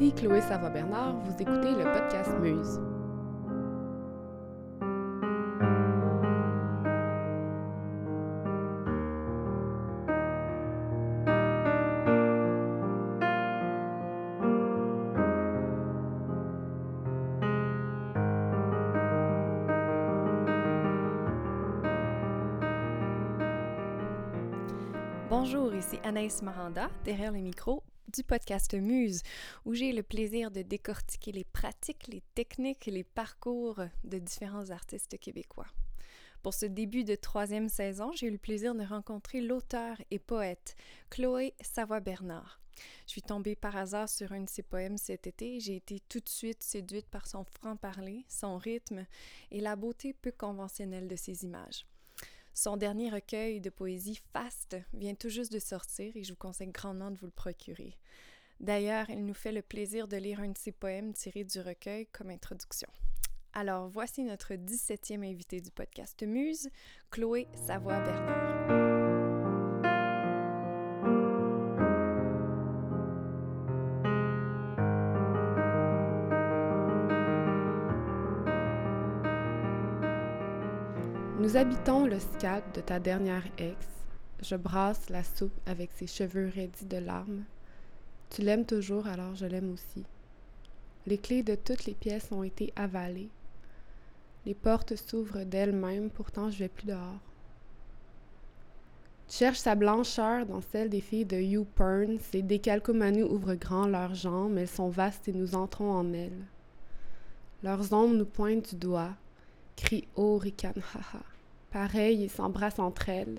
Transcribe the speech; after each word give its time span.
Ici 0.00 0.12
Chloé 0.12 0.40
Savoie-Bernard, 0.40 1.16
vous 1.24 1.42
écoutez 1.42 1.72
le 1.72 1.82
podcast 1.82 2.30
Muse. 2.38 2.80
Bonjour, 25.28 25.74
ici 25.74 25.98
Anaïs 26.04 26.40
Maranda, 26.42 26.88
derrière 27.04 27.32
le 27.32 27.40
micro 27.40 27.82
du 28.08 28.24
podcast 28.24 28.74
Muse, 28.74 29.22
où 29.64 29.74
j'ai 29.74 29.92
le 29.92 30.02
plaisir 30.02 30.50
de 30.50 30.62
décortiquer 30.62 31.32
les 31.32 31.44
pratiques, 31.44 32.08
les 32.08 32.22
techniques 32.34 32.88
et 32.88 32.90
les 32.90 33.04
parcours 33.04 33.80
de 34.04 34.18
différents 34.18 34.70
artistes 34.70 35.18
québécois. 35.18 35.68
Pour 36.42 36.54
ce 36.54 36.66
début 36.66 37.04
de 37.04 37.14
troisième 37.14 37.68
saison, 37.68 38.12
j'ai 38.14 38.26
eu 38.26 38.30
le 38.30 38.38
plaisir 38.38 38.74
de 38.74 38.84
rencontrer 38.84 39.40
l'auteur 39.40 39.96
et 40.10 40.18
poète 40.18 40.76
Chloé 41.10 41.54
Savoie-Bernard. 41.60 42.60
Je 43.06 43.12
suis 43.12 43.22
tombée 43.22 43.56
par 43.56 43.76
hasard 43.76 44.08
sur 44.08 44.32
un 44.32 44.42
de 44.42 44.48
ses 44.48 44.62
poèmes 44.62 44.98
cet 44.98 45.26
été 45.26 45.56
et 45.56 45.60
j'ai 45.60 45.76
été 45.76 46.00
tout 46.08 46.20
de 46.20 46.28
suite 46.28 46.62
séduite 46.62 47.08
par 47.08 47.26
son 47.26 47.44
franc-parler, 47.44 48.24
son 48.28 48.56
rythme 48.56 49.04
et 49.50 49.60
la 49.60 49.74
beauté 49.74 50.12
peu 50.12 50.30
conventionnelle 50.30 51.08
de 51.08 51.16
ses 51.16 51.44
images. 51.44 51.86
Son 52.60 52.76
dernier 52.76 53.08
recueil 53.08 53.60
de 53.60 53.70
poésie 53.70 54.20
Fast 54.32 54.76
vient 54.92 55.14
tout 55.14 55.28
juste 55.28 55.52
de 55.52 55.60
sortir 55.60 56.10
et 56.16 56.24
je 56.24 56.32
vous 56.32 56.38
conseille 56.38 56.72
grandement 56.72 57.12
de 57.12 57.16
vous 57.16 57.26
le 57.26 57.30
procurer. 57.30 57.96
D'ailleurs, 58.58 59.08
il 59.10 59.24
nous 59.24 59.32
fait 59.32 59.52
le 59.52 59.62
plaisir 59.62 60.08
de 60.08 60.16
lire 60.16 60.40
un 60.40 60.48
de 60.48 60.58
ses 60.58 60.72
poèmes 60.72 61.12
tirés 61.12 61.44
du 61.44 61.60
recueil 61.60 62.08
comme 62.08 62.30
introduction. 62.30 62.88
Alors, 63.52 63.88
voici 63.88 64.24
notre 64.24 64.54
17e 64.54 65.24
invité 65.24 65.60
du 65.60 65.70
podcast 65.70 66.20
Muse, 66.24 66.68
Chloé 67.12 67.46
Savoie-Bernard. 67.54 68.87
Nous 81.40 81.56
habitons 81.56 82.04
le 82.04 82.18
scat 82.18 82.64
de 82.74 82.80
ta 82.80 82.98
dernière 82.98 83.46
ex. 83.58 83.86
Je 84.42 84.56
brasse 84.56 85.08
la 85.08 85.22
soupe 85.22 85.56
avec 85.66 85.92
ses 85.92 86.08
cheveux 86.08 86.50
raidis 86.52 86.86
de 86.86 86.96
larmes. 86.96 87.44
Tu 88.28 88.42
l'aimes 88.42 88.66
toujours, 88.66 89.06
alors 89.06 89.36
je 89.36 89.46
l'aime 89.46 89.72
aussi. 89.72 90.04
Les 91.06 91.16
clés 91.16 91.44
de 91.44 91.54
toutes 91.54 91.84
les 91.84 91.94
pièces 91.94 92.32
ont 92.32 92.42
été 92.42 92.72
avalées. 92.74 93.30
Les 94.46 94.54
portes 94.54 94.96
s'ouvrent 94.96 95.44
d'elles-mêmes, 95.44 96.10
pourtant 96.10 96.50
je 96.50 96.58
vais 96.58 96.68
plus 96.68 96.86
dehors. 96.86 97.20
Tu 99.28 99.36
cherches 99.36 99.58
sa 99.58 99.76
blancheur 99.76 100.44
dans 100.44 100.60
celle 100.60 100.90
des 100.90 101.00
filles 101.00 101.24
de 101.24 101.36
Hugh 101.36 101.66
Pern. 101.76 102.18
Ces 102.18 102.42
décalcomanues 102.42 103.22
ouvrent 103.22 103.54
grand 103.54 103.86
leurs 103.86 104.16
jambes, 104.16 104.58
elles 104.58 104.66
sont 104.66 104.88
vastes 104.88 105.28
et 105.28 105.32
nous 105.32 105.54
entrons 105.54 105.92
en 105.92 106.12
elles. 106.12 106.46
Leurs 107.62 107.92
ombres 107.92 108.16
nous 108.16 108.26
pointent 108.26 108.70
du 108.70 108.76
doigt, 108.76 109.14
crient 109.78 110.08
haut, 110.16 110.38
ricanent 110.38 110.82
haha. 110.94 111.22
Pareil, 111.70 112.22
ils 112.22 112.30
s'embrassent 112.30 112.78
entre 112.78 113.08
elles, 113.08 113.38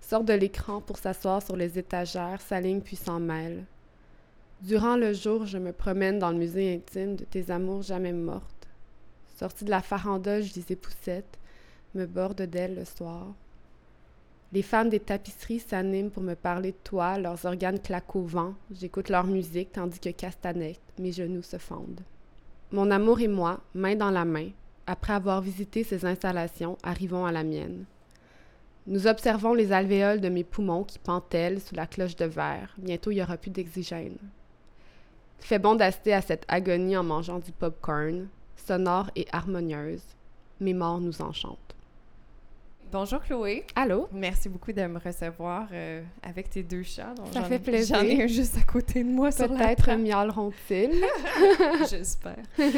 sortent 0.00 0.26
de 0.26 0.34
l'écran 0.34 0.80
pour 0.80 0.98
s'asseoir 0.98 1.42
sur 1.42 1.56
les 1.56 1.78
étagères, 1.78 2.40
s'alignent 2.40 2.82
puis 2.82 2.96
s'en 2.96 3.18
mêlent. 3.18 3.64
Durant 4.62 4.96
le 4.96 5.12
jour, 5.12 5.46
je 5.46 5.58
me 5.58 5.72
promène 5.72 6.18
dans 6.18 6.30
le 6.30 6.38
musée 6.38 6.74
intime 6.74 7.16
de 7.16 7.24
tes 7.24 7.50
amours 7.50 7.82
jamais 7.82 8.12
mortes. 8.12 8.68
Sortie 9.36 9.64
de 9.64 9.70
la 9.70 9.82
farandole, 9.82 10.42
je 10.42 10.52
disais 10.52 10.76
poussette, 10.76 11.38
me 11.94 12.06
borde 12.06 12.42
d'elle 12.42 12.76
le 12.76 12.84
soir. 12.84 13.26
Les 14.52 14.62
femmes 14.62 14.90
des 14.90 15.00
tapisseries 15.00 15.60
s'animent 15.60 16.10
pour 16.10 16.22
me 16.22 16.34
parler 16.34 16.72
de 16.72 16.76
toi, 16.84 17.18
leurs 17.18 17.44
organes 17.46 17.80
claquent 17.80 18.16
au 18.16 18.22
vent, 18.22 18.54
j'écoute 18.70 19.08
leur 19.08 19.24
musique 19.24 19.72
tandis 19.72 19.98
que 19.98 20.10
castanette, 20.10 20.80
mes 20.98 21.12
genoux 21.12 21.42
se 21.42 21.56
fendent. 21.56 22.02
Mon 22.70 22.90
amour 22.90 23.20
et 23.20 23.28
moi, 23.28 23.60
main 23.74 23.96
dans 23.96 24.10
la 24.10 24.24
main, 24.24 24.50
après 24.90 25.12
avoir 25.12 25.40
visité 25.40 25.84
ces 25.84 26.04
installations, 26.04 26.76
arrivons 26.82 27.24
à 27.24 27.30
la 27.30 27.44
mienne. 27.44 27.84
Nous 28.88 29.06
observons 29.06 29.54
les 29.54 29.70
alvéoles 29.70 30.20
de 30.20 30.28
mes 30.28 30.42
poumons 30.42 30.82
qui 30.82 30.98
pentellent 30.98 31.60
sous 31.60 31.76
la 31.76 31.86
cloche 31.86 32.16
de 32.16 32.24
verre. 32.24 32.74
Bientôt, 32.76 33.12
il 33.12 33.14
n'y 33.14 33.22
aura 33.22 33.36
plus 33.36 33.52
d'oxygène. 33.52 34.16
Fait 35.38 35.60
bon 35.60 35.76
d'assister 35.76 36.12
à 36.12 36.20
cette 36.20 36.44
agonie 36.48 36.96
en 36.96 37.04
mangeant 37.04 37.38
du 37.38 37.52
popcorn, 37.52 38.26
sonore 38.56 39.10
et 39.14 39.28
harmonieuse. 39.30 40.02
Mes 40.58 40.74
morts 40.74 41.00
nous 41.00 41.22
enchantent. 41.22 41.69
Bonjour 42.92 43.20
Chloé. 43.22 43.64
Allô? 43.76 44.08
Merci 44.10 44.48
beaucoup 44.48 44.72
de 44.72 44.82
me 44.82 44.98
recevoir 44.98 45.68
euh, 45.72 46.02
avec 46.22 46.50
tes 46.50 46.62
deux 46.64 46.82
chats. 46.82 47.14
Donc 47.14 47.32
Ça 47.32 47.44
fait 47.44 47.54
ai- 47.56 47.58
plaisir. 47.60 47.96
J'en 48.00 48.04
ai 48.04 48.22
un 48.24 48.26
juste 48.26 48.56
à 48.56 48.62
côté 48.62 49.04
de 49.04 49.08
moi 49.08 49.30
Peut-être 49.30 49.92
miauleront-ils. 49.96 51.04
J'espère. 51.90 52.36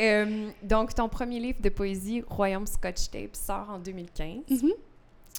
Euh, 0.00 0.48
donc, 0.62 0.94
ton 0.94 1.08
premier 1.08 1.38
livre 1.38 1.60
de 1.60 1.68
poésie, 1.68 2.22
Royaume 2.26 2.66
Scotch 2.66 3.10
Tape, 3.10 3.36
sort 3.36 3.68
en 3.70 3.78
2015. 3.78 4.62
Mhm. 4.62 4.70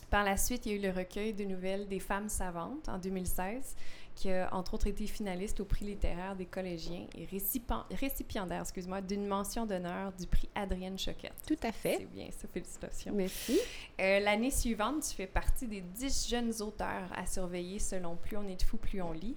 Par 0.10 0.24
la 0.24 0.38
suite, 0.38 0.66
il 0.66 0.72
y 0.72 0.76
a 0.76 0.78
eu 0.78 0.82
le 0.82 0.92
recueil 0.98 1.34
de 1.34 1.44
nouvelles 1.44 1.88
des 1.88 2.00
femmes 2.00 2.30
savantes 2.30 2.88
en 2.90 2.98
2016, 2.98 3.76
qui 4.16 4.30
a 4.32 4.54
entre 4.54 4.74
autres 4.76 4.88
été 4.88 5.08
finaliste 5.08 5.60
au 5.60 5.66
prix 5.66 5.86
littéraire 5.86 6.36
des 6.36 6.46
collégiens 6.46 7.08
et 7.16 7.26
récipiend- 7.26 7.86
récipiendaire 7.92 8.62
excuse-moi, 8.62 9.02
d'une 9.02 9.26
mention 9.26 9.66
d'honneur 9.66 10.12
du 10.14 10.28
prix 10.28 10.50
Adrienne 10.56 10.98
Choquette. 11.00 11.34
Tout 11.48 11.58
à 11.64 11.72
fait. 11.72 11.98
C'est 12.00 12.12
bien, 12.12 12.28
ça, 12.32 12.48
félicitations. 12.48 13.14
Merci. 13.16 13.60
Euh, 14.00 14.20
L'année 14.20 14.52
suivante, 14.52 15.04
tu 15.10 15.16
fais 15.16 15.28
partie 15.28 15.68
des 15.68 15.82
10 15.82 16.28
jeunes 16.30 16.62
auteurs 16.62 17.10
à 17.16 17.26
surveiller 17.26 17.80
selon 17.80 18.16
Plus 18.16 18.38
on 18.38 18.48
est 18.48 18.56
de 18.58 18.64
fou, 18.64 18.78
plus 18.78 19.02
on 19.02 19.12
lit, 19.14 19.36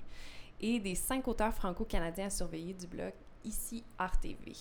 et 0.61 0.81
des 0.81 0.95
5 0.95 1.27
auteurs 1.29 1.55
franco-canadiens 1.55 2.27
à 2.27 2.31
surveiller 2.31 2.75
du 2.75 2.87
blog 2.87 3.13
Ici 3.45 3.85
Art 3.99 4.19
TV. 4.21 4.53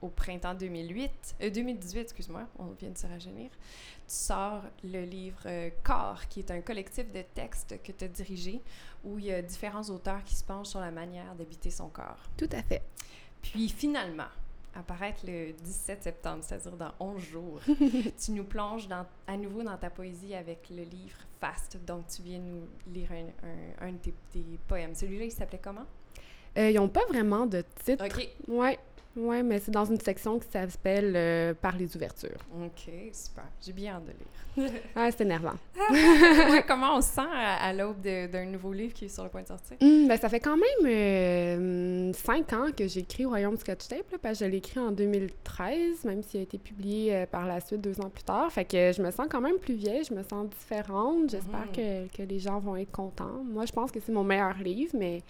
Au 0.00 0.08
printemps 0.08 0.54
2008, 0.54 1.10
euh, 1.42 1.50
2018, 1.50 2.00
excuse-moi, 2.00 2.44
on 2.58 2.66
vient 2.78 2.90
de 2.90 2.98
se 2.98 3.06
rajeunir, 3.08 3.50
tu 3.50 3.56
sors 4.06 4.62
le 4.84 5.02
livre 5.04 5.40
euh, 5.46 5.70
Corps, 5.82 6.28
qui 6.28 6.38
est 6.38 6.50
un 6.52 6.60
collectif 6.60 7.10
de 7.10 7.22
textes 7.34 7.82
que 7.82 7.90
tu 7.90 8.04
as 8.04 8.08
dirigé, 8.08 8.60
où 9.04 9.18
il 9.18 9.24
y 9.24 9.32
a 9.32 9.42
différents 9.42 9.82
auteurs 9.90 10.22
qui 10.24 10.36
se 10.36 10.44
penchent 10.44 10.68
sur 10.68 10.80
la 10.80 10.92
manière 10.92 11.34
d'habiter 11.34 11.70
son 11.70 11.88
corps. 11.88 12.22
Tout 12.36 12.48
à 12.52 12.62
fait. 12.62 12.82
Puis 13.42 13.68
finalement, 13.68 14.28
apparaître 14.74 15.24
le 15.26 15.52
17 15.52 16.04
septembre, 16.04 16.44
c'est-à-dire 16.44 16.76
dans 16.76 16.92
11 17.00 17.20
jours, 17.20 17.60
tu 18.24 18.30
nous 18.30 18.44
plonges 18.44 18.86
dans- 18.86 19.06
à 19.26 19.36
nouveau 19.36 19.64
dans 19.64 19.76
ta 19.76 19.90
poésie 19.90 20.34
avec 20.34 20.70
le 20.70 20.84
livre 20.84 21.18
Fast. 21.40 21.76
Donc, 21.84 22.06
tu 22.06 22.22
viens 22.22 22.38
nous 22.38 22.62
lire 22.92 23.10
un, 23.10 23.26
un- 23.82 23.88
un 23.88 23.92
de 23.92 23.98
tes, 23.98 24.14
tes 24.32 24.44
poèmes. 24.68 24.94
Celui-là, 24.94 25.24
il 25.24 25.32
s'appelait 25.32 25.60
comment? 25.62 25.86
Euh, 26.56 26.70
ils 26.70 26.76
n'ont 26.76 26.88
pas 26.88 27.04
vraiment 27.08 27.46
de 27.46 27.64
titre. 27.84 28.04
OK. 28.04 28.28
Ouais, 28.48 28.78
ouais, 29.16 29.42
mais 29.42 29.58
c'est 29.60 29.70
dans 29.70 29.84
une 29.84 30.00
section 30.00 30.38
qui 30.38 30.48
s'appelle 30.50 31.12
euh, 31.16 31.54
Par 31.54 31.76
les 31.76 31.94
ouvertures. 31.96 32.38
OK, 32.56 32.92
super. 33.12 33.44
J'ai 33.64 33.72
bien 33.72 33.94
hâte 33.94 34.04
de 34.04 34.10
lire. 34.12 34.70
Ah, 34.96 35.08
c'est 35.10 35.20
énervant. 35.22 35.54
Ouais, 36.50 36.64
comment 36.66 36.96
on 36.96 37.00
se 37.00 37.12
sent 37.12 37.20
à, 37.32 37.66
à 37.68 37.72
l'aube 37.72 38.00
d'un 38.00 38.44
nouveau 38.46 38.72
livre 38.72 38.92
qui 38.92 39.04
est 39.04 39.08
sur 39.08 39.22
le 39.22 39.30
point 39.30 39.42
de 39.42 39.46
sortir? 39.46 39.76
Hum, 39.80 40.08
ben, 40.08 40.16
ça 40.18 40.28
fait 40.28 40.40
quand 40.40 40.56
même 40.56 40.86
euh, 40.86 42.12
cinq 42.14 42.52
ans 42.52 42.66
que 42.76 42.88
j'ai 42.88 43.00
écrit 43.00 43.24
Royaume 43.24 43.56
Scotch 43.56 43.86
Tape, 43.88 44.10
là, 44.10 44.18
parce 44.20 44.38
que 44.40 44.44
je 44.44 44.50
l'ai 44.50 44.56
écrit 44.58 44.80
en 44.80 44.90
2013, 44.90 46.04
même 46.04 46.22
s'il 46.22 46.40
a 46.40 46.42
été 46.42 46.58
publié 46.58 47.14
euh, 47.14 47.26
par 47.26 47.46
la 47.46 47.60
suite 47.60 47.80
deux 47.80 48.00
ans 48.00 48.10
plus 48.10 48.24
tard. 48.24 48.50
Fait 48.50 48.64
que 48.64 48.92
je 48.92 49.02
me 49.02 49.10
sens 49.10 49.26
quand 49.30 49.40
même 49.40 49.58
plus 49.58 49.74
vieille, 49.74 50.04
je 50.04 50.14
me 50.14 50.22
sens 50.22 50.48
différente. 50.48 51.30
J'espère 51.30 51.66
Mhm. 51.66 51.72
que, 52.08 52.16
que 52.16 52.22
les 52.22 52.38
gens 52.40 52.58
vont 52.58 52.76
être 52.76 52.90
contents. 52.92 53.42
Moi, 53.44 53.64
je 53.66 53.72
pense 53.72 53.90
que 53.92 54.00
c'est 54.00 54.12
mon 54.12 54.24
meilleur 54.24 54.54
livre, 54.58 54.92
mais, 54.98 55.22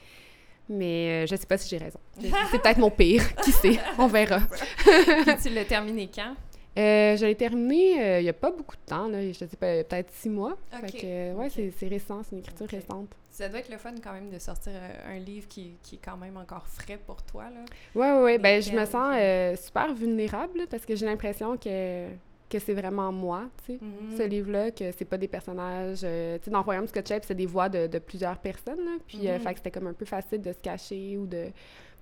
mais 0.69 1.25
euh, 1.25 1.27
je 1.27 1.37
sais 1.37 1.47
pas 1.47 1.57
si 1.59 1.69
j'ai 1.69 1.79
raison. 1.79 1.99
C'est 2.51 2.61
peut-être 2.63 2.79
mon 2.79 2.91
pire, 2.91 3.35
qui 3.37 3.53
sait, 3.53 3.79
on 3.99 4.07
verra. 4.07 4.41
Puis 4.77 5.37
tu 5.43 5.49
l'as 5.51 5.65
terminé 5.65 6.09
quand? 6.15 6.35
Euh, 6.77 7.17
je 7.17 7.27
l'ai 7.27 7.35
terminé 7.35 8.01
euh, 8.01 8.21
il 8.21 8.23
n'y 8.25 8.29
a 8.29 8.33
pas 8.35 8.53
beaucoup 8.53 8.77
de 8.77 8.83
temps, 8.89 9.09
là, 9.09 9.21
je 9.27 9.33
sais 9.33 9.47
pas, 9.57 9.83
peut-être 9.83 10.13
six 10.13 10.29
mois. 10.29 10.57
Ok, 10.73 10.91
Fait 10.93 10.99
que, 11.01 11.35
ouais, 11.35 11.49
c'est- 11.51 11.89
récent, 11.89 12.23
c'est 12.23 12.37
une 12.37 12.39
écriture 12.39 12.69
récente. 12.69 13.09
Ça 13.31 13.49
doit 13.49 13.59
être 13.61 13.71
le 13.71 13.79
fun 13.79 13.95
quand 14.03 14.13
même 14.13 14.31
de 14.31 14.39
sortir 14.39 14.73
euh, 14.77 15.17
un 15.17 15.19
livre 15.19 15.49
qui, 15.49 15.77
qui 15.83 15.97
est 15.97 16.01
quand 16.05 16.17
même 16.17 16.37
encore 16.37 16.67
frais 16.69 16.99
pour 17.05 17.23
toi, 17.23 17.45
là. 17.45 17.65
Ouais, 17.97 18.23
ouais, 18.23 18.39
Ben, 18.39 18.63
je 18.63 18.71
me 18.73 18.85
sens 18.85 19.13
euh, 19.17 19.57
super 19.57 19.93
vulnérable 19.93 20.59
là, 20.59 20.65
parce 20.71 20.85
que 20.87 20.95
j'ai 20.95 21.07
l'impression 21.07 21.57
que, 21.57 22.07
que 22.49 22.59
c'est 22.59 22.75
vraiment 22.75 23.13
moi, 23.13 23.49
tu 23.67 23.73
sais. 23.75 23.79
Mhm. 23.81 24.17
Ce 24.17 24.23
livre-là, 24.23 24.71
que 24.71 24.91
c'est 24.93 25.05
pas 25.05 25.19
des 25.19 25.29
personnages. 25.29 26.01
euh, 26.05 26.39
tu 26.39 26.45
sais, 26.45 26.51
dans 26.51 26.63
Royaume 26.63 26.87
Scotch 26.87 27.09
c'est 27.23 27.35
des 27.35 27.47
voix 27.47 27.69
de, 27.69 27.87
de 27.87 27.99
plusieurs 27.99 28.39
personnes, 28.39 28.85
là. 28.85 28.97
Puis, 29.07 29.29
euh, 29.29 29.35
Mhm. 29.35 29.41
fait 29.41 29.53
que 29.53 29.59
c'était 29.59 29.71
comme 29.71 29.87
un 29.87 29.93
peu 29.93 30.05
facile 30.05 30.41
de 30.43 30.53
se 30.53 30.59
cacher 30.59 31.17
ou 31.17 31.27
de. 31.27 31.47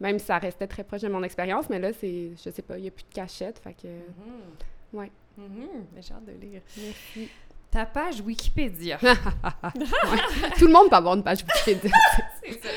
Même 0.00 0.18
si 0.18 0.26
ça 0.26 0.38
restait 0.38 0.66
très 0.66 0.84
proche 0.84 1.00
de 1.00 1.08
mon 1.08 1.22
expérience, 1.22 1.68
mais 1.70 1.78
là, 1.78 1.92
c'est. 1.92 2.30
Je 2.36 2.50
sais 2.50 2.62
pas, 2.62 2.78
il 2.78 2.82
n'y 2.82 2.88
a 2.88 2.90
plus 2.90 3.04
de 3.08 3.14
cachette. 3.14 3.58
Fait 3.58 3.74
que. 3.74 3.86
Mhm. 3.88 4.98
Ouais. 5.00 5.10
Mhm. 5.36 5.68
Mais 5.94 6.02
J'ai 6.02 6.14
hâte 6.14 6.24
de 6.26 6.32
lire. 6.32 6.62
Merci. 6.76 7.30
Ta 7.76 7.84
page 7.84 8.22
Wikipédia. 8.22 8.96
Tout 10.58 10.66
le 10.66 10.72
monde 10.72 10.88
peut 10.88 10.96
avoir 10.96 11.14
une 11.14 11.22
page 11.22 11.44
Wikipédia. 11.44 11.94
C'est 12.42 12.52
ça. 12.62 12.68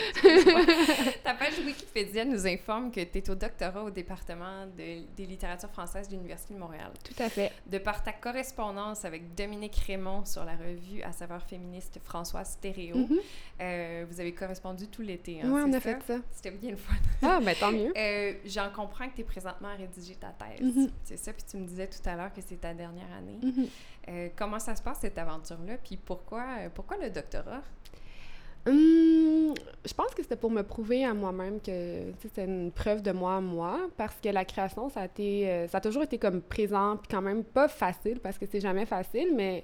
Ta 1.24 1.36
page 1.36 1.54
Wikipédia 1.66 2.26
nous 2.26 2.46
informe 2.46 2.92
que 2.92 3.00
tu 3.06 3.20
es 3.20 3.30
au 3.30 3.36
doctorat 3.36 3.82
au 3.84 3.90
département 3.92 4.66
de, 4.66 5.06
des 5.16 5.26
littératures 5.26 5.70
françaises 5.70 6.10
de 6.10 6.16
l'Université 6.16 6.54
de 6.54 6.60
Montréal. 6.60 6.92
Tout 7.02 7.24
à 7.24 7.30
fait. 7.30 7.54
De 7.66 7.78
par 7.78 8.04
ta 8.04 8.12
correspondance 8.12 9.06
avec 9.06 9.36
Dominique 9.36 9.78
Raymond 9.88 10.26
sur 10.26 10.44
la 10.44 10.58
revue 10.58 11.02
à 11.04 11.14
savoir 11.14 11.44
féministe 11.44 12.00
Françoise 12.04 12.50
Stéréo, 12.50 12.98
Mhm. 12.98 13.20
euh, 13.62 14.06
vous 14.10 14.20
avez 14.20 14.34
correspondu 14.34 14.88
tout 14.88 15.02
l'été. 15.02 15.40
Hein, 15.42 15.50
Oui, 15.50 15.62
on 15.66 15.72
a 15.72 15.80
fait 15.80 15.98
ça? 16.06 16.16
C'était 16.32 16.52
bien 16.52 16.72
le 16.72 16.76
fun. 16.78 16.94
Ah, 17.22 17.40
ben 17.42 17.56
tant 17.58 17.72
mieux. 17.72 17.94
Euh, 17.96 18.34
J'en 18.46 18.70
comprends 18.70 19.08
que 19.08 19.16
tu 19.16 19.22
es 19.22 19.24
présentement 19.24 19.70
à 19.70 19.76
rédiger 19.76 20.16
ta 20.16 20.28
thèse. 20.28 20.60
Mhm. 20.76 20.90
C'est 21.06 21.18
ça, 21.18 21.32
puis 21.32 21.44
tu 21.50 21.56
me 21.56 21.66
disais 21.66 21.88
tout 21.88 22.10
à 22.10 22.16
l'heure 22.18 22.34
que 22.34 22.42
c'est 22.46 22.60
ta 22.60 22.74
dernière 22.74 23.08
année. 23.18 23.40
Mhm. 23.42 23.68
Euh, 24.08 24.30
comment 24.36 24.58
ça 24.58 24.76
se 24.76 24.82
passe 24.82 24.89
cette 24.96 25.18
aventure-là, 25.18 25.78
puis 25.84 25.98
pourquoi, 25.98 26.44
euh, 26.60 26.70
pourquoi 26.74 26.98
le 26.98 27.10
doctorat? 27.10 27.62
Hum, 28.68 29.54
je 29.86 29.94
pense 29.94 30.14
que 30.14 30.22
c'était 30.22 30.36
pour 30.36 30.52
me 30.52 30.62
prouver 30.64 31.06
à 31.06 31.14
moi-même 31.14 31.60
que 31.62 32.12
c'était 32.22 32.44
une 32.44 32.72
preuve 32.72 33.02
de 33.02 33.12
moi 33.12 33.38
à 33.38 33.42
moi, 33.42 33.80
parce 33.98 34.16
que 34.22 34.30
la 34.30 34.44
création, 34.46 34.90
ça 34.90 35.02
a, 35.02 35.06
été, 35.06 35.50
euh, 35.50 35.68
ça 35.70 35.78
a 35.78 35.82
toujours 35.82 36.04
été 36.04 36.18
comme 36.18 36.42
présent, 36.42 36.98
puis 36.98 37.08
quand 37.10 37.22
même 37.22 37.44
pas 37.44 37.68
facile, 37.70 38.20
parce 38.20 38.38
que 38.38 38.46
c'est 38.52 38.60
jamais 38.60 38.86
facile, 38.86 39.30
mais 39.34 39.64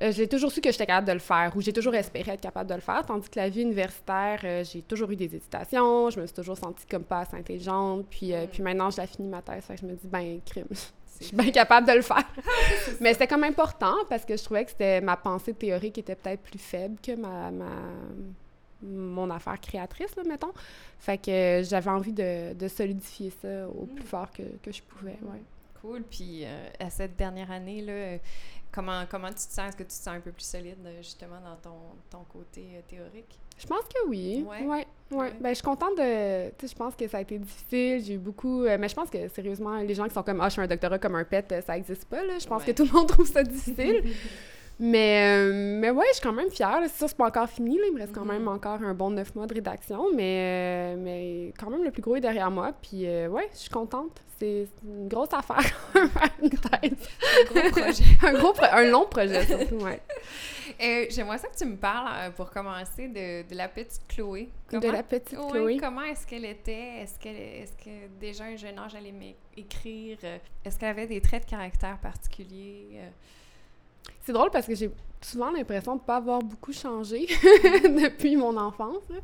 euh, 0.00 0.12
j'ai 0.12 0.28
toujours 0.28 0.52
su 0.52 0.60
que 0.60 0.70
j'étais 0.70 0.86
capable 0.86 1.08
de 1.08 1.12
le 1.14 1.18
faire, 1.18 1.52
ou 1.56 1.60
j'ai 1.60 1.72
toujours 1.72 1.94
espéré 1.94 2.32
être 2.32 2.40
capable 2.40 2.70
de 2.70 2.74
le 2.74 2.80
faire, 2.80 3.04
tandis 3.04 3.28
que 3.28 3.38
la 3.40 3.48
vie 3.48 3.62
universitaire, 3.62 4.40
euh, 4.44 4.62
j'ai 4.62 4.82
toujours 4.82 5.10
eu 5.10 5.16
des 5.16 5.34
hésitations, 5.34 6.08
je 6.10 6.20
me 6.20 6.26
suis 6.26 6.34
toujours 6.36 6.56
sentie 6.56 6.86
comme 6.86 7.04
pas 7.04 7.20
assez 7.20 7.36
intelligente, 7.36 8.06
puis, 8.08 8.32
euh, 8.32 8.44
Mm. 8.44 8.48
puis 8.48 8.62
maintenant, 8.62 8.90
je 8.90 8.98
la 8.98 9.06
finis 9.08 9.28
ma 9.28 9.42
thèse, 9.42 9.64
fait 9.64 9.74
que 9.74 9.80
je 9.80 9.86
me 9.86 9.94
dis, 9.94 10.06
ben, 10.06 10.38
crime, 10.46 10.68
je 11.20 11.26
suis 11.26 11.36
bien 11.36 11.50
capable 11.50 11.86
de 11.86 11.92
le 11.92 12.02
faire. 12.02 12.24
Mais 13.00 13.12
c'était 13.12 13.26
comme 13.26 13.44
important 13.44 13.94
parce 14.08 14.24
que 14.24 14.36
je 14.36 14.42
trouvais 14.44 14.64
que 14.64 14.70
c'était 14.70 15.00
ma 15.00 15.16
pensée 15.16 15.54
théorique 15.54 15.94
qui 15.94 16.00
était 16.00 16.14
peut-être 16.16 16.42
plus 16.42 16.58
faible 16.58 16.96
que 17.02 17.14
ma, 17.16 17.50
ma- 17.50 17.66
mon 18.82 19.30
affaire 19.30 19.60
créatrice, 19.60 20.14
là, 20.16 20.22
mettons. 20.28 20.52
Fait 20.98 21.18
que 21.18 21.62
j'avais 21.64 21.90
envie 21.90 22.12
de, 22.12 22.52
de 22.54 22.68
solidifier 22.68 23.30
ça 23.30 23.68
au 23.68 23.86
plus 23.86 24.02
Mm. 24.04 24.06
fort 24.06 24.30
que, 24.30 24.42
que 24.62 24.70
je 24.72 24.82
pouvais, 24.82 25.18
ouais. 25.22 25.42
Cool. 25.80 26.02
Puis 26.02 26.42
euh, 26.44 26.68
à 26.80 26.90
cette 26.90 27.16
dernière 27.16 27.50
année, 27.50 27.80
là, 27.82 28.18
comment, 28.72 29.04
comment 29.10 29.28
tu 29.28 29.34
te 29.34 29.40
sens? 29.40 29.68
Est-ce 29.68 29.76
que 29.76 29.82
tu 29.82 29.88
te 29.88 29.92
sens 29.94 30.08
un 30.08 30.20
peu 30.20 30.32
plus 30.32 30.44
solide, 30.44 30.76
euh, 30.84 30.98
justement, 31.02 31.40
dans 31.40 31.56
ton, 31.56 31.76
ton 32.10 32.24
côté 32.24 32.66
euh, 32.74 32.80
théorique? 32.88 33.38
Je 33.58 33.66
pense 33.66 33.82
que 33.84 34.08
oui. 34.08 34.44
Ouais. 34.66 34.86
Ouais. 35.12 35.32
Ben, 35.40 35.50
je 35.50 35.54
suis 35.54 35.62
contente 35.62 35.96
de. 35.96 36.48
Tu 36.58 36.66
sais, 36.66 36.72
je 36.72 36.74
pense 36.76 36.96
que 36.96 37.06
ça 37.06 37.18
a 37.18 37.20
été 37.20 37.38
difficile. 37.38 38.02
J'ai 38.04 38.14
eu 38.14 38.18
beaucoup. 38.18 38.64
euh, 38.64 38.76
mais 38.78 38.88
je 38.88 38.94
pense 38.94 39.08
que, 39.08 39.28
sérieusement, 39.28 39.76
les 39.78 39.94
gens 39.94 40.04
qui 40.08 40.14
sont 40.14 40.22
comme 40.24 40.40
Ah, 40.40 40.48
je 40.48 40.56
fais 40.56 40.62
un 40.62 40.66
doctorat 40.66 40.98
comme 40.98 41.14
un 41.14 41.24
pet, 41.24 41.46
euh, 41.52 41.60
ça 41.62 41.74
n'existe 41.74 42.04
pas, 42.06 42.24
là. 42.24 42.38
Je 42.40 42.46
pense 42.46 42.62
Ouais. 42.66 42.72
que 42.72 42.76
tout 42.82 42.84
le 42.84 42.92
monde 42.92 43.06
trouve 43.08 43.26
ça 43.26 43.42
difficile. 43.42 44.02
Mais, 44.78 45.22
euh, 45.38 45.78
mais 45.80 45.88
ouais, 45.90 46.04
je 46.10 46.16
suis 46.16 46.22
quand 46.22 46.34
même 46.34 46.50
fière. 46.50 46.78
C'est 46.82 46.98
sûr, 46.98 47.08
c'est 47.08 47.16
pas 47.16 47.28
encore 47.28 47.48
fini. 47.48 47.78
Là. 47.78 47.84
Il 47.88 47.94
me 47.94 47.98
reste 47.98 48.12
quand 48.12 48.26
Mhm. 48.26 48.32
même 48.32 48.48
encore 48.48 48.82
un 48.82 48.92
bon 48.92 49.08
neuf 49.08 49.34
mois 49.34 49.46
de 49.46 49.54
rédaction. 49.54 50.04
Mais, 50.14 50.94
euh, 50.94 50.96
mais 50.98 51.54
quand 51.58 51.70
même, 51.70 51.82
le 51.82 51.90
plus 51.90 52.02
gros 52.02 52.14
est 52.16 52.20
derrière 52.20 52.50
moi. 52.50 52.72
Puis 52.82 53.04
ouais, 53.06 53.48
je 53.54 53.58
suis 53.58 53.70
contente. 53.70 54.20
C'est 54.38 54.68
une 54.84 55.08
grosse 55.08 55.32
affaire, 55.32 55.64
thèse. 56.42 56.92
Gros 57.54 57.70
projet. 57.70 58.04
un, 58.22 58.32
gros 58.34 58.52
pro- 58.52 58.66
un 58.70 58.84
long 58.90 59.06
projet, 59.06 59.46
surtout, 59.46 59.76
ouais. 59.76 59.98
Euh, 60.82 61.06
J'aimerais 61.10 61.38
ça 61.38 61.48
que 61.48 61.56
tu 61.56 61.64
me 61.64 61.76
parles, 61.76 62.08
euh, 62.14 62.30
pour 62.30 62.50
commencer, 62.50 63.08
de, 63.08 63.48
de 63.48 63.54
la 63.56 63.68
petite 63.68 64.02
Chloé. 64.08 64.48
De 64.72 64.88
la 64.90 65.02
petite 65.02 65.36
Oui, 65.38 65.50
Chloé. 65.50 65.76
comment 65.78 66.02
est-ce 66.02 66.26
qu'elle 66.26 66.44
était? 66.44 67.02
Est-ce 67.02 67.16
est-ce 67.28 67.72
que 67.82 68.06
déjà 68.20 68.44
à 68.44 68.48
un 68.48 68.56
jeune 68.56 68.78
âge, 68.78 68.94
elle 68.96 69.06
aimait 69.06 69.36
écrire? 69.56 70.18
Euh, 70.24 70.38
Est-ce 70.64 70.78
qu'elle 70.78 70.90
avait 70.90 71.06
des 71.06 71.20
traits 71.20 71.44
de 71.44 71.50
caractère 71.50 71.98
particuliers? 71.98 72.88
Euh, 72.96 73.08
C'est 74.22 74.32
drôle 74.32 74.50
parce 74.50 74.66
que 74.66 74.74
j'ai 74.74 74.90
souvent 75.20 75.50
l'impression 75.50 75.96
de 75.96 76.00
ne 76.00 76.04
pas 76.06 76.16
avoir 76.16 76.40
beaucoup 76.40 76.72
changé 76.72 77.26
depuis 77.84 78.36
mon 78.36 78.56
enfance. 78.56 79.02
là. 79.08 79.16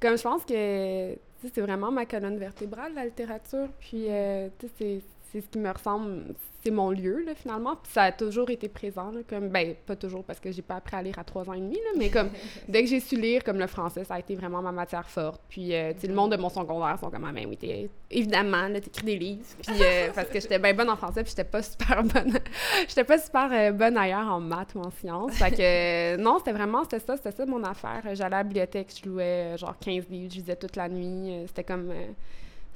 Comme 0.00 0.16
je 0.18 0.22
pense 0.22 0.44
que 0.44 1.16
c'est 1.54 1.60
vraiment 1.60 1.90
ma 1.92 2.04
colonne 2.06 2.36
vertébrale, 2.38 2.92
la 2.94 3.04
littérature. 3.04 3.68
Puis 3.78 4.06
euh, 4.08 4.48
tu 4.58 4.66
sais, 4.66 4.72
c'est 4.78 5.00
c'est 5.32 5.40
ce 5.40 5.48
qui 5.48 5.58
me 5.58 5.70
ressemble, 5.70 6.34
c'est 6.64 6.70
mon 6.70 6.90
lieu, 6.90 7.22
là, 7.24 7.34
finalement. 7.34 7.76
Puis 7.76 7.92
ça 7.92 8.02
a 8.04 8.12
toujours 8.12 8.50
été 8.50 8.68
présent, 8.68 9.10
là, 9.10 9.20
comme, 9.28 9.48
ben, 9.48 9.74
pas 9.86 9.94
toujours 9.96 10.24
parce 10.24 10.40
que 10.40 10.50
j'ai 10.50 10.62
pas 10.62 10.76
appris 10.76 10.96
à 10.96 11.02
lire 11.02 11.18
à 11.18 11.24
trois 11.24 11.48
ans 11.48 11.52
et 11.52 11.60
demi, 11.60 11.74
là, 11.76 11.90
mais 11.98 12.08
comme, 12.08 12.30
dès 12.68 12.82
que 12.82 12.88
j'ai 12.88 13.00
su 13.00 13.16
lire, 13.20 13.44
comme 13.44 13.58
le 13.58 13.66
français, 13.66 14.04
ça 14.04 14.14
a 14.14 14.18
été 14.18 14.34
vraiment 14.34 14.62
ma 14.62 14.72
matière 14.72 15.08
forte. 15.08 15.40
Puis, 15.48 15.74
euh, 15.74 15.92
tu 15.92 16.00
sais, 16.00 16.06
le 16.06 16.14
monde 16.14 16.32
de 16.32 16.36
mon 16.36 16.48
secondaire 16.48 16.98
sont 16.98 17.10
comme, 17.10 17.24
ah, 17.24 17.32
ben 17.32 17.46
oui, 17.46 17.56
t'es- 17.56 17.90
évidemment, 18.10 18.68
là, 18.68 18.80
t'écris 18.80 19.04
des 19.04 19.18
livres. 19.18 19.44
Puis, 19.62 19.76
euh, 19.82 20.08
parce 20.14 20.28
que 20.28 20.40
j'étais 20.40 20.58
bien 20.58 20.74
bonne 20.74 20.90
en 20.90 20.96
français, 20.96 21.22
puis 21.22 21.30
j'étais 21.30 21.48
pas 21.48 21.62
super 21.62 22.02
bonne, 22.02 22.38
j'étais 22.88 23.04
pas 23.04 23.18
super 23.18 23.50
euh, 23.52 23.72
bonne 23.72 23.96
ailleurs 23.96 24.28
en 24.28 24.40
maths 24.40 24.74
ou 24.74 24.80
en 24.80 24.90
sciences. 24.90 25.34
Fait 25.34 25.50
que, 25.50 25.60
euh, 25.60 26.16
non, 26.16 26.38
c'était 26.38 26.52
vraiment, 26.52 26.82
c'était 26.84 27.00
ça, 27.00 27.16
c'était 27.16 27.32
ça 27.32 27.44
mon 27.46 27.62
affaire. 27.64 28.02
J'allais 28.14 28.36
à 28.36 28.38
la 28.38 28.44
bibliothèque, 28.44 28.88
je 29.02 29.08
louais, 29.08 29.56
genre, 29.58 29.76
15 29.78 30.08
livres, 30.08 30.32
je 30.32 30.38
lisais 30.40 30.56
toute 30.56 30.76
la 30.76 30.88
nuit. 30.88 31.44
C'était 31.46 31.64
comme, 31.64 31.92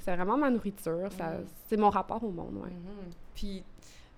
c'était 0.03 0.17
vraiment 0.17 0.37
ma 0.37 0.51
nourriture. 0.51 1.09
Mhm. 1.19 1.45
c'est 1.69 1.77
mon 1.77 1.91
rapport 1.91 2.23
au 2.25 2.31
monde, 2.31 2.57
ouais. 2.57 2.71
mhm. 2.71 3.13
Puis, 3.35 3.63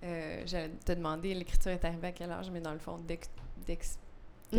euh, 0.02 0.42
j'allais 0.46 0.70
te 0.84 0.92
demander, 0.92 1.34
l'écriture 1.34 1.72
est 1.72 1.84
arrivée 1.84 2.08
à 2.08 2.12
quel 2.12 2.30
âge? 2.30 2.50
Mais 2.50 2.60
dans 2.60 2.72
le 2.72 2.78
fond, 2.78 2.96
dès 3.06 3.18
que, 3.18 3.26
dès 3.66 3.76
que 3.76 3.84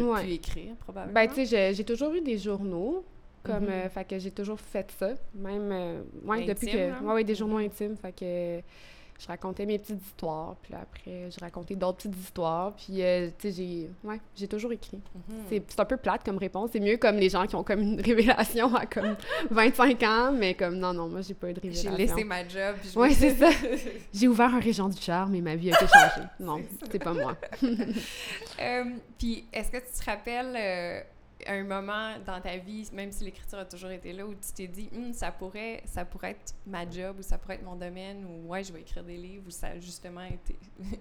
Ouais. 0.01 0.24
pu 0.24 0.31
écrire, 0.33 0.75
probablement. 0.75 1.13
Ben, 1.13 1.27
tu 1.27 1.45
sais, 1.45 1.74
j'ai- 1.74 1.83
toujours 1.86 2.13
eu 2.13 2.22
des 2.22 2.38
journaux. 2.38 3.04
Comme, 3.44 3.66
Mhm. 3.66 3.69
euh, 3.69 3.89
fait 3.89 4.06
que 4.06 4.18
j'ai 4.18 4.31
toujours 4.31 4.60
fait 4.60 4.89
ça. 4.98 5.10
Même, 5.36 5.69
euh, 5.72 6.01
ouais, 6.25 6.45
depuis 6.45 6.66
que. 6.68 6.77
hein? 6.92 7.00
Ouais, 7.04 7.13
ouais, 7.13 7.24
des 7.24 7.33
Mhm. 7.33 7.38
journaux 7.39 7.57
intimes. 7.57 7.95
Fait 7.95 8.12
que 8.12 8.60
je 9.18 9.28
racontais 9.28 9.66
mes 9.66 9.80
petites 9.80 10.02
histoires. 10.06 10.56
Puis 10.62 10.74
là, 10.74 10.80
après, 10.84 11.30
je 11.32 11.40
racontais 11.40 11.76
d'autres 11.76 11.98
petites 11.98 12.18
histoires. 12.20 12.74
Puis, 12.76 13.02
euh, 13.02 13.30
tu 13.40 13.50
sais, 13.50 13.52
j'ai. 13.56 13.90
Ouais, 14.04 14.20
j'ai 14.36 14.48
toujours 14.48 14.72
écrit. 14.74 14.98
Mhm. 15.16 15.36
C'est 15.50 15.64
c'est 15.70 15.80
un 15.80 15.86
peu 15.86 15.98
plate 15.98 16.24
comme 16.26 16.38
réponse. 16.38 16.72
C'est 16.74 16.80
mieux 16.82 16.98
comme 16.98 17.16
les 17.16 17.30
gens 17.30 17.46
qui 17.48 17.56
ont 17.56 17.64
comme 17.64 17.80
une 17.82 18.02
révélation 18.06 18.76
à 18.76 18.86
comme 18.86 19.16
25 19.52 20.04
ans. 20.04 20.32
Mais 20.34 20.54
comme, 20.54 20.78
non, 20.78 20.94
non, 20.94 21.08
moi, 21.08 21.22
j'ai 21.22 21.34
pas 21.34 21.50
eu 21.50 21.54
de 21.54 21.62
J'ai 21.64 21.70
révélation. 21.90 21.96
laissé 21.98 22.24
ma 22.26 22.48
job. 22.48 22.76
puis 22.82 22.90
je 22.94 23.00
Ouais, 23.00 23.10
me- 23.10 23.14
c'est 23.14 23.30
ça. 23.36 23.50
J'ai 24.14 24.28
ouvert 24.28 24.54
un 24.54 24.60
régent 24.60 24.90
du 24.90 25.02
charme 25.02 25.34
et 25.36 25.42
ma 25.42 25.56
vie 25.56 25.72
a 25.72 25.76
été 25.76 25.88
changée. 25.88 26.28
Non, 26.40 26.62
c'est 26.92 27.04
pas 27.04 27.14
moi. 27.14 27.36
Euh, 28.62 28.84
Puis, 29.18 29.46
est-ce 29.54 29.72
que 29.72 29.78
tu 29.78 30.00
te 30.00 30.06
rappelles 30.10 30.56
euh, 30.56 31.02
un 31.48 31.64
moment 31.64 32.14
dans 32.26 32.40
ta 32.40 32.58
vie, 32.58 32.90
même 32.94 33.12
si 33.12 33.24
l'écriture 33.26 33.60
a 33.60 33.66
toujours 33.66 33.92
été 33.92 34.14
là, 34.14 34.26
où 34.26 34.34
tu 34.34 34.54
t'es 34.56 34.68
dit, 34.68 34.90
Hum, 34.96 35.14
ça 35.14 35.32
pourrait, 35.32 35.82
ça 35.86 36.06
pourrait 36.06 36.32
être 36.32 36.54
ma 36.66 36.90
job 36.90 37.18
ou 37.20 37.22
ça 37.22 37.38
pourrait 37.38 37.56
être 37.56 37.64
mon 37.66 37.76
domaine 37.76 38.26
ou 38.26 38.48
ouais, 38.50 38.64
je 38.64 38.72
vais 38.72 38.82
écrire 38.82 39.04
des 39.04 39.18
livres 39.18 39.44
ou 39.48 39.52
ça 39.52 39.68
a 39.68 39.80
justement 39.80 40.24
été, 40.24 40.56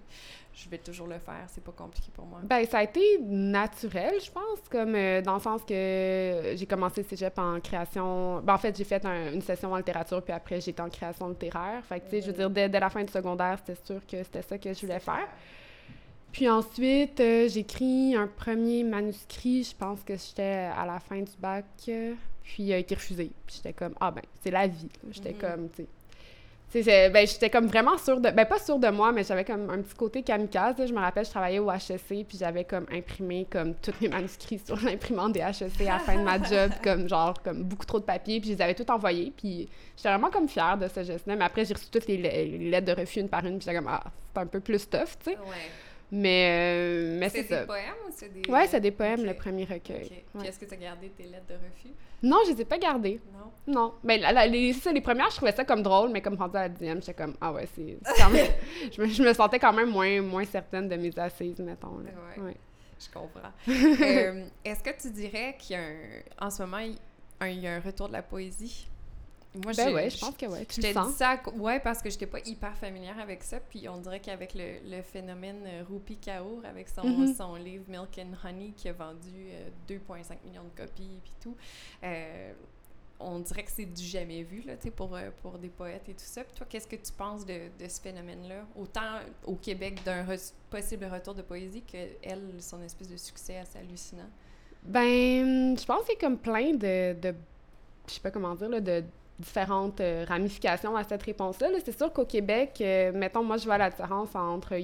je 0.53 0.69
vais 0.69 0.79
toujours 0.79 1.07
le 1.07 1.19
faire, 1.19 1.45
c'est 1.49 1.63
pas 1.63 1.73
compliqué 1.73 2.11
pour 2.13 2.27
moi. 2.27 2.41
Ben, 2.43 2.65
ça 2.67 2.79
a 2.79 2.83
été 2.83 3.19
naturel, 3.21 4.15
je 4.25 4.31
pense, 4.31 4.61
comme 4.71 4.95
euh, 4.95 5.23
dans 5.23 5.35
le 5.35 5.41
sens 5.41 5.63
que 5.65 6.55
j'ai 6.57 6.67
commencé 6.67 7.03
le 7.03 7.09
cégep 7.09 7.39
en 7.39 7.61
création. 7.61 8.41
Ben, 8.41 8.55
en 8.55 8.59
fait, 8.59 8.77
j'ai 8.77 8.85
fait 8.85 9.05
un- 9.05 9.33
une 9.33 9.43
session 9.43 9.73
en 9.73 9.77
littérature, 9.77 10.23
puis 10.23 10.33
après, 10.33 10.61
j'étais 10.61 10.83
en 10.83 10.91
création 10.91 11.29
littéraire. 11.29 11.85
Fait 11.85 12.01
que, 12.01 12.05
tu 12.07 12.11
sais, 12.11 12.21
je 12.23 12.27
veux 12.27 12.33
dire, 12.33 12.51
dès, 12.51 12.69
dès 12.69 12.81
la 12.81 12.91
fin 12.91 13.03
du 13.05 13.13
secondaire, 13.13 13.59
c'était 13.65 13.81
sûr 13.85 14.01
que 14.07 14.23
c'était 14.23 14.43
ça 14.43 14.59
que 14.59 14.73
je 14.73 14.81
voulais 14.81 15.01
faire. 15.01 15.29
Puis 16.35 16.49
ensuite, 16.49 17.21
euh, 17.21 17.49
j'ai 17.49 17.61
écrit 17.61 18.17
un 18.17 18.27
premier 18.27 18.83
manuscrit, 18.83 19.63
je 19.63 19.75
pense 19.77 20.01
que 20.03 20.15
j'étais 20.17 20.69
à 20.77 20.85
la 20.85 20.99
fin 20.99 21.21
du 21.21 21.31
bac, 21.39 21.65
euh, 21.89 22.13
puis 22.43 22.65
il 22.65 22.73
a 22.73 22.79
été 22.79 22.97
refusé. 22.97 23.31
Puis 23.47 23.57
j'étais 23.57 23.73
comme, 23.73 23.95
ah 24.01 24.11
ben, 24.11 24.23
c'est 24.43 24.51
la 24.51 24.67
vie. 24.67 24.89
J'étais 25.13 25.33
Mhm. 25.33 25.39
comme, 25.39 25.69
tu 25.71 25.77
sais. 25.77 25.87
Ben, 27.11 27.25
j'étais 27.25 27.51
comme 27.51 27.69
vraiment 27.69 27.97
sûre 27.99 28.21
de... 28.21 28.31
Ben, 28.31 28.45
pas 28.47 28.59
sûre 28.59 28.81
de 28.81 28.89
moi, 28.89 29.13
mais 29.13 29.23
j'avais 29.23 29.45
comme 29.45 29.71
un 29.71 29.81
petit 29.81 29.95
côté 29.95 30.23
kamikaze. 30.25 30.77
là. 30.77 30.87
Je 30.87 30.93
me 30.93 30.99
rappelle, 30.99 31.25
je 31.25 31.31
travaillais 31.31 31.61
au 31.61 31.71
HEC, 31.71 32.27
puis 32.27 32.37
j'avais 32.37 32.65
comme 32.65 32.87
imprimé 32.91 33.47
comme 33.49 33.75
tous 33.77 33.95
mes 34.01 34.09
manuscrits 34.09 34.59
sur 34.65 34.75
l'imprimante 34.83 35.35
des 35.35 35.39
HEC 35.41 35.83
à 35.83 35.85
la 35.85 35.99
fin 36.01 36.17
de 36.17 36.23
ma 36.25 36.43
job, 36.43 36.73
comme 36.83 37.09
genre, 37.09 37.41
comme 37.45 37.63
beaucoup 37.63 37.87
trop 37.87 38.01
de 38.01 38.05
papier, 38.05 38.41
puis 38.41 38.51
je 38.51 38.57
les 38.57 38.61
avais 38.63 38.75
tous 38.75 38.91
envoyés, 38.93 39.33
puis 39.37 39.69
j'étais 39.97 40.09
vraiment 40.09 40.31
comme 40.31 40.49
fière 40.49 40.77
de 40.77 40.89
ce 40.89 41.05
geste-là. 41.05 41.37
Mais 41.37 41.45
après, 41.45 41.65
j'ai 41.65 41.75
reçu 41.75 41.87
toutes 41.93 42.09
les, 42.09 42.17
le- 42.17 42.59
les 42.59 42.71
lettres 42.71 42.93
de 42.93 43.01
refus 43.01 43.21
une 43.21 43.29
par 43.29 43.47
une, 43.47 43.59
puis 43.59 43.67
j'étais 43.67 43.77
comme, 43.77 43.87
ah, 43.89 44.03
c'est 44.35 44.41
un 44.41 44.47
peu 44.47 44.59
plus 44.59 44.85
tough, 44.91 44.99
tu 45.23 45.31
sais. 45.31 45.37
Ouais. 45.39 45.71
Mais, 46.13 46.49
euh, 46.53 47.19
mais 47.19 47.29
c'est 47.29 47.43
ça. 47.45 47.61
des 47.61 47.67
poèmes 47.67 47.95
ou 48.07 48.11
c'est 48.13 48.33
des... 48.33 48.49
Ouais, 48.51 48.67
c'est 48.69 48.81
des 48.81 48.91
poèmes, 48.91 49.25
le 49.25 49.35
premier 49.35 49.65
recueil. 49.65 50.03
Ok. 50.05 50.09
Puis 50.09 50.25
Ouais. 50.41 50.49
est-ce 50.49 50.59
que 50.61 50.65
tu 50.67 50.75
as 50.75 50.77
gardé 50.77 51.09
tes 51.11 51.25
lettres 51.25 51.47
de 51.49 51.55
refus? 51.55 51.93
Non, 52.23 52.39
je 52.47 52.53
les 52.53 52.61
ai 52.63 52.65
pas 52.65 52.79
gardées. 52.79 53.21
Non? 53.67 53.75
Non. 53.81 53.95
Mais 54.05 54.19
la- 54.19 54.33
la- 54.33 54.47
les, 54.47 54.73
ça, 54.73 54.93
les 54.93 55.01
premières, 55.01 55.31
je 55.31 55.37
trouvais 55.37 55.53
ça 55.53 55.65
comme 55.65 55.83
drôle, 55.83 56.11
mais 56.11 56.23
comme 56.23 56.37
rendu 56.37 56.57
à 56.57 56.63
la 56.63 56.69
dixième, 56.69 57.01
j'étais 57.01 57.15
comme, 57.15 57.35
ah 57.41 57.53
ouais, 57.53 57.67
c'est 57.75 57.99
c'est 58.05 58.23
quand 58.23 58.31
même. 58.31 58.47
je, 58.97 59.01
me, 59.03 59.07
je 59.09 59.23
me 59.23 59.33
sentais 59.33 59.59
quand 59.59 59.73
même 59.73 59.91
moins, 59.91 60.21
moins 60.23 60.45
certaine 60.45 60.89
de 60.89 60.97
mes 60.97 61.17
assises, 61.19 61.59
mettons. 61.59 61.99
Là. 61.99 62.11
Ouais. 62.39 62.43
Ouais. 62.45 62.57
Je 63.01 63.13
comprends. 63.13 63.51
Euh, 64.05 64.45
Est-ce 64.65 64.83
que 64.83 64.91
tu 65.01 65.11
dirais 65.11 65.57
qu'il 65.59 65.75
y 65.77 65.79
a 65.79 65.83
un... 65.83 66.47
En 66.47 66.51
ce 66.51 66.63
moment, 66.63 66.79
il 67.43 67.59
y 67.61 67.67
a 67.67 67.75
un 67.75 67.81
retour 67.81 68.07
de 68.09 68.13
la 68.15 68.23
poésie? 68.23 68.87
Moi, 69.63 69.73
Ben 69.77 69.95
ouais, 69.95 70.11
je 70.11 70.19
pense 70.19 70.37
que 70.37 70.47
ouais. 70.47 70.65
Tu 70.67 70.81
Je 70.83 70.87
dit 70.89 70.93
sens. 70.93 71.15
ça, 71.15 71.41
ouais, 71.55 71.79
parce 71.79 72.03
que 72.03 72.11
j'étais 72.11 72.27
pas 72.27 72.41
hyper 72.45 72.77
familière 72.77 73.19
avec 73.21 73.43
ça, 73.45 73.61
puis 73.61 73.89
on 73.89 73.99
dirait 73.99 74.19
qu'avec 74.21 74.53
le, 74.55 74.79
le 74.85 75.03
phénomène 75.03 75.63
euh, 75.67 75.85
Rupi 75.89 76.17
Kaur, 76.17 76.61
avec 76.65 76.89
son, 76.89 77.05
Mhm. 77.05 77.35
son 77.35 77.55
livre 77.55 77.85
Milk 77.89 78.19
and 78.19 78.33
Honey, 78.45 78.73
qui 78.77 78.89
a 78.89 78.93
vendu 78.93 79.31
euh, 79.51 79.69
2,5 79.89 80.39
millions 80.45 80.65
de 80.65 80.77
copies, 80.83 81.21
puis 81.23 81.33
tout, 81.41 81.57
euh, 82.03 82.53
on 83.21 83.39
dirait 83.39 83.63
que 83.63 83.71
c'est 83.71 83.85
du 83.87 84.03
jamais 84.03 84.43
vu, 84.43 84.63
là, 84.63 84.77
tu 84.77 84.83
sais, 84.85 84.91
pour, 84.91 85.15
euh, 85.15 85.31
pour 85.41 85.57
des 85.59 85.69
poètes 85.69 86.09
et 86.09 86.15
tout 86.15 86.25
ça. 86.25 86.43
Puis 86.43 86.53
toi, 86.57 86.67
qu'est-ce 86.69 86.89
que 86.89 86.97
tu 86.97 87.13
penses 87.13 87.47
de, 87.47 87.69
de 87.79 87.89
ce 87.89 88.01
phénomène-là? 88.01 88.67
Autant 88.77 89.21
au 89.47 89.55
Québec 89.55 90.01
d'un 90.05 90.25
re- 90.25 90.53
possible 90.69 91.05
retour 91.05 91.33
de 91.35 91.43
poésie 91.43 91.83
que 91.83 91.97
elle, 92.25 92.43
son 92.61 92.83
espèce 92.83 93.09
de 93.09 93.17
succès 93.17 93.59
assez 93.59 93.79
hallucinant. 93.79 94.29
Ben, 94.83 95.79
je 95.79 95.85
pense 95.87 96.09
y 96.09 96.13
a 96.13 96.17
comme 96.21 96.39
plein 96.39 96.73
de, 96.75 97.15
de 97.15 97.35
je 98.09 98.13
sais 98.15 98.21
pas 98.21 98.31
comment 98.33 98.55
dire, 98.57 98.69
là, 98.69 98.81
de 98.81 99.05
différentes 99.39 100.01
euh, 100.01 100.25
ramifications 100.29 100.97
à 100.97 101.05
cette 101.05 101.23
réponse-là. 101.23 101.69
c'est 101.85 101.97
sûr 101.97 102.13
qu'au 102.13 102.25
Québec, 102.25 102.79
euh, 102.81 103.13
mettons, 103.13 103.43
moi, 103.43 103.57
je 103.57 103.65
vois 103.65 103.79
la 103.79 103.91
différence 103.91 104.35
entre 104.35 104.75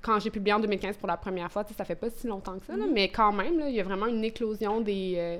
quand 0.00 0.18
j'ai 0.18 0.30
publié 0.30 0.54
en 0.54 0.60
2015 0.60 0.96
pour 0.96 1.08
la 1.08 1.16
première 1.16 1.50
fois, 1.50 1.64
ça 1.76 1.84
fait 1.84 1.94
pas 1.94 2.10
si 2.10 2.26
longtemps 2.26 2.58
que 2.58 2.66
ça, 2.66 2.74
mm-hmm. 2.74 2.92
mais 2.92 3.08
quand 3.08 3.32
même, 3.32 3.62
il 3.68 3.74
y 3.74 3.80
a 3.80 3.84
vraiment 3.84 4.06
une 4.06 4.24
éclosion 4.24 4.80
des, 4.80 5.14
euh, 5.16 5.38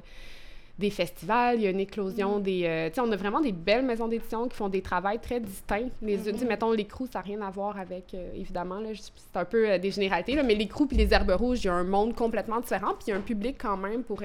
des 0.79 0.91
festivals, 0.91 1.57
il 1.57 1.63
y 1.63 1.67
a 1.67 1.71
une 1.71 1.81
éclosion 1.81 2.39
mm-hmm. 2.39 2.43
des... 2.43 2.91
tu 2.91 2.95
sais, 2.95 3.01
on 3.01 3.11
a 3.11 3.17
vraiment 3.17 3.41
des 3.41 3.51
belles 3.51 3.85
maisons 3.85 4.07
d'édition 4.07 4.47
qui 4.47 4.57
font 4.57 4.69
des 4.69 4.83
travails 4.83 5.19
très 5.19 5.41
distincts. 5.41 5.89
Les 6.01 6.29
unes, 6.29 6.37
mm-hmm. 6.37 6.47
mettons, 6.47 6.71
les 6.71 6.87
crews, 6.87 7.09
ça 7.13 7.19
n'a 7.19 7.25
rien 7.25 7.41
à 7.41 7.51
voir 7.51 7.77
avec, 7.79 8.15
évidemment, 8.15 8.81
c'est 8.95 9.37
un 9.37 9.45
peu 9.45 9.77
des 9.81 9.91
généralités, 9.91 10.37
là, 10.37 10.45
mais 10.45 10.55
les 10.55 10.69
crews 10.69 10.87
puis 10.87 10.97
les 10.97 11.13
herbes 11.13 11.35
rouges, 11.37 11.65
il 11.65 11.67
y 11.67 11.71
a 11.71 11.75
un 11.75 11.85
monde 11.85 12.15
complètement 12.15 12.61
différent, 12.61 12.95
puis 12.95 13.07
il 13.09 13.11
y 13.11 13.13
a 13.13 13.17
un 13.17 13.23
public 13.23 13.57
quand 13.61 13.77
même 13.77 14.05
pour 14.05 14.23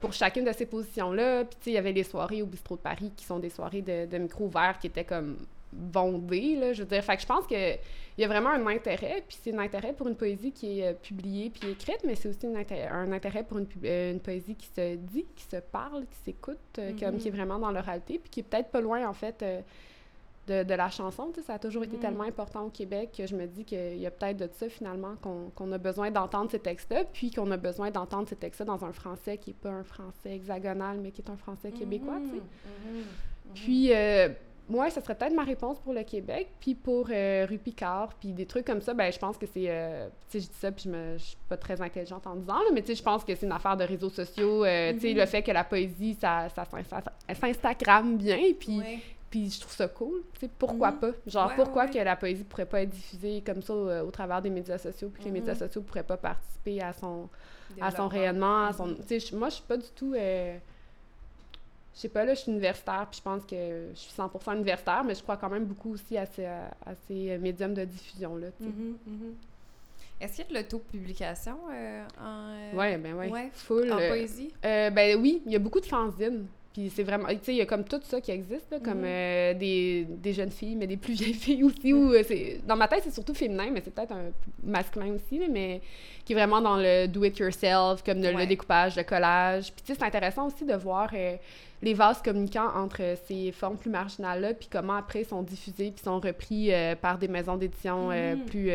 pour 0.00 0.12
chacune 0.12 0.44
de 0.44 0.52
ces 0.52 0.66
positions-là. 0.66 1.44
Puis, 1.44 1.56
tu 1.60 1.64
sais, 1.64 1.70
il 1.70 1.74
y 1.74 1.78
avait 1.78 1.92
les 1.92 2.04
soirées 2.04 2.42
au 2.42 2.46
Bistrot 2.46 2.76
de 2.76 2.80
Paris 2.80 3.12
qui 3.14 3.24
sont 3.24 3.38
des 3.38 3.50
soirées 3.50 3.82
de, 3.82 4.06
de 4.06 4.18
micro 4.18 4.46
ouvert 4.46 4.78
qui 4.78 4.86
étaient 4.86 5.04
comme 5.04 5.36
bondées, 5.72 6.56
là, 6.56 6.72
je 6.72 6.82
veux 6.82 6.88
dire. 6.88 7.04
Fait 7.04 7.16
que 7.16 7.22
je 7.22 7.26
pense 7.26 7.46
qu'il 7.46 7.78
y 8.18 8.24
a 8.24 8.28
vraiment 8.28 8.50
un 8.50 8.66
intérêt, 8.66 9.22
puis 9.26 9.38
c'est 9.40 9.54
un 9.54 9.58
intérêt 9.58 9.92
pour 9.92 10.08
une 10.08 10.16
poésie 10.16 10.52
qui 10.52 10.80
est 10.80 10.88
euh, 10.88 10.92
publiée 10.94 11.50
puis 11.50 11.70
écrite, 11.70 12.00
mais 12.04 12.14
c'est 12.16 12.28
aussi 12.28 12.46
un 12.46 13.12
intérêt 13.12 13.44
pour 13.44 13.58
une, 13.58 13.66
euh, 13.84 14.12
une, 14.12 14.20
poésie 14.20 14.56
qui 14.56 14.66
se 14.66 14.96
dit, 14.96 15.26
qui 15.36 15.44
se 15.44 15.56
parle, 15.56 16.06
qui 16.06 16.16
s'écoute, 16.24 16.58
euh, 16.78 16.92
comme 16.98 17.18
qui 17.18 17.28
est 17.28 17.30
mm-hmm. 17.30 17.34
vraiment 17.34 17.58
dans 17.58 17.70
l'oralité, 17.70 18.18
puis 18.18 18.30
qui 18.30 18.40
est 18.40 18.44
peut-être 18.44 18.70
pas 18.70 18.80
loin, 18.80 19.08
en 19.08 19.14
fait, 19.14 19.44
de, 20.50 20.74
la 20.74 20.90
chanson. 20.90 21.32
Ça 21.46 21.54
a 21.54 21.58
toujours 21.58 21.84
été 21.84 21.96
mm. 21.96 22.00
tellement 22.00 22.24
important 22.24 22.64
au 22.64 22.70
Québec 22.70 23.14
que 23.16 23.26
je 23.26 23.36
me 23.36 23.46
dis 23.46 23.64
qu'il 23.64 23.98
y 23.98 24.06
a 24.06 24.10
peut-être 24.10 24.36
de 24.36 24.48
ça 24.52 24.68
finalement 24.68 25.14
qu'on 25.16 25.72
a 25.72 25.78
besoin 25.78 26.10
d'entendre 26.10 26.50
ces 26.50 26.58
textes-là, 26.58 27.04
puis 27.12 27.30
qu'on 27.30 27.50
a 27.50 27.56
besoin 27.56 27.90
d'entendre 27.90 28.28
ces 28.28 28.36
textes-là 28.36 28.66
dans 28.66 28.84
un 28.84 28.92
français 28.92 29.38
qui 29.38 29.50
n'est 29.50 29.54
pas 29.54 29.70
un 29.70 29.84
français 29.84 30.34
hexagonal, 30.34 30.98
mais 31.00 31.12
qui 31.12 31.22
est 31.22 31.30
un 31.30 31.36
français 31.36 31.70
québécois. 31.70 32.18
Mm-hmm. 32.18 32.34
Mm-hmm. 32.34 32.98
Mm-hmm. 32.98 33.54
Puis, 33.54 33.92
euh, 33.92 34.28
moi, 34.68 34.88
ça 34.90 35.00
serait 35.00 35.16
peut-être 35.16 35.34
ma 35.34 35.42
réponse 35.42 35.80
pour 35.80 35.92
le 35.92 36.04
Québec. 36.04 36.48
Puis 36.60 36.74
pour 36.74 37.08
euh, 37.10 37.46
Rue 37.48 37.58
Picard, 37.58 38.14
puis 38.20 38.32
des 38.32 38.46
trucs 38.46 38.64
comme 38.64 38.80
ça, 38.80 38.94
ben 38.94 39.12
je 39.12 39.18
pense 39.18 39.36
que 39.36 39.46
c'est... 39.46 39.66
Euh, 39.68 40.08
tu 40.30 40.38
sais, 40.38 40.46
je 40.46 40.50
dis 40.50 40.58
ça, 40.58 40.70
puis 40.70 40.84
je, 40.86 41.18
je 41.18 41.24
suis 41.24 41.36
pas 41.48 41.56
très 41.56 41.80
intelligente 41.80 42.26
en 42.26 42.36
disant, 42.36 42.54
là, 42.54 42.70
mais 42.72 42.82
tu 42.82 42.88
sais, 42.88 42.94
je 42.94 43.02
pense 43.02 43.24
que 43.24 43.34
c'est 43.34 43.46
une 43.46 43.52
affaire 43.52 43.76
de 43.76 43.84
réseaux 43.84 44.10
sociaux. 44.10 44.64
Tu 44.64 45.00
sais, 45.00 45.12
le 45.12 45.26
fait 45.26 45.42
que 45.42 45.50
la 45.50 45.64
poésie, 45.64 46.16
ça, 46.20 46.48
ça, 46.48 46.64
s'instagramme 47.34 48.16
bien, 48.16 48.40
puis 48.58 48.80
puis 49.30 49.48
je 49.48 49.60
trouve 49.60 49.72
ça 49.72 49.86
cool. 49.86 50.22
Tu 50.34 50.40
sais, 50.40 50.50
pourquoi 50.58 50.90
mhm. 50.90 50.98
pas? 50.98 51.10
Genre, 51.26 51.54
pourquoi 51.54 51.86
que 51.86 51.98
la 51.98 52.16
poésie 52.16 52.42
pourrait 52.42 52.66
pas 52.66 52.82
être 52.82 52.90
diffusée 52.90 53.42
comme 53.46 53.62
ça 53.62 53.72
au, 54.02 54.10
travers 54.10 54.42
des 54.42 54.50
médias 54.50 54.76
sociaux, 54.76 55.08
puis 55.08 55.22
que 55.22 55.28
les 55.28 55.32
médias 55.32 55.54
mhm. 55.54 55.60
sociaux 55.60 55.82
pourraient 55.82 56.02
pas 56.02 56.16
participer 56.16 56.82
à 56.82 56.92
son, 56.92 57.28
à 57.80 57.92
son 57.92 58.08
rayonnement, 58.08 58.66
à 58.66 58.72
son... 58.72 58.88
Mhm. 58.88 58.96
Tu 59.06 59.20
sais, 59.20 59.36
moi, 59.36 59.48
je 59.48 59.54
suis 59.54 59.64
pas 59.64 59.76
du 59.76 59.88
tout... 59.94 60.14
Euh, 60.14 60.58
je 61.94 62.00
sais 62.00 62.08
pas, 62.08 62.24
là, 62.24 62.34
je 62.34 62.40
suis 62.40 62.52
universitaire, 62.52 63.06
puis 63.10 63.18
je 63.18 63.22
pense 63.22 63.44
que 63.44 63.88
je 63.94 63.98
suis 63.98 64.12
100% 64.12 64.56
universitaire, 64.56 65.04
mais 65.04 65.14
je 65.14 65.22
crois 65.22 65.36
quand 65.36 65.50
même 65.50 65.64
beaucoup 65.64 65.92
aussi 65.92 66.16
à 66.16 66.26
ces, 66.26 66.46
à, 66.46 66.70
ces 67.06 67.36
médiums 67.38 67.74
de 67.74 67.84
diffusion-là, 67.84 68.48
Est-ce 70.20 70.36
qu'il 70.36 70.44
y 70.44 70.48
a 70.48 70.50
de 70.50 70.54
l'auto-publication 70.54 71.56
euh, 71.72 72.04
en... 72.20 72.52
Euh, 72.52 72.76
ouais, 72.76 72.96
ben 72.96 73.14
ouais. 73.14 73.28
ouais. 73.28 73.50
Full. 73.52 73.92
En 73.92 73.96
poésie? 73.96 74.52
ben 74.62 75.20
oui, 75.20 75.42
il 75.46 75.52
y 75.52 75.56
a 75.56 75.58
beaucoup 75.58 75.80
de 75.80 75.86
fanzines. 75.86 76.46
Puis 76.72 76.88
c'est 76.94 77.02
vraiment, 77.02 77.26
tu 77.28 77.38
sais, 77.42 77.52
il 77.52 77.56
y 77.56 77.60
a 77.60 77.66
comme 77.66 77.82
tout 77.82 78.00
ça 78.04 78.20
qui 78.20 78.30
existe, 78.30 78.80
comme 78.84 79.00
mhm. 79.00 79.04
euh, 79.04 79.54
des, 79.54 80.06
des, 80.08 80.32
jeunes 80.32 80.52
filles, 80.52 80.76
mais 80.76 80.86
des 80.86 80.96
plus 80.96 81.14
vieilles 81.20 81.34
filles 81.34 81.64
aussi. 81.64 81.92
Où, 81.92 82.12
euh, 82.12 82.22
c'est, 82.26 82.60
dans 82.64 82.76
ma 82.76 82.86
tête, 82.86 83.00
c'est 83.02 83.12
surtout 83.12 83.34
féminin, 83.34 83.70
mais 83.72 83.82
c'est 83.84 83.92
peut-être 83.92 84.12
un 84.12 84.30
masculin 84.62 85.12
aussi, 85.14 85.40
mais 85.50 85.80
qui 86.24 86.32
est 86.32 86.36
vraiment 86.36 86.60
dans 86.60 86.76
le 86.76 87.08
do-it-yourself, 87.08 88.04
comme 88.04 88.22
le, 88.22 88.46
découpage, 88.46 88.94
le 88.94 89.02
collage. 89.02 89.72
Puis 89.72 89.82
tu 89.84 89.92
sais, 89.92 89.98
c'est 89.98 90.06
intéressant 90.06 90.46
aussi 90.46 90.64
de 90.64 90.74
voir 90.74 91.10
euh, 91.12 91.34
les 91.82 91.94
vases 91.94 92.22
communicants 92.22 92.68
entre 92.76 93.16
ces 93.26 93.50
formes 93.50 93.76
plus 93.76 93.90
marginales-là, 93.90 94.54
puis 94.54 94.68
comment 94.70 94.94
après 94.94 95.22
ils 95.22 95.26
sont 95.26 95.42
diffusés, 95.42 95.90
puis 95.90 96.04
sont 96.04 96.20
repris 96.20 96.70
par 97.00 97.18
des 97.18 97.26
maisons 97.26 97.56
d'édition 97.56 98.10
mhm. 98.10 98.44
plus, 98.44 98.70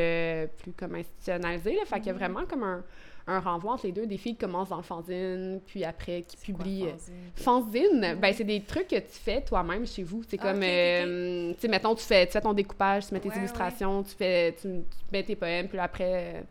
plus 0.58 0.74
comme 0.74 0.96
institutionnalisées. 0.96 1.76
Là. 1.76 1.86
Fait 1.86 1.98
qu'il 1.98 2.08
y 2.08 2.10
a 2.10 2.14
mhm. 2.14 2.20
vraiment 2.20 2.46
comme 2.46 2.64
un 2.64 2.84
un 3.28 3.40
renvoi 3.40 3.74
entre 3.74 3.86
les 3.86 3.92
deux. 3.92 4.06
Des 4.06 4.18
filles 4.18 4.34
qui 4.34 4.46
commencent 4.46 4.70
dans 4.70 4.78
le 4.78 4.84
fanzine, 4.84 5.60
puis 5.66 5.84
après 5.84 6.24
qui 6.24 6.38
publient. 6.38 6.88
fanzine, 7.36 8.18
ben 8.22 8.34
c'est 8.34 8.44
des 8.44 8.62
trucs 8.62 8.88
que 8.88 8.96
tu 8.96 9.06
fais 9.10 9.42
toi-même 9.42 9.86
chez 9.86 10.04
vous. 10.04 10.24
C'est 10.28 10.38
comme, 10.38 10.62
euh, 10.62 11.54
tu 11.54 11.60
sais, 11.60 11.68
mettons, 11.68 11.96
tu 11.96 12.04
fais, 12.04 12.26
tu 12.26 12.34
fais 12.34 12.42
ton 12.42 12.54
découpage, 12.54 13.08
tu 13.08 13.14
mets 13.14 13.20
tes 13.20 13.36
illustrations, 13.36 14.04
tu 14.04 14.16
fais, 14.16 14.56
tu, 14.60 14.84
mets 15.12 15.24
tes 15.24 15.36
poèmes, 15.36 15.68
puis 15.68 15.80
après. 15.80 16.44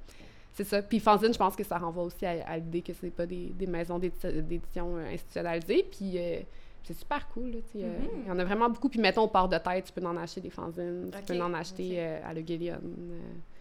c'est 0.53 0.65
ça. 0.65 0.83
Puis 0.83 1.01
fanzine, 1.01 1.33
je 1.33 1.39
pense 1.39 1.57
que 1.57 1.65
ça 1.65 1.79
renvoie 1.79 2.05
aussi 2.05 2.27
à, 2.27 2.57
l'idée 2.57 2.83
que 2.83 2.93
c'est 2.93 3.11
pas 3.11 3.27
des, 3.27 3.53
des 3.55 3.67
maisons 3.67 3.99
d'édition 3.99 4.97
euh, 4.97 5.13
institutionnalisées. 5.13 5.87
Puis 5.91 6.19
euh, 6.19 6.41
c'est 6.85 6.95
super 6.95 7.29
cool. 7.29 7.51
Là, 7.51 7.59
mm-hmm. 7.59 7.83
Il 8.23 8.29
y 8.29 8.31
en 8.31 8.39
a 8.39 8.45
vraiment 8.45 8.69
beaucoup. 8.69 8.89
Puis 8.89 9.01
mettons, 9.01 9.23
au 9.23 9.29
port 9.29 9.49
de 9.49 9.59
tête, 9.59 9.87
tu 9.87 9.93
peux 9.93 10.07
en 10.07 10.17
acheter 10.17 10.41
des 10.41 10.51
fanzines. 10.51 11.11
Tu 11.27 11.35
peux 11.35 11.43
en 11.43 11.55
acheter 11.55 12.01
à 12.01 12.33
Le 12.33 12.41
Gillian. 12.41 12.81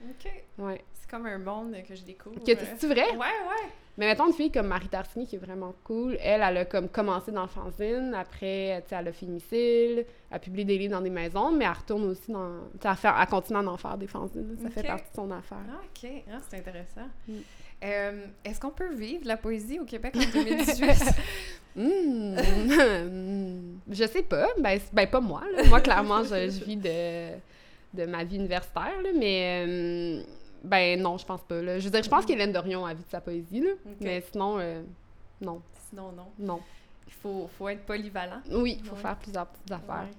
OK. 0.10 0.32
Ouais 0.60 0.82
comme 1.14 1.28
un 1.28 1.38
monde 1.38 1.76
que 1.88 1.94
je 1.94 2.04
découvre. 2.04 2.36
C'est 2.44 2.88
vrai? 2.88 3.12
Ouais, 3.12 3.18
ouais. 3.18 3.70
Mais 3.96 4.08
mettons 4.08 4.26
une 4.26 4.34
fille 4.34 4.52
comme 4.52 4.66
Marie 4.66 4.88
Tartini 4.88 5.28
qui 5.28 5.36
est 5.36 5.40
vraiment 5.40 5.76
cool. 5.84 6.18
Elle, 6.20 6.42
elle 6.42 6.58
a 6.58 6.66
comme 6.66 6.90
commencé 6.90 7.32
dans 7.32 7.44
le 7.44 7.48
fanzine. 7.48 8.16
Après, 8.16 8.84
elle 8.90 9.08
a 9.08 9.12
fait 9.12 9.28
missile. 9.28 10.00
Elle 10.00 10.06
a 10.32 10.40
publié 10.40 10.66
des 10.66 10.80
livres 10.80 10.94
dans 10.96 11.02
des 11.02 11.12
maisons, 11.12 11.52
mais 11.52 11.66
elle 11.66 11.72
retourne 11.72 12.06
aussi 12.06 12.32
dans. 12.32 12.50
Sais, 12.82 13.08
elle, 13.08 13.28
continue 13.28 13.60
à 13.60 13.62
en 13.62 13.78
faire 13.78 13.98
des 14.00 14.08
fanzines. 14.08 14.58
Ça 14.60 14.72
fait 14.72 14.88
partie 14.88 15.12
de 15.12 15.16
son 15.16 15.30
affaire. 15.30 15.60
Ah, 15.70 15.82
OK. 15.84 16.10
Ah, 16.32 16.40
c'est 16.50 16.58
intéressant. 16.58 17.08
Mm. 17.28 17.34
Euh, 17.84 18.26
est-ce 18.46 18.60
qu'on 18.60 18.72
peut 18.72 18.94
vivre 18.94 19.26
la 19.26 19.38
poésie 19.38 19.80
au 19.80 19.86
Québec 19.86 20.16
en 20.16 20.32
2018? 20.32 20.90
Hmm. 21.76 22.36
je 23.90 24.06
sais 24.06 24.22
pas. 24.22 24.46
Ben, 24.60 24.80
ben 24.92 25.08
pas 25.08 25.20
moi. 25.20 25.42
Moi, 25.70 25.82
clairement, 25.82 26.24
je, 26.24 26.64
vis 26.64 26.76
de, 26.76 27.32
de 27.96 28.06
ma 28.06 28.24
vie 28.24 28.36
universitaire, 28.36 29.02
là, 29.02 29.10
mais. 29.18 29.66
Euh, 29.68 30.24
ben 30.64 31.02
non, 31.02 31.18
je 31.18 31.26
pense 31.26 31.42
pas. 31.42 31.60
Là. 31.64 31.80
Je 31.80 31.86
veux 31.86 31.90
dire, 31.90 32.04
je 32.04 32.10
pense 32.12 32.28
qu'Hélène 32.28 32.52
Dorion 32.52 32.86
a 32.86 32.94
vu 32.94 33.02
de 33.02 33.10
sa 33.10 33.22
poésie, 33.22 33.62
là. 33.62 33.72
Mais 34.02 34.24
sinon, 34.32 34.60
euh, 34.60 34.84
non. 35.42 35.64
Sinon, 35.90 36.12
non. 36.12 36.28
Non. 36.38 36.62
Il 37.08 37.14
faut, 37.14 37.50
faut 37.58 37.68
être 37.70 37.88
polyvalent. 37.88 38.44
Oui, 38.52 38.78
il 38.80 38.86
faut 38.88 38.96
faire 38.96 39.18
plusieurs 39.18 39.48
petites 39.48 39.72
affaires. 39.72 40.10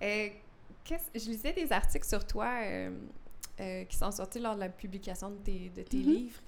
Je 0.00 1.28
lisais 1.28 1.52
des 1.52 1.70
articles 1.72 2.08
sur 2.08 2.26
toi 2.26 2.52
qui 3.58 3.96
sont 3.96 4.10
sortis 4.12 4.38
lors 4.38 4.54
de 4.54 4.60
la 4.60 4.70
publication 4.70 5.28
de 5.28 5.36
tes, 5.36 5.70
de 5.76 5.82
tes 5.82 5.98
mm-hmm. 5.98 6.06
livres. 6.06 6.40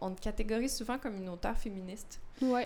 On 0.00 0.10
te 0.12 0.20
catégorise 0.20 0.76
souvent 0.76 0.98
comme 0.98 1.16
une 1.16 1.28
auteure 1.28 1.56
féministe. 1.56 2.20
Oui. 2.42 2.62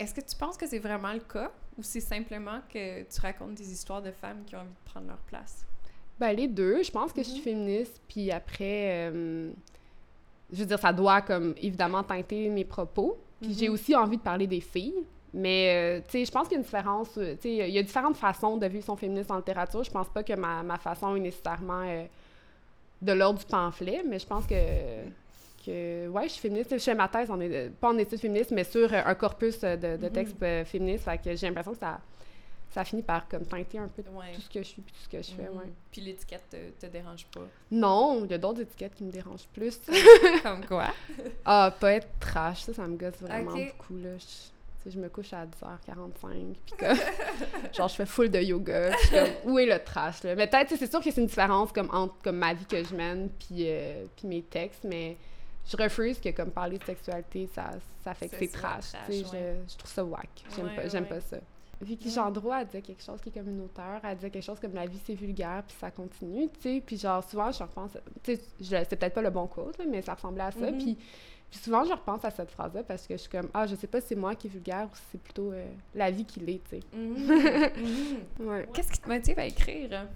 Est-ce 0.00 0.14
que 0.14 0.22
tu 0.22 0.34
penses 0.34 0.56
que 0.56 0.66
c'est 0.66 0.78
vraiment 0.78 1.12
le 1.12 1.20
cas 1.20 1.50
ou 1.76 1.82
c'est 1.82 2.00
simplement 2.00 2.60
que 2.72 3.02
tu 3.02 3.20
racontes 3.20 3.54
des 3.54 3.70
histoires 3.70 4.00
de 4.00 4.10
femmes 4.10 4.44
qui 4.46 4.56
ont 4.56 4.60
envie 4.60 4.68
de 4.68 4.90
prendre 4.90 5.08
leur 5.08 5.18
place? 5.18 5.66
Ben, 6.20 6.32
les 6.32 6.48
deux. 6.48 6.82
Je 6.82 6.90
pense 6.90 7.12
que 7.12 7.22
je 7.22 7.28
suis 7.28 7.38
mhm. 7.38 7.44
féministe, 7.44 8.00
puis 8.06 8.30
après, 8.30 9.10
euh, 9.10 9.50
je 10.52 10.58
veux 10.58 10.66
dire, 10.66 10.78
ça 10.78 10.92
doit, 10.92 11.22
comme, 11.22 11.54
évidemment, 11.56 12.02
teinter 12.02 12.48
mes 12.50 12.64
propos. 12.64 13.18
Puis 13.40 13.54
j'ai 13.54 13.68
mhm. 13.68 13.74
aussi 13.74 13.94
envie 13.96 14.18
de 14.18 14.22
parler 14.22 14.46
des 14.46 14.60
filles. 14.60 15.02
Mais, 15.32 16.00
euh, 16.00 16.00
tu 16.06 16.18
sais, 16.18 16.24
je 16.24 16.30
pense 16.30 16.48
qu'il 16.48 16.52
y 16.52 16.56
a 16.56 16.58
une 16.58 16.64
différence, 16.64 17.16
euh, 17.16 17.34
tu 17.34 17.42
sais, 17.42 17.68
il 17.68 17.74
y 17.74 17.78
a 17.78 17.82
différentes 17.82 18.16
façons 18.16 18.56
de 18.56 18.66
vivre 18.66 18.84
son 18.84 18.96
féminisme 18.96 19.32
en 19.32 19.36
littérature. 19.36 19.82
Je 19.82 19.90
pense 19.90 20.08
pas 20.08 20.22
que 20.22 20.34
ma, 20.34 20.62
ma 20.62 20.76
façon 20.76 21.16
est 21.16 21.20
nécessairement 21.20 22.06
de 23.00 23.12
l'ordre 23.12 23.38
du 23.38 23.46
pamphlet, 23.46 24.02
mais 24.06 24.18
je 24.18 24.26
pense 24.26 24.46
que, 24.46 24.54
que, 25.64 26.08
ouais, 26.08 26.24
je 26.24 26.32
suis 26.32 26.40
féministe. 26.40 26.72
Je 26.72 26.78
fais 26.78 26.94
ma 26.94 27.08
thèse, 27.08 27.28
est, 27.40 27.70
pas 27.70 27.90
en 27.90 27.98
études 27.98 28.20
féministes, 28.20 28.50
mais 28.50 28.64
sur 28.64 28.92
un 28.92 29.14
corpus 29.14 29.60
de, 29.60 29.76
de 29.76 30.06
mhm. 30.06 30.10
textes 30.10 30.36
féministes. 30.66 31.04
Fait 31.04 31.18
que 31.18 31.34
j'ai 31.34 31.46
l'impression 31.46 31.72
que 31.72 31.78
ça 31.78 32.00
ça 32.70 32.84
finit 32.84 33.02
par 33.02 33.28
comme 33.28 33.44
teinter 33.44 33.78
un 33.78 33.88
peu 33.88 34.02
tout 34.02 34.40
ce 34.40 34.48
que 34.48 34.62
je 34.62 34.68
suis 34.68 34.82
puis 34.82 34.92
tout 34.92 35.02
ce 35.02 35.08
que 35.08 35.22
je 35.22 35.30
fais, 35.32 35.48
ouais. 35.48 35.72
Puis 35.90 36.00
l'étiquette 36.00 36.44
te, 36.50 36.86
te, 36.86 36.90
dérange 36.90 37.26
pas? 37.26 37.46
Non, 37.70 38.24
il 38.24 38.30
y 38.30 38.34
a 38.34 38.38
d'autres 38.38 38.60
étiquettes 38.60 38.94
qui 38.94 39.04
me 39.04 39.10
dérangent 39.10 39.48
plus. 39.52 39.80
comme 40.42 40.64
quoi? 40.64 40.88
ah, 41.44 41.74
pas 41.78 41.94
être 41.94 42.08
trash, 42.20 42.62
ça, 42.62 42.74
ça 42.74 42.86
me 42.86 42.96
gosse 42.96 43.20
vraiment 43.20 43.52
beaucoup, 43.52 43.96
là. 43.96 44.16
Je, 44.18 44.90
je 44.90 44.98
me 44.98 45.08
couche 45.08 45.32
à 45.32 45.46
10h45, 45.46 46.54
puis 46.64 46.74
comme, 46.78 46.96
genre, 47.74 47.88
je 47.88 47.94
fais 47.96 48.06
full 48.06 48.30
de 48.30 48.38
yoga, 48.38 48.92
puis 48.96 49.10
comme, 49.10 49.52
où 49.52 49.58
est 49.58 49.66
le 49.66 49.82
trash, 49.82 50.22
là? 50.22 50.36
Mais 50.36 50.46
peut-être, 50.46 50.74
c'est 50.76 50.88
sûr 50.88 51.00
que 51.00 51.10
c'est 51.10 51.20
une 51.20 51.26
différence, 51.26 51.72
comme, 51.72 51.90
entre 51.92 52.14
comme 52.22 52.36
ma 52.36 52.54
vie 52.54 52.66
que 52.66 52.82
je 52.84 52.94
mène, 52.94 53.30
puis, 53.30 53.64
euh, 53.66 54.04
puis 54.16 54.28
mes 54.28 54.42
textes, 54.42 54.84
mais 54.84 55.16
je 55.70 55.76
refuse 55.76 56.20
que, 56.20 56.30
comme, 56.30 56.50
parler 56.50 56.78
de 56.78 56.84
sexualité, 56.84 57.48
ça, 57.54 57.70
ça 58.02 58.14
fait 58.14 58.28
que 58.28 58.36
c'est 58.36 58.48
trash, 58.48 58.92
trash 58.92 59.06
je, 59.08 59.14
je, 59.68 59.76
trouve 59.76 59.90
ça 59.90 60.04
whack, 60.04 60.44
j'aime 60.56 60.74
pas, 60.74 60.88
j'aime 60.88 61.06
pas 61.06 61.20
ça. 61.20 61.38
Vicky 61.82 62.10
Gendreau, 62.10 62.52
elle 62.52 62.66
disait 62.66 62.82
quelque 62.82 63.02
chose 63.02 63.20
qui 63.22 63.30
est 63.30 63.32
communautaire. 63.32 64.00
Elle 64.04 64.16
disait 64.16 64.30
quelque 64.30 64.44
chose 64.44 64.60
comme 64.60 64.74
la 64.74 64.84
vie, 64.84 65.00
c'est 65.02 65.14
vulgaire, 65.14 65.62
puis 65.66 65.74
ça 65.80 65.90
continue, 65.90 66.48
tu 66.48 66.60
sais. 66.60 66.82
Puis 66.84 66.98
genre, 66.98 67.24
souvent, 67.24 67.50
je 67.50 67.62
repense... 67.62 67.92
Tu 68.22 68.36
sais, 68.36 68.42
c'est 68.60 68.96
peut-être 68.96 69.14
pas 69.14 69.22
le 69.22 69.30
bon 69.30 69.46
quote, 69.46 69.80
mais 69.88 70.02
ça 70.02 70.14
ressemblait 70.14 70.42
à 70.42 70.50
ça. 70.50 70.70
Mm-hmm. 70.70 70.76
Puis, 70.76 70.98
puis 71.50 71.58
souvent, 71.58 71.84
je 71.84 71.92
repense 71.92 72.22
à 72.24 72.30
cette 72.30 72.50
phrase-là 72.50 72.82
parce 72.82 73.06
que 73.06 73.14
je 73.14 73.22
suis 73.22 73.30
comme, 73.30 73.48
ah, 73.54 73.66
je 73.66 73.74
sais 73.76 73.86
pas 73.86 74.00
si 74.02 74.08
c'est 74.08 74.14
moi 74.14 74.34
qui 74.34 74.48
est 74.48 74.50
vulgaire 74.50 74.88
ou 74.92 74.94
si 74.94 75.02
c'est 75.12 75.22
plutôt 75.22 75.52
euh, 75.52 75.64
la 75.94 76.10
vie 76.10 76.26
qui 76.26 76.40
l'est, 76.40 76.60
tu 76.68 76.76
sais. 76.76 76.82
Mm-hmm. 76.94 77.70
Mm-hmm. 78.40 78.44
ouais. 78.44 78.68
Qu'est-ce 78.74 78.92
qui 78.92 79.00
te 79.00 79.08
motive 79.08 79.38
à 79.38 79.46
écrire? 79.46 80.06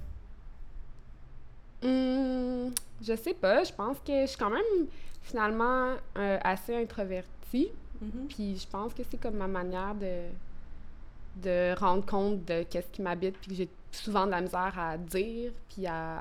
Hum, 1.83 2.73
je 3.01 3.17
sais 3.17 3.35
pas. 3.35 3.65
Je 3.65 3.73
pense 3.73 3.99
que 4.01 4.23
je 4.23 4.27
suis 4.27 4.39
quand 4.39 4.51
même 4.51 4.87
finalement 5.25 5.95
euh, 6.17 6.39
assez 6.45 6.77
introvertie. 6.77 7.71
Mhm. 8.01 8.27
Puis 8.29 8.57
je 8.59 8.67
pense 8.69 8.95
que 8.95 9.03
c'est 9.11 9.21
comme 9.21 9.35
ma 9.37 9.49
manière 9.49 9.95
de, 9.95 10.27
de 11.43 11.75
rendre 11.79 12.05
compte 12.07 12.45
de 12.45 12.63
qu'est-ce 12.65 12.89
qui 12.89 13.03
m'habite, 13.03 13.37
puis 13.39 13.51
que 13.51 13.55
j'ai 13.57 13.69
souvent 13.91 14.27
de 14.27 14.31
la 14.33 14.41
misère 14.41 14.75
à 14.79 14.97
dire, 14.97 15.53
puis 15.69 15.87
à... 15.87 16.19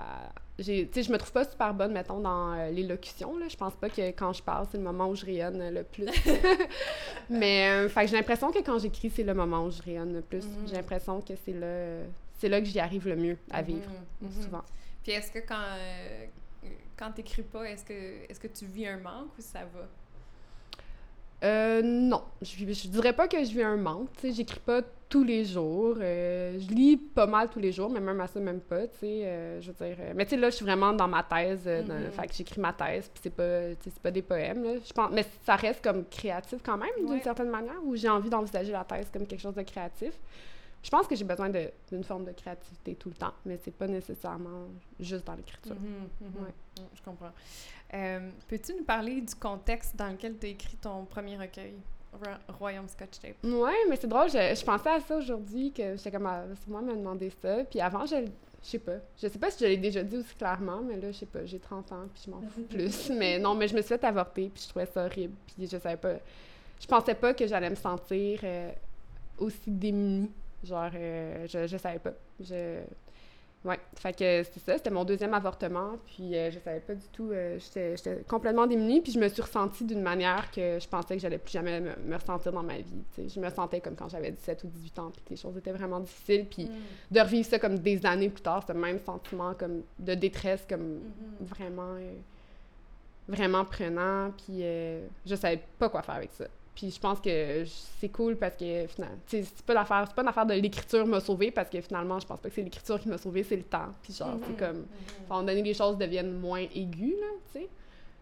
Tu 0.57 0.87
sais, 0.91 1.01
je 1.01 1.11
me 1.11 1.17
trouve 1.17 1.31
pas 1.31 1.45
super 1.45 1.73
bonne, 1.73 1.93
mettons, 1.93 2.19
dans 2.19 2.53
euh, 2.53 2.69
l'élocution, 2.69 3.35
là. 3.39 3.47
Je 3.49 3.57
pense 3.57 3.73
pas 3.73 3.89
que 3.89 4.09
quand 4.11 4.33
je 4.33 4.43
parle, 4.43 4.67
c'est 4.71 4.77
le 4.77 4.83
moment 4.83 5.09
où 5.09 5.15
je 5.15 5.25
rayonne 5.25 5.73
le 5.73 5.81
plus. 5.83 6.05
Mais, 7.29 7.69
euh, 7.69 7.89
fait 7.89 8.01
que 8.01 8.11
j'ai 8.11 8.17
l'impression 8.17 8.51
que 8.51 8.59
quand 8.59 8.77
j'écris, 8.77 9.09
c'est 9.09 9.23
le 9.23 9.33
moment 9.33 9.65
où 9.65 9.71
je 9.71 9.81
rayonne 9.81 10.13
le 10.13 10.21
plus. 10.21 10.45
Mhm. 10.45 10.67
J'ai 10.67 10.75
l'impression 10.75 11.21
que 11.21 11.33
c'est 11.43 11.53
là, 11.53 12.03
c'est 12.37 12.49
là 12.49 12.59
que 12.61 12.67
j'y 12.67 12.79
arrive 12.79 13.07
le 13.07 13.15
mieux 13.15 13.37
à 13.49 13.63
vivre, 13.63 13.89
Mhm, 14.21 14.29
mhm. 14.29 14.43
souvent. 14.43 14.61
Puis 15.01 15.11
est-ce 15.13 15.31
que 15.31 15.39
quand, 15.39 15.55
euh, 15.59 16.25
quand 17.03 17.11
t'écris 17.11 17.41
pas, 17.43 17.63
est-ce 17.69 17.83
que, 17.83 17.93
est-ce 18.29 18.39
que 18.39 18.47
tu 18.47 18.65
vis 18.65 18.87
un 18.87 18.97
manque 18.97 19.37
ou 19.37 19.41
ça 19.41 19.59
va? 19.59 19.87
Euh, 21.45 21.81
non, 21.83 22.23
je, 22.41 22.55
je 22.65 22.87
dirais 22.87 23.11
pas 23.11 23.27
que 23.27 23.37
je 23.43 23.51
vis 23.51 23.63
un 23.63 23.75
manque, 23.75 24.07
tu 24.13 24.21
sais, 24.29 24.31
j'écris 24.33 24.61
pas 24.61 24.81
tous 25.09 25.25
les 25.25 25.43
jours, 25.43 25.97
euh, 25.99 26.57
je 26.57 26.67
lis 26.73 26.95
pas 26.95 27.25
mal 27.27 27.49
tous 27.49 27.59
les 27.59 27.73
jours, 27.73 27.89
mais 27.89 27.99
même 27.99 28.21
à 28.21 28.27
ça, 28.27 28.39
même 28.39 28.61
pas, 28.61 28.87
tu 28.87 28.97
sais, 29.01 29.25
euh, 29.25 29.59
je 29.61 29.71
veux 29.71 29.85
dire, 29.85 29.97
euh, 29.99 30.13
mais 30.15 30.23
tu 30.25 30.31
sais, 30.31 30.37
là, 30.37 30.49
je 30.49 30.55
suis 30.55 30.63
vraiment 30.65 30.93
dans 30.93 31.09
ma 31.09 31.21
thèse, 31.21 31.65
dans- 31.65 31.99
Mhm. 32.05 32.11
fait 32.11 32.27
que 32.27 32.33
j'écris 32.33 32.61
ma 32.61 32.71
thèse, 32.71 33.09
puis 33.13 33.19
c'est 33.23 33.29
pas, 33.35 33.73
c'est 33.81 33.99
pas 33.99 34.09
des 34.11 34.21
poèmes, 34.21 34.63
là, 34.63 34.75
je 34.83 34.93
pense, 34.93 35.11
mais 35.11 35.25
ça 35.45 35.57
reste 35.57 35.83
comme 35.83 36.05
créatif 36.05 36.59
quand 36.63 36.77
même, 36.77 36.89
d'une 36.97 37.09
Ouais. 37.09 37.21
certaine 37.21 37.49
manière, 37.49 37.83
où 37.83 37.93
j'ai 37.93 38.07
envie 38.09 38.29
d'envisager 38.29 38.71
la 38.71 38.85
thèse 38.85 39.09
comme 39.11 39.27
quelque 39.27 39.41
chose 39.41 39.55
de 39.55 39.63
créatif. 39.63 40.13
Je 40.83 40.89
pense 40.89 41.07
que 41.07 41.15
j'ai 41.15 41.23
besoin 41.23 41.49
d'une 41.49 42.03
forme 42.03 42.25
de 42.25 42.31
créativité 42.33 42.95
tout 42.95 43.07
le 43.09 43.15
temps, 43.15 43.33
mais 43.45 43.57
c'est 43.63 43.73
pas 43.73 43.87
nécessairement 43.87 44.67
juste 44.99 45.25
dans 45.25 45.33
l'écriture. 45.35 45.75
Mhm, 45.75 46.09
mhm. 46.27 46.43
Ouais. 46.43 46.51
Je 46.93 47.01
comprends. 47.01 47.31
Euh, 47.93 48.29
Peux-tu 48.49 48.73
nous 48.75 48.83
parler 48.83 49.21
du 49.21 49.33
contexte 49.35 49.95
dans 49.95 50.09
lequel 50.09 50.37
tu 50.37 50.45
as 50.45 50.49
écrit 50.49 50.75
ton 50.77 51.05
premier 51.05 51.37
recueil, 51.37 51.73
Ro- 52.11 52.53
Royaume 52.59 52.89
Scotch 52.89 53.19
Tape? 53.21 53.35
Ouais, 53.43 53.71
mais 53.89 53.95
c'est 53.95 54.07
drôle, 54.07 54.29
je, 54.29 54.53
je 54.55 54.65
pensais 54.65 54.89
à 54.89 54.99
ça 54.99 55.15
aujourd'hui, 55.17 55.71
que 55.71 55.95
j'étais 55.95 56.11
comme, 56.11 56.25
ah, 56.25 56.43
c'est 56.59 56.67
moi 56.69 56.81
me 56.81 56.93
demander 56.95 57.29
ça. 57.41 57.63
Puis 57.63 57.79
avant, 57.79 58.05
je, 58.05 58.15
je 58.61 58.67
sais 58.67 58.79
pas. 58.79 58.97
Je 59.21 59.27
sais 59.29 59.39
pas 59.39 59.51
si 59.51 59.63
je 59.63 59.69
l'ai 59.69 59.77
déjà 59.77 60.03
dit 60.03 60.17
aussi 60.17 60.35
clairement, 60.35 60.81
mais 60.81 60.97
là, 60.97 61.11
je 61.13 61.17
sais 61.19 61.25
pas, 61.25 61.45
j'ai 61.45 61.59
30 61.59 61.91
ans, 61.93 62.07
puis 62.13 62.23
je 62.25 62.29
m'en 62.31 62.41
fous 62.41 62.63
plus. 62.69 63.09
Mais 63.17 63.39
non, 63.39 63.55
mais 63.55 63.67
je 63.69 63.75
me 63.75 63.81
suis 63.81 63.89
fait 63.89 64.03
avorter, 64.03 64.49
puis 64.53 64.63
je 64.63 64.69
trouvais 64.69 64.85
ça 64.87 65.05
horrible. 65.05 65.33
Puis 65.47 65.65
je 65.67 65.77
savais 65.77 65.95
pas. 65.97 66.15
Je 66.81 66.87
pensais 66.87 67.15
pas 67.15 67.33
que 67.33 67.47
j'allais 67.47 67.69
me 67.69 67.75
sentir 67.75 68.39
euh, 68.43 68.71
aussi 69.37 69.71
démunie. 69.71 70.29
Genre, 70.63 70.89
euh, 70.95 71.45
je, 71.47 71.67
je 71.67 71.77
savais 71.77 71.99
pas. 71.99 72.13
Je. 72.39 72.81
Ouais, 73.65 73.79
fait 73.95 74.11
que 74.11 74.43
c'est 74.43 74.59
ça, 74.59 74.75
c'était 74.75 74.89
mon 74.89 75.05
deuxième 75.05 75.33
avortement, 75.33 75.91
puis 76.05 76.35
euh, 76.35 76.51
je 76.51 76.59
savais 76.59 76.81
pas 76.81 76.95
du 76.95 77.07
tout, 77.13 77.29
euh, 77.31 77.57
j'étais 77.59 78.21
complètement 78.27 78.67
démunie, 78.67 78.99
puis 78.99 79.13
je 79.13 79.19
me 79.19 79.29
suis 79.29 79.41
ressentie 79.41 79.85
d'une 79.85 80.01
manière 80.01 80.51
que 80.51 80.79
je 80.81 80.85
pensais 80.89 81.15
que 81.15 81.21
j'allais 81.21 81.37
plus 81.37 81.53
jamais 81.53 81.79
me, 81.79 81.95
me 82.05 82.15
ressentir 82.17 82.51
dans 82.51 82.61
ma 82.61 82.79
vie. 82.79 83.03
Je 83.17 83.39
me 83.39 83.49
sentais 83.49 83.79
comme 83.79 83.95
quand 83.95 84.09
j'avais 84.09 84.31
17 84.31 84.65
ou 84.65 84.67
18 84.67 84.99
ans, 84.99 85.11
puis 85.11 85.21
que 85.23 85.29
les 85.29 85.37
choses 85.37 85.55
étaient 85.55 85.71
vraiment 85.71 86.01
difficiles, 86.01 86.45
puis 86.45 86.69
de 87.09 87.19
revivre 87.21 87.45
ça 87.47 87.57
comme 87.57 87.79
des 87.79 88.05
années 88.05 88.27
plus 88.29 88.41
tard, 88.43 88.65
ce 88.67 88.73
même 88.73 88.99
sentiment 88.99 89.53
comme 89.53 89.83
de 89.97 90.13
détresse, 90.13 90.65
comme 90.67 90.81
Mhm. 90.81 91.47
vraiment, 91.47 91.93
euh, 91.95 92.11
vraiment 93.29 93.63
prenant, 93.63 94.31
puis 94.31 94.61
je 95.25 95.35
savais 95.35 95.61
pas 95.79 95.87
quoi 95.87 96.01
faire 96.01 96.15
avec 96.15 96.31
ça. 96.33 96.47
Puis 96.75 96.89
je 96.89 96.99
pense 96.99 97.19
que 97.21 97.63
c'est 97.99 98.09
cool 98.09 98.35
parce 98.35 98.55
que 98.55 98.87
finalement, 98.87 99.17
c'est 99.27 99.61
pas 99.63 99.73
l'affaire, 99.75 100.05
c'est 100.07 100.15
pas 100.15 100.23
une 100.23 100.27
affaire 100.27 100.45
de 100.47 100.53
l'écriture 100.55 101.05
m'a 101.05 101.19
sauvée 101.19 101.51
parce 101.51 101.69
que 101.69 101.79
finalement, 101.81 102.19
je 102.19 102.25
pense 102.25 102.39
pas 102.39 102.49
que 102.49 102.55
c'est 102.55 102.63
l'écriture 102.63 102.99
qui 102.99 103.09
m'a 103.09 103.17
sauvée, 103.19 103.43
c'est 103.43 103.55
le 103.57 103.63
temps. 103.63 103.89
Puis 104.01 104.13
genre, 104.13 104.37
c'est 104.43 104.53
Mhm. 104.53 104.57
comme, 104.57 104.77
Mhm. 104.77 104.85
à 105.29 105.33
un 105.33 105.37
moment 105.37 105.43
donné, 105.43 105.61
les 105.61 105.73
choses 105.75 105.97
deviennent 105.97 106.39
moins 106.39 106.65
aiguës, 106.73 107.13
là, 107.19 107.27
tu 107.53 107.59
sais. 107.59 107.69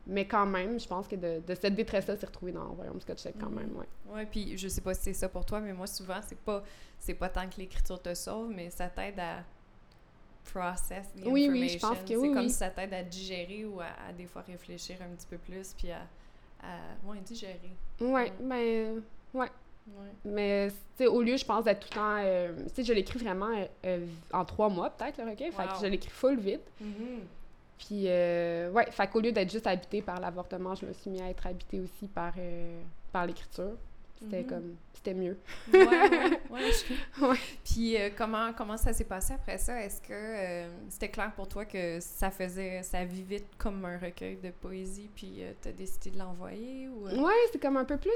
Mais 0.07 0.25
quand 0.27 0.45
même, 0.47 0.79
je 0.79 0.87
pense 0.87 1.07
que 1.07 1.15
de, 1.15 1.41
de 1.47 1.55
cette 1.55 1.75
détresse-là, 1.75 2.17
c'est 2.17 2.25
retrouvé 2.25 2.51
dans 2.51 2.67
Royaume 2.73 2.99
Scotch 2.99 3.23
Tape 3.23 3.35
quand 3.39 3.49
Mhm. 3.51 3.55
même, 3.55 3.77
ouais. 3.77 3.87
Ouais, 4.13 4.25
puis 4.25 4.57
je 4.57 4.67
sais 4.67 4.81
pas 4.81 4.93
si 4.95 5.03
c'est 5.03 5.13
ça 5.13 5.29
pour 5.29 5.45
toi, 5.45 5.61
mais 5.61 5.71
moi 5.73 5.87
souvent 5.87 6.19
c'est 6.27 6.37
pas 6.39 6.63
c'est 6.99 7.13
pas 7.13 7.29
tant 7.29 7.47
que 7.47 7.57
l'écriture 7.57 8.01
te 8.01 8.13
sauve, 8.13 8.51
mais 8.53 8.69
ça 8.71 8.87
t'aide 8.89 9.17
à 9.19 9.43
process 10.51 11.07
the 11.13 11.25
Oui, 11.27 11.45
information. 11.45 11.51
oui, 11.51 11.69
je 11.69 11.79
pense 11.79 11.99
que 11.99 12.07
c'est 12.07 12.15
oui, 12.17 12.31
comme 12.33 12.43
oui. 12.45 12.49
si 12.49 12.57
ça 12.57 12.69
t'aide 12.69 12.93
à 12.93 13.03
digérer 13.03 13.63
ou 13.65 13.79
à, 13.79 13.85
à 14.09 14.11
des 14.11 14.25
fois 14.25 14.41
réfléchir 14.41 14.97
un 15.01 15.15
petit 15.15 15.27
peu 15.27 15.37
plus 15.37 15.73
puis 15.77 15.91
à, 15.91 16.01
à 16.63 17.07
ouais, 17.09 17.19
digérer. 17.19 17.59
Ouais, 17.99 18.31
ben, 18.39 19.01
Ouais. 19.33 19.47
Mais, 20.23 20.67
tu 20.97 21.07
au 21.07 21.21
lieu, 21.23 21.37
je 21.37 21.43
pense, 21.45 21.63
d'être 21.65 21.79
tout 21.81 21.89
le 21.91 21.95
temps... 21.95 22.17
euh, 22.23 22.53
tu 22.67 22.75
sais, 22.75 22.83
je 22.83 22.93
l'écris 22.93 23.17
vraiment 23.19 23.49
euh, 23.85 24.05
en 24.31 24.45
trois 24.45 24.69
mois, 24.69 24.91
peut-être, 24.91 25.17
le 25.17 25.29
recueil. 25.31 25.51
Fait 25.51 25.63
Wow. 25.63 25.69
que 25.73 25.79
je 25.81 25.85
l'écris 25.87 26.09
full 26.11 26.39
vite. 26.39 26.61
Mhm. 26.79 27.21
Puis, 27.79 28.03
euh, 28.05 28.69
ouais, 28.71 28.89
fait 28.91 29.07
qu'au 29.07 29.19
lieu 29.21 29.31
d'être 29.31 29.51
juste 29.51 29.65
habité 29.65 30.01
par 30.03 30.19
l'avortement, 30.19 30.75
je 30.75 30.85
me 30.85 30.93
suis 30.93 31.09
mis 31.09 31.19
à 31.21 31.29
être 31.29 31.47
habitée 31.47 31.79
aussi 31.79 32.07
par, 32.07 32.33
par 33.11 33.25
l'écriture. 33.25 33.71
C'était 34.21 34.43
Mhm. 34.43 34.47
comme... 34.47 34.75
C'était 34.93 35.13
mieux. 35.15 35.37
Ouais, 35.73 35.79
ouais, 35.87 36.39
ouais, 36.51 36.61
je- 37.19 37.25
Ouais. 37.25 37.37
Puis 37.65 37.97
euh, 37.99 38.09
comment 38.15 38.53
comment 38.53 38.77
ça 38.77 38.93
s'est 38.93 39.03
passé 39.05 39.33
après 39.33 39.57
ça? 39.57 39.81
Est-ce 39.83 39.99
que 39.99 40.13
euh, 40.13 40.67
c'était 40.89 41.09
clair 41.09 41.31
pour 41.35 41.47
toi 41.47 41.65
que 41.65 41.99
ça 41.99 42.29
faisait 42.29 42.83
ça 42.83 43.03
vivait 43.03 43.43
comme 43.57 43.83
un 43.85 43.97
recueil 43.97 44.37
de 44.37 44.51
poésie 44.51 45.09
puis 45.15 45.37
euh, 45.39 45.53
t'as 45.59 45.71
décidé 45.71 46.11
de 46.11 46.19
l'envoyer 46.19 46.87
ou 46.87 47.07
euh? 47.07 47.15
Ouais, 47.19 47.33
c'est 47.51 47.59
comme 47.61 47.77
un 47.77 47.85
peu 47.85 47.97
plus... 47.97 48.11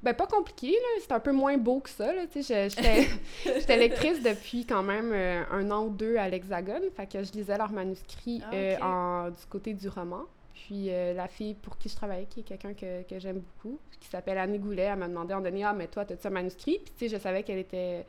Ben, 0.00 0.14
pas 0.14 0.28
compliqué, 0.28 0.70
là. 0.70 1.00
C'est 1.00 1.10
un 1.10 1.18
peu 1.18 1.32
moins 1.32 1.56
beau 1.58 1.80
que 1.80 1.90
ça, 1.90 2.14
là. 2.14 2.22
Tu 2.30 2.44
sais, 2.44 2.68
je- 2.70 2.76
j'étais... 3.58 3.76
Lectrice 3.76 4.22
depuis 4.22 4.64
quand 4.64 4.84
même 4.84 5.10
euh, 5.12 5.42
un 5.50 5.68
an 5.72 5.86
ou 5.86 5.90
deux 5.90 6.16
à 6.18 6.28
l'Hexagone, 6.28 6.84
fait 6.96 7.08
que 7.10 7.24
je 7.24 7.32
lisais 7.32 7.58
leurs 7.58 7.72
manuscrits 7.72 8.40
Ah, 8.44 8.54
euh, 8.54 8.76
en- 8.80 9.30
du 9.30 9.44
côté 9.50 9.74
du 9.74 9.88
roman. 9.88 10.22
Puis 10.66 10.86
euh, 10.90 11.14
la 11.14 11.28
fille 11.28 11.54
pour 11.54 11.78
qui 11.78 11.88
je 11.88 11.94
travaillais, 11.96 12.26
qui 12.26 12.40
est 12.40 12.42
quelqu'un 12.42 12.74
que, 12.74 13.02
que 13.02 13.18
j'aime 13.18 13.40
beaucoup, 13.40 13.78
qui 14.00 14.08
s'appelle 14.08 14.38
Annie 14.38 14.58
Goulet, 14.58 14.82
elle 14.82 14.98
m'a 14.98 15.08
demandé 15.08 15.34
en 15.34 15.40
donné 15.40 15.62
Ah, 15.64 15.72
mais 15.72 15.86
toi, 15.86 16.02
as-tu 16.08 16.26
un 16.26 16.30
manuscrit 16.30 16.78
Puis 16.84 16.92
tu 16.98 17.08
sais, 17.08 17.16
je 17.16 17.20
savais 17.22 17.42
qu'elle 17.42 17.58
était 17.58 18.04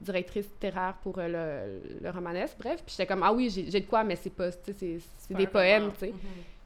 directrice 0.00 0.44
littéraire 0.46 0.94
pour 1.02 1.18
euh, 1.18 1.80
le, 1.90 2.00
le 2.02 2.10
romanesque, 2.10 2.56
bref. 2.58 2.82
Puis 2.84 2.94
j'étais 2.96 3.06
comme 3.06 3.22
Ah 3.22 3.32
oui, 3.32 3.48
j'ai 3.50 3.80
de 3.80 3.86
quoi, 3.86 4.04
mais 4.04 4.16
c'est 4.16 4.30
pas, 4.30 4.52
tu 4.52 4.72
sais, 4.72 4.98
c'est- 5.00 5.34
des 5.34 5.46
poèmes, 5.46 5.90
tu 5.92 5.98
sais. 6.00 6.08
Mhm. 6.12 6.18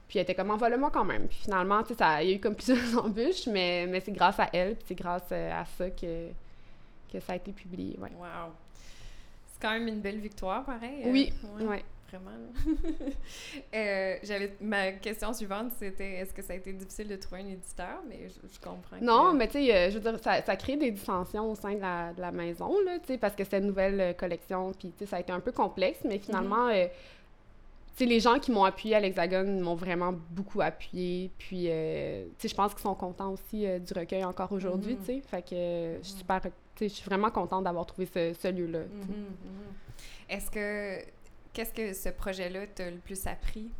Puis 0.09 0.19
elle 0.19 0.25
était 0.25 0.35
comme 0.35 0.51
envole-moi 0.51 0.91
quand 0.91 1.05
même. 1.05 1.29
Puis 1.29 1.39
finalement, 1.43 1.83
tu 1.85 1.95
sais, 1.95 2.05
il 2.25 2.29
y 2.29 2.33
a 2.33 2.37
eu 2.37 2.41
comme 2.41 2.55
plusieurs 2.57 3.05
embûches, 3.05 3.47
mais, 3.47 3.87
mais 3.89 4.01
c'est 4.01 4.11
grâce 4.13 4.41
à 4.41 4.49
elle, 4.53 4.75
puis 4.75 4.85
c'est 4.89 4.95
grâce 4.97 5.29
euh, 5.31 5.53
à 5.53 5.65
ça 5.65 5.89
que, 5.91 6.29
que 7.13 7.21
ça 7.21 7.35
a 7.35 7.37
été 7.37 7.53
publié, 7.53 7.97
ouais. 8.01 8.11
Wow. 8.19 8.53
C'est 9.53 9.63
quand 9.63 9.71
même 9.75 9.87
une 9.89 10.01
belle 10.01 10.19
victoire, 10.19 10.65
pareil. 10.65 11.03
euh, 11.05 11.13
Oui, 11.13 11.33
ouais, 11.61 11.65
ouais. 11.67 11.85
Vraiment. 12.11 12.31
Euh, 13.75 14.17
j'avais 14.23 14.53
ma 14.61 14.93
question 14.93 15.33
suivante, 15.33 15.73
c'était 15.79 16.15
est-ce 16.15 16.35
que 16.35 16.43
ça 16.43 16.53
a 16.53 16.57
été 16.57 16.73
difficile 16.73 17.09
de 17.09 17.17
trouver 17.17 17.43
un 17.43 17.47
éditeur, 17.47 18.01
mais 18.09 18.29
je, 18.29 18.49
je 18.53 18.59
comprends. 18.61 18.99
que- 18.99 19.05
Non, 19.05 19.33
mais 19.33 19.47
tu 19.47 19.55
sais, 19.65 19.75
euh, 19.75 19.91
je 19.91 19.99
veux 19.99 20.11
dire, 20.11 20.19
ça, 20.23 20.43
ça 20.43 20.57
crée 20.57 20.77
des 20.77 20.91
dissensions 20.91 21.51
au 21.51 21.55
sein 21.55 21.75
de 21.75 21.81
la, 21.81 22.13
de 22.13 22.21
la 22.21 22.33
maison, 22.33 22.73
là, 22.85 22.99
tu 22.99 23.07
sais, 23.09 23.19
parce 23.19 23.35
que 23.37 23.45
c'était 23.45 23.59
une 23.59 23.67
nouvelle 23.67 24.01
euh, 24.01 24.13
collection, 24.13 24.73
puis 24.73 24.89
tu 24.91 24.99
sais, 25.01 25.07
ça 25.07 25.17
a 25.17 25.21
été 25.21 25.33
un 25.33 25.41
peu 25.41 25.53
complexe, 25.53 26.01
mais 26.05 26.19
finalement, 26.19 26.69
euh, 26.69 26.87
tu 27.97 28.05
sais, 28.05 28.07
les 28.07 28.19
gens 28.21 28.39
qui 28.39 28.51
m'ont 28.51 28.65
appuyé 28.65 28.97
à 28.97 29.01
l'Hexagone 29.01 29.61
m'ont 29.61 29.75
vraiment 29.77 30.13
beaucoup 30.31 30.61
appuyé, 30.61 31.31
puis, 31.39 31.67
euh, 31.69 32.25
tu 32.39 32.43
sais, 32.43 32.49
je 32.49 32.55
pense 32.55 32.73
qu'ils 32.73 32.83
sont 32.83 32.95
contents 32.95 33.33
aussi 33.33 33.67
du 33.81 33.93
recueil 33.95 34.25
encore 34.25 34.51
aujourd'hui, 34.53 34.95
Mhm. 34.95 35.01
tu 35.01 35.05
sais, 35.07 35.21
fait 35.21 35.43
que 35.43 35.99
je 36.03 36.07
suis 36.07 36.15
Mhm. 36.15 36.19
super, 36.21 36.41
tu 36.43 36.49
sais, 36.77 36.89
je 36.89 36.95
suis 36.95 37.05
vraiment 37.05 37.31
contente 37.31 37.65
d'avoir 37.65 37.87
trouvé 37.87 38.07
ce, 38.07 38.33
ce 38.35 38.49
lieu-là. 38.49 38.81
Mhm, 38.81 39.09
mhm. 39.09 39.29
Est-ce 40.29 40.51
que 40.51 41.05
qu'est-ce 41.53 41.73
que 41.73 41.93
ce 41.95 42.09
projet-là 42.11 42.67
t'a 42.69 42.91
le 42.91 42.99
plus 42.99 43.27
appris? 43.27 43.71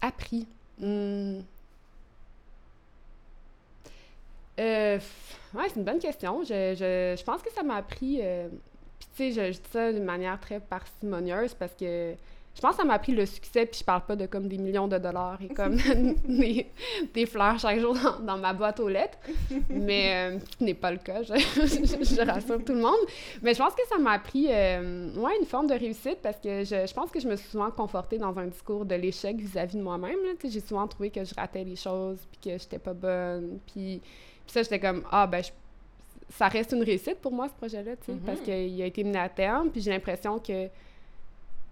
Appris? 0.00 0.46
Hmm. 0.78 1.40
Euh, 4.60 4.98
ouais, 5.54 5.68
c'est 5.68 5.76
une 5.76 5.84
bonne 5.84 5.98
question. 5.98 6.42
Je, 6.44 6.74
je, 6.74 7.16
je 7.18 7.24
pense 7.24 7.42
que 7.42 7.50
ça 7.52 7.62
m'a 7.62 7.76
appris. 7.76 8.18
euh, 8.22 8.48
Puis, 8.98 9.08
tu 9.16 9.32
sais, 9.34 9.52
je 9.52 9.58
dis 9.58 9.68
ça 9.70 9.92
d'une 9.92 10.04
manière 10.04 10.38
très 10.40 10.60
parcimonieuse 10.60 11.54
parce 11.54 11.74
que 11.74 12.14
je 12.54 12.60
pense 12.60 12.72
que 12.72 12.82
ça 12.82 12.84
m'a 12.84 12.94
appris 12.94 13.12
le 13.12 13.24
succès. 13.26 13.64
Puis, 13.66 13.80
je 13.80 13.84
parle 13.84 14.02
pas 14.04 14.14
de 14.14 14.26
comme 14.26 14.46
des 14.48 14.58
millions 14.58 14.86
de 14.88 14.98
dollars 14.98 15.38
et 15.42 15.48
comme 15.52 15.76
des, 16.28 16.66
des 17.14 17.26
fleurs 17.26 17.58
chaque 17.58 17.80
jour 17.80 17.94
dans, 17.94 18.20
dans 18.20 18.38
ma 18.38 18.52
boîte 18.52 18.78
aux 18.80 18.88
lettres. 18.88 19.18
Mais, 19.70 20.32
euh, 20.34 20.38
ce 20.58 20.64
n'est 20.64 20.74
pas 20.74 20.90
le 20.90 20.98
cas, 20.98 21.22
je, 21.22 21.32
je- 21.34 22.14
je 22.14 22.26
rassure 22.30 22.62
tout 22.64 22.74
le 22.74 22.80
monde. 22.82 22.94
Mais 23.42 23.54
je 23.54 23.58
pense 23.58 23.74
que 23.74 23.86
ça 23.88 23.98
m'a 23.98 24.12
appris 24.12 24.46
euh, 24.50 25.12
ouais, 25.16 25.32
une 25.40 25.46
forme 25.46 25.66
de 25.66 25.74
réussite 25.74 26.18
parce 26.22 26.38
que 26.38 26.64
je, 26.64 26.86
je 26.86 26.92
pense 26.94 27.10
que 27.10 27.20
je 27.20 27.28
me 27.28 27.36
suis 27.36 27.48
souvent 27.48 27.70
confortée 27.70 28.18
dans 28.18 28.36
un 28.38 28.46
discours 28.46 28.84
de 28.84 28.94
l'échec 28.94 29.36
vis-à-vis 29.36 29.76
de 29.78 29.82
moi-même. 29.82 30.18
J'ai 30.44 30.60
souvent 30.60 30.86
trouvé 30.86 31.10
que 31.10 31.24
je 31.24 31.34
ratais 31.34 31.64
les 31.64 31.76
choses, 31.76 32.18
puis 32.30 32.50
que 32.52 32.58
j'étais 32.58 32.78
pas 32.78 32.92
bonne. 32.94 33.58
Puis, 33.66 34.00
puis 34.44 34.52
ça, 34.52 34.62
j'étais 34.62 34.78
comme, 34.80 35.02
ah, 35.10 35.26
ben, 35.26 35.42
je- 35.42 35.50
ça 36.36 36.48
reste 36.48 36.72
une 36.72 36.82
réussite 36.82 37.16
pour 37.20 37.32
moi, 37.32 37.48
ce 37.48 37.54
projet-là, 37.54 37.96
tu 37.96 38.06
sais, 38.06 38.12
Mhm. 38.12 38.20
parce 38.20 38.40
qu'il 38.40 38.82
a 38.82 38.86
été 38.86 39.04
mené 39.04 39.18
à 39.18 39.28
terme. 39.28 39.70
Puis 39.70 39.80
j'ai 39.82 39.90
l'impression 39.90 40.38
que, 40.38 40.68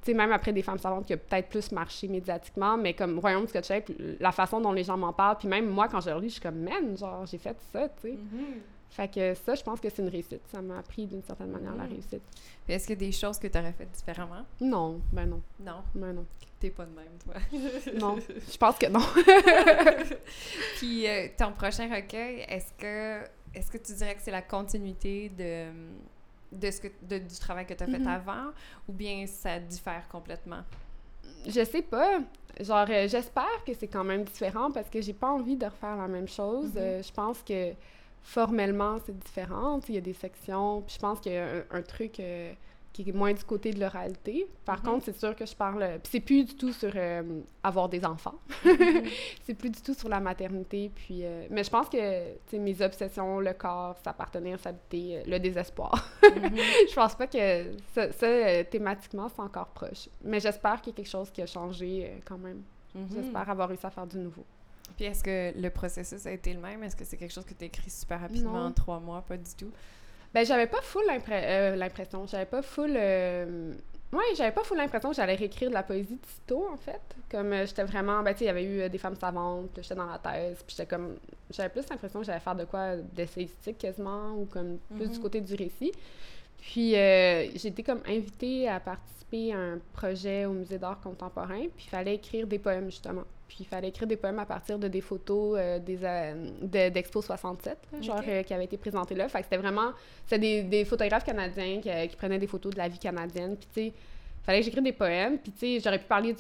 tu 0.03 0.07
sais, 0.07 0.15
même 0.15 0.33
après 0.33 0.53
des 0.53 0.63
femmes 0.63 0.79
savantes 0.79 1.07
qui 1.07 1.13
a 1.13 1.17
peut-être 1.17 1.49
plus 1.49 1.71
marché 1.73 2.09
médiatiquement, 2.09 2.77
mais 2.77 2.95
comme 2.95 3.19
Royaume 3.19 3.47
Scotch 3.47 3.69
Tape, 3.69 3.91
la 4.19 4.33
façon 4.33 4.61
dont 4.61 4.73
les 4.73 4.85
gens 4.85 4.97
m'en 4.97 5.13
parlent, 5.13 5.37
puis 5.39 5.49
même 5.49 5.69
moi, 5.69 5.89
quand 5.89 6.01
je 6.01 6.11
le 6.11 6.19
lis, 6.21 6.29
je 6.29 6.33
suis 6.35 6.41
comme, 6.41 6.59
man, 6.61 6.97
genre, 6.97 7.27
j'ai 7.27 7.39
fait 7.39 7.57
ça, 7.73 7.89
tu 7.89 7.95
sais. 8.03 8.13
Mhm. 8.13 8.61
Fait 8.91 9.09
que 9.09 9.35
ça, 9.35 9.55
je 9.55 9.63
pense 9.63 9.79
que 9.79 9.89
c'est 9.89 10.03
une 10.03 10.09
réussite. 10.09 10.41
Ça 10.51 10.61
m'a 10.61 10.79
appris 10.79 11.07
d'une 11.07 11.23
certaine 11.23 11.51
manière 11.51 11.77
la 11.77 11.85
Mhm. 11.85 11.91
réussite. 11.93 12.23
Est-ce 12.69 12.87
qu'il 12.89 13.01
y 13.01 13.05
a 13.05 13.07
des 13.07 13.13
choses 13.13 13.39
que 13.39 13.47
tu 13.47 13.57
aurais 13.57 13.73
faites 13.73 13.93
différemment? 13.93 14.45
Non, 14.61 15.01
ben 15.13 15.27
non, 15.27 15.41
Non? 15.61 15.83
ben 15.95 16.13
non. 16.13 16.25
T'es 16.59 16.71
pas 16.71 16.85
de 16.85 16.91
même, 16.95 17.07
toi. 17.25 17.35
Non, 18.01 18.17
je 18.19 18.57
pense 18.59 18.77
que 18.79 18.87
non. 18.89 19.01
Puis 20.79 21.07
euh, 21.07 21.29
ton 21.39 21.53
prochain 21.53 21.89
recueil, 21.95 22.45
est-ce 22.49 22.73
que 22.79 23.25
est-ce 23.55 23.71
que 23.71 23.79
tu 23.79 23.93
dirais 23.95 24.15
que 24.15 24.23
c'est 24.23 24.31
la 24.31 24.43
continuité 24.43 25.29
de, 25.31 25.67
de 26.53 26.71
ce 26.71 26.81
que 26.81 26.89
de- 27.03 27.19
du 27.19 27.39
travail 27.39 27.67
que 27.67 27.75
tu 27.75 27.83
as 27.85 27.87
fait 27.87 27.99
Mhm. 27.99 28.07
avant 28.09 28.51
ou 28.89 28.93
bien 28.93 29.27
ça 29.27 29.59
diffère 29.59 30.07
complètement? 30.09 30.63
Je 31.47 31.65
sais 31.65 31.83
pas. 31.83 32.19
Genre, 32.61 32.87
euh, 32.91 33.09
j'espère 33.09 33.65
que 33.67 33.73
c'est 33.75 33.87
quand 33.89 34.05
même 34.05 34.25
différent 34.25 34.71
parce 34.71 34.91
que 34.91 35.01
j'ai 35.01 35.13
pas 35.15 35.29
envie 35.31 35.57
de 35.57 35.65
refaire 35.67 35.97
la 35.97 36.09
même 36.09 36.29
chose. 36.29 36.71
Mhm. 36.75 36.79
Euh, 36.79 37.03
je 37.03 37.13
pense 37.13 37.43
que 37.43 37.73
formellement, 38.23 38.99
c'est 39.05 39.19
différent. 39.19 39.81
Il 39.89 39.95
y 39.95 39.99
a 39.99 40.03
des 40.03 40.13
sections. 40.13 40.83
Puis 40.83 40.95
je 40.97 41.01
pense 41.01 41.21
qu'il 41.21 41.33
y 41.33 41.37
a 41.37 41.47
un, 41.47 41.63
un 41.79 41.83
truc 41.83 42.21
euh, 42.21 42.53
qui 42.92 43.09
est 43.09 43.12
moins 43.12 43.33
du 43.33 43.44
côté 43.44 43.72
de 43.72 43.79
l'oralité. 43.79 44.48
Par 44.64 44.79
Mhm. 44.79 44.85
contre, 44.85 45.05
c'est 45.05 45.16
sûr 45.18 45.37
que 45.37 45.46
je 45.46 45.55
parle. 45.55 45.79
Puis 46.03 46.11
c'est 46.11 46.20
plus 46.20 46.44
du 46.44 46.55
tout 46.57 46.72
sur 46.72 46.90
euh, 46.96 47.22
avoir 47.62 47.88
des 47.88 48.05
enfants. 48.05 48.35
Mhm. 48.64 49.05
c'est 49.44 49.55
plus 49.55 49.70
du 49.70 49.81
tout 49.81 49.94
sur 49.94 50.09
la 50.09 50.18
maternité. 50.18 50.90
Puis, 50.94 51.24
euh, 51.24 51.46
mais 51.50 51.62
je 51.62 51.70
pense 51.70 51.88
que 51.88 52.57
mes 52.57 52.83
obsessions, 52.83 53.38
le 53.40 53.53
corps, 53.53 53.96
s'appartenir, 54.03 54.59
s'habiter, 54.59 55.18
euh, 55.18 55.22
le 55.26 55.38
désespoir. 55.38 56.11
Mhm. 56.22 56.57
je 56.90 56.94
pense 56.94 57.14
pas 57.14 57.26
que 57.29 57.72
ça, 57.94 58.11
ça, 58.12 58.64
thématiquement, 58.64 59.29
c'est 59.29 59.40
encore 59.42 59.68
proche. 59.68 60.09
Mais 60.24 60.40
j'espère 60.40 60.81
qu'il 60.81 60.92
y 60.92 60.94
a 60.94 60.96
quelque 60.96 61.09
chose 61.11 61.31
qui 61.31 61.42
a 61.42 61.46
changé 61.46 62.07
euh, 62.07 62.18
quand 62.24 62.38
même. 62.38 62.62
Mhm. 62.94 63.07
J'espère 63.14 63.48
avoir 63.48 63.68
réussi 63.68 63.87
à 63.87 63.90
faire 63.90 64.07
du 64.07 64.18
nouveau. 64.18 64.44
Puis 64.96 65.05
est-ce 65.05 65.22
que 65.22 65.57
le 65.57 65.70
processus 65.70 66.26
a 66.26 66.33
été 66.33 66.53
le 66.53 66.59
même? 66.61 66.83
Est-ce 66.83 66.96
que 66.96 67.05
c'est 67.05 67.16
quelque 67.16 67.33
chose 67.33 67.44
que 67.44 67.55
tu 67.55 67.62
as 67.62 67.66
écrit 67.68 67.88
super 67.88 68.20
rapidement 68.20 68.53
Non. 68.55 68.66
en 68.66 68.72
trois 68.72 68.98
mois? 68.98 69.22
Pas 69.22 69.37
du 69.37 69.55
tout. 69.57 69.70
Ben, 70.35 70.45
j'avais 70.47 70.66
pas 70.66 70.81
full 70.83 71.03
euh, 71.31 71.77
l'impression. 71.77 72.27
J'avais 72.27 72.47
pas 72.47 72.62
full. 72.62 72.93
euh, 72.97 73.73
Ouais, 74.12 74.25
j'avais 74.37 74.51
pas 74.51 74.64
full 74.64 74.77
l'impression 74.77 75.11
que 75.11 75.16
j'allais 75.16 75.37
réécrire 75.37 75.69
de 75.69 75.75
la 75.75 75.85
poésie 75.85 76.19
Tito, 76.19 76.66
en 76.73 76.77
fait. 76.77 77.01
Comme 77.31 77.53
euh, 77.53 77.64
j'étais 77.66 77.85
vraiment. 77.85 78.23
Ben, 78.23 78.33
tu 78.33 78.38
sais, 78.40 78.45
il 78.45 78.49
y 78.49 78.51
avait 78.51 78.64
eu 78.64 78.88
des 78.88 78.99
femmes 78.99 79.14
savantes, 79.16 79.71
j'étais 79.81 79.95
dans 79.95 80.07
la 80.07 80.19
thèse, 80.19 80.59
puis 80.66 80.75
j'étais 80.77 80.87
comme. 80.87 81.16
J'avais 81.51 81.69
plus 81.69 81.88
l'impression 81.88 82.21
que 82.21 82.27
j'allais 82.27 82.40
faire 82.40 82.57
de 82.57 82.64
quoi 82.64 82.97
d'essayistique 82.97 83.79
quasiment, 83.79 84.33
ou 84.33 84.47
comme 84.47 84.79
plus 84.97 85.09
du 85.09 85.16
Mhm. 85.16 85.23
côté 85.23 85.40
du 85.40 85.55
récit. 85.55 85.93
Puis 86.59 86.90
j'ai 86.93 87.66
été 87.69 87.83
comme 87.85 88.03
invitée 88.07 88.69
à 88.69 88.81
participer 88.81 89.53
à 89.55 89.59
un 89.59 89.79
projet 89.93 90.45
au 90.45 90.53
Musée 90.53 90.79
d'art 90.79 91.01
contemporain, 91.01 91.61
puis 91.77 91.87
il 91.87 91.90
fallait 91.90 92.16
écrire 92.16 92.47
des 92.49 92.59
poèmes, 92.59 92.87
justement. 92.90 93.25
Puis 93.51 93.59
il 93.63 93.67
fallait 93.67 93.89
écrire 93.89 94.07
des 94.07 94.17
poèmes 94.17 94.39
à 94.39 94.47
partir 94.47 94.79
de 94.79 94.87
des 94.87 95.01
photos 95.01 95.57
euh, 95.59 95.81
des, 95.81 95.99
euh, 96.05 96.35
de- 96.63 96.89
d'Expo 96.91 97.21
67, 97.21 97.79
là, 97.93 98.01
genre 98.01 98.19
Ok. 98.21 98.29
euh, 98.29 98.43
qui 98.45 98.55
avaient 98.55 98.65
été 98.67 98.77
présentées 98.77 99.17
là. 99.17 99.29
Fait 99.29 99.39
que 99.41 99.45
c'était 99.47 99.57
vraiment... 99.57 99.91
C'était 100.25 100.39
des, 100.39 100.63
des 100.63 100.85
photographes 100.85 101.25
canadiens 101.25 101.81
qui, 101.81 101.91
qui 102.09 102.15
prenaient 102.17 102.39
des 102.39 102.47
photos 102.47 102.73
de 102.73 102.79
la 102.79 102.87
vie 102.87 102.99
canadienne. 103.01 103.57
Puis 103.57 103.69
tu 103.75 103.81
sais, 103.89 103.93
fallait 104.45 104.61
que 104.61 104.67
j'écrive 104.67 104.85
des 104.85 104.93
poèmes. 104.93 105.37
Puis 105.39 105.51
tu 105.51 105.59
sais, 105.59 105.81
j'aurais 105.81 105.99
pu 105.99 106.05
parler 106.07 106.35
de 106.35 106.39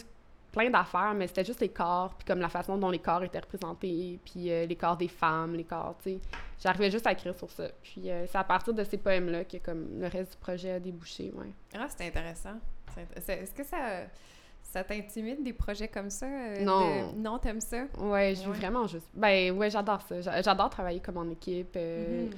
plein 0.52 0.70
d'affaires, 0.70 1.12
mais 1.14 1.26
c'était 1.26 1.44
juste 1.44 1.60
les 1.60 1.68
corps, 1.68 2.14
puis 2.14 2.24
comme 2.26 2.38
la 2.40 2.48
façon 2.48 2.76
dont 2.78 2.90
les 2.90 2.98
corps 3.00 3.22
étaient 3.24 3.38
représentés, 3.40 4.18
puis 4.24 4.50
euh, 4.52 4.66
les 4.66 4.76
corps 4.76 4.96
des 4.96 5.06
femmes, 5.08 5.54
les 5.54 5.64
corps, 5.64 5.96
tu 6.02 6.10
sais. 6.14 6.18
J'arrivais 6.62 6.90
juste 6.92 7.06
à 7.08 7.12
écrire 7.12 7.36
sur 7.36 7.50
ça. 7.50 7.68
Puis 7.82 8.08
euh, 8.10 8.24
c'est 8.26 8.38
à 8.38 8.44
partir 8.44 8.72
de 8.74 8.82
ces 8.84 8.98
poèmes-là 8.98 9.44
que 9.44 9.56
comme 9.58 10.00
le 10.00 10.06
reste 10.06 10.32
du 10.32 10.38
projet 10.38 10.72
a 10.72 10.78
débouché, 10.80 11.32
ouais. 11.36 11.52
Ah, 11.76 11.86
c'est 11.88 12.06
intéressant. 12.06 12.54
Est-ce 13.16 13.52
que 13.54 13.62
ça, 13.64 13.76
ça 14.70 14.84
t'intimide 14.84 15.42
des 15.42 15.52
projets 15.52 15.88
comme 15.88 16.10
ça? 16.10 16.26
euh, 16.26 16.64
Non. 16.64 17.12
de- 17.12 17.18
Non, 17.18 17.38
t'aimes 17.38 17.60
ça? 17.60 17.84
Ouais, 17.98 18.34
je 18.34 18.48
Ouais. 18.48 18.56
vraiment 18.56 18.86
juste. 18.86 19.08
Ben 19.14 19.50
ouais, 19.56 19.70
j'adore 19.70 20.00
ça. 20.02 20.20
J'a- 20.20 20.42
J'adore 20.42 20.70
travailler 20.70 21.00
comme 21.00 21.16
en 21.18 21.28
équipe. 21.30 21.74
euh, 21.76 22.24
Mhm. 22.26 22.30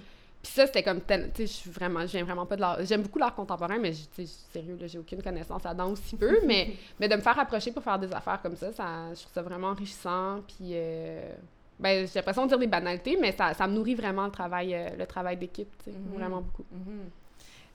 Puis 0.42 0.50
ça, 0.52 0.66
c'était 0.66 0.82
comme. 0.82 1.00
Tu 1.02 1.14
sais, 1.14 1.30
je 1.38 1.44
suis 1.46 1.70
vraiment. 1.70 2.04
Viens 2.04 2.24
vraiment 2.24 2.46
pas 2.46 2.56
de 2.56 2.60
l'art. 2.62 2.78
J'aime 2.84 3.02
beaucoup 3.02 3.18
l'art 3.20 3.34
contemporain, 3.34 3.78
mais 3.78 3.92
je- 3.92 4.06
tu 4.14 4.26
sais, 4.26 4.32
sérieux, 4.52 4.76
là, 4.80 4.88
j'ai 4.88 4.98
aucune 4.98 5.22
connaissance 5.22 5.62
là-dedans 5.62 5.90
aussi 5.92 6.16
peu. 6.16 6.40
mais, 6.46 6.72
mais 6.98 7.08
de 7.08 7.14
me 7.14 7.20
faire 7.20 7.38
approcher 7.38 7.70
pour 7.70 7.82
faire 7.84 7.98
des 7.98 8.12
affaires 8.12 8.40
comme 8.42 8.56
ça, 8.56 8.72
ça 8.72 9.14
je 9.14 9.20
trouve 9.20 9.32
ça 9.32 9.42
vraiment 9.42 9.68
enrichissant. 9.68 10.40
Puis. 10.48 10.70
euh, 10.72 11.32
ben, 11.78 12.06
j'ai 12.06 12.18
l'impression 12.20 12.42
de 12.44 12.48
dire 12.48 12.58
des 12.58 12.66
banalités, 12.68 13.16
mais 13.20 13.32
ça, 13.32 13.54
ça 13.54 13.66
me 13.66 13.74
nourrit 13.74 13.94
vraiment 13.96 14.24
le 14.26 14.30
travail, 14.30 14.72
euh, 14.74 14.90
le 14.96 15.04
travail 15.06 15.36
d'équipe, 15.36 15.68
tu 15.82 15.90
sais, 15.90 15.96
Mhm. 15.96 16.14
vraiment 16.16 16.40
beaucoup. 16.40 16.64
Mhm. 16.72 17.00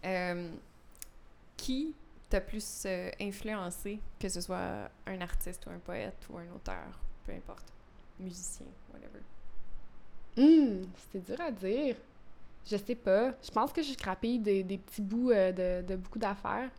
Euh, 0.05 0.49
qui 1.57 1.93
t'a 2.29 2.41
plus 2.41 2.83
euh, 2.85 3.09
influencé, 3.21 3.99
que 4.19 4.29
ce 4.29 4.41
soit 4.41 4.89
un 5.05 5.21
artiste 5.21 5.65
ou 5.65 5.69
un 5.69 5.79
poète 5.79 6.27
ou 6.29 6.37
un 6.37 6.49
auteur, 6.55 6.99
peu 7.25 7.31
importe, 7.31 7.71
musicien, 8.19 8.65
whatever? 8.93 9.21
Hum, 10.37 10.83
c'était 10.95 11.33
dur 11.33 11.41
à 11.41 11.51
dire. 11.51 11.95
Je 12.65 12.77
sais 12.77 12.95
pas. 12.95 13.33
Je 13.41 13.49
pense 13.51 13.71
que 13.71 13.81
je 13.81 13.93
scrapille 13.93 14.39
des, 14.39 14.63
des 14.63 14.77
petits 14.77 15.01
bouts 15.01 15.31
euh, 15.31 15.51
de, 15.51 15.87
de 15.87 15.95
beaucoup 15.95 16.19
d'affaires. 16.19 16.69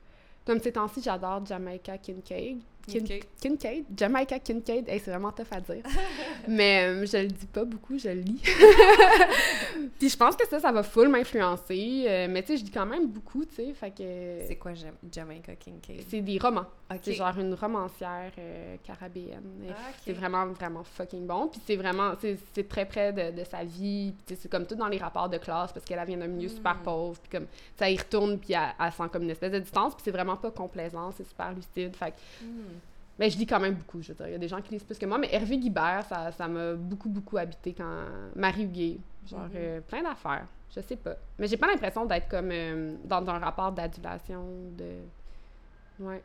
Comme 0.44 0.60
ces 0.60 0.72
temps-ci, 0.72 1.02
j'adore 1.02 1.44
Jamaica 1.44 1.98
Kincaid. 1.98 2.60
Kin- 2.88 3.04
Ok. 3.04 3.26
Kincaid? 3.40 3.84
Jamaica 3.96 4.38
Kincaid. 4.38 4.88
Hey, 4.88 4.98
c'est 5.00 5.10
vraiment 5.10 5.30
tough 5.32 5.46
à 5.52 5.60
dire. 5.60 5.82
Mais 6.48 6.84
euh, 6.86 7.06
je 7.06 7.16
le 7.18 7.28
dis 7.28 7.46
pas 7.46 7.64
beaucoup, 7.64 7.98
je 7.98 8.08
le 8.08 8.20
lis. 8.20 8.42
Puis 9.98 10.08
je 10.08 10.16
pense 10.16 10.36
que 10.36 10.46
ça, 10.48 10.58
ça 10.60 10.72
va 10.72 10.82
full 10.82 11.08
m'influencer. 11.08 12.04
Euh, 12.08 12.26
mais 12.30 12.42
tu 12.42 12.48
sais, 12.52 12.56
je 12.58 12.64
lis 12.64 12.70
quand 12.70 12.86
même 12.86 13.06
beaucoup, 13.08 13.44
tu 13.44 13.54
sais. 13.54 13.72
Fait 13.74 13.90
que 13.90 14.46
C'est 14.46 14.56
quoi 14.56 14.74
Jam- 14.74 14.94
Jamaica 15.10 15.54
Kincaid? 15.56 16.02
c'est 16.08 16.20
des 16.20 16.38
romans. 16.38 16.66
C'est 17.02 17.12
genre 17.14 17.36
une 17.38 17.54
romancière 17.54 18.32
euh, 18.38 18.76
carabéenne. 18.82 19.42
Ah. 19.70 19.74
C'est 20.04 20.12
vraiment, 20.12 20.46
vraiment 20.46 20.82
fucking 20.84 21.26
bon. 21.26 21.48
Puis 21.48 21.60
c'est 21.66 21.76
vraiment, 21.76 22.12
c'est 22.20 22.68
très 22.68 22.86
près 22.86 23.12
de, 23.12 23.38
de 23.38 23.44
sa 23.44 23.64
vie. 23.64 24.14
Puis 24.26 24.36
c'est 24.40 24.48
comme 24.50 24.66
tout 24.66 24.74
dans 24.74 24.88
les 24.88 24.98
rapports 24.98 25.28
de 25.28 25.38
classe 25.38 25.72
parce 25.72 25.84
qu'elle 25.84 25.98
elle 25.98 26.06
vient 26.06 26.16
d'un 26.18 26.26
milieu 26.28 26.48
super 26.48 26.76
Mm. 26.76 26.82
pauvre. 26.82 27.18
Puis 27.20 27.38
comme, 27.38 27.46
ça 27.76 27.90
y 27.90 27.96
retourne, 27.96 28.38
puis 28.38 28.54
elle, 28.54 28.60
elle 28.80 28.92
sent 28.92 29.02
comme 29.12 29.22
une 29.24 29.30
espèce 29.30 29.52
de 29.52 29.58
distance. 29.58 29.94
Puis 29.94 30.02
c'est 30.04 30.10
vraiment 30.10 30.36
pas 30.36 30.50
complaisant, 30.50 31.10
c'est 31.12 31.26
super 31.28 31.52
lucide. 31.52 31.94
Fait 31.96 32.12
que, 32.12 32.16
Hmm. 32.44 32.77
Ben, 33.18 33.30
je 33.30 33.36
lis 33.38 33.46
quand 33.46 33.60
même 33.60 33.74
beaucoup, 33.74 34.00
je 34.00 34.08
veux 34.08 34.14
dire. 34.14 34.28
Il 34.28 34.32
y 34.32 34.34
a 34.34 34.38
des 34.38 34.48
gens 34.48 34.60
qui 34.62 34.72
lisent 34.72 34.84
plus 34.84 34.98
que 34.98 35.06
moi. 35.06 35.18
Mais 35.18 35.28
Hervé 35.32 35.58
Guibert, 35.58 36.04
ça 36.08 36.30
ça 36.32 36.46
m'a 36.48 36.74
beaucoup, 36.74 37.08
beaucoup 37.08 37.36
habité 37.38 37.74
quand... 37.74 38.04
Marie 38.36 38.64
Huguet. 38.64 38.98
Genre, 39.26 39.40
Mhm. 39.40 39.50
euh, 39.56 39.80
plein 39.80 40.02
d'affaires. 40.02 40.46
Je 40.74 40.80
sais 40.80 40.96
pas. 40.96 41.14
Mais 41.38 41.46
j'ai 41.48 41.56
pas 41.56 41.66
l'impression 41.66 42.04
d'être 42.06 42.28
comme 42.28 42.50
euh, 42.52 42.94
dans 43.04 43.28
un 43.28 43.38
rapport 43.38 43.72
d'adulation, 43.72 44.44
de... 44.76 46.04
Ouais. 46.04 46.22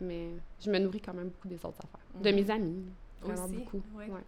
Mais 0.00 0.30
je 0.60 0.70
me 0.70 0.78
nourris 0.78 1.00
quand 1.00 1.14
même 1.14 1.28
beaucoup 1.28 1.48
des 1.48 1.56
autres 1.64 1.78
affaires. 1.78 2.20
De 2.22 2.28
Mhm. 2.30 2.34
mes 2.36 2.50
amis. 2.50 2.84
Vraiment 3.22 3.44
Aussi, 3.44 3.54
beaucoup. 3.56 3.82
ouais. 3.94 4.06
Ouais. 4.10 4.20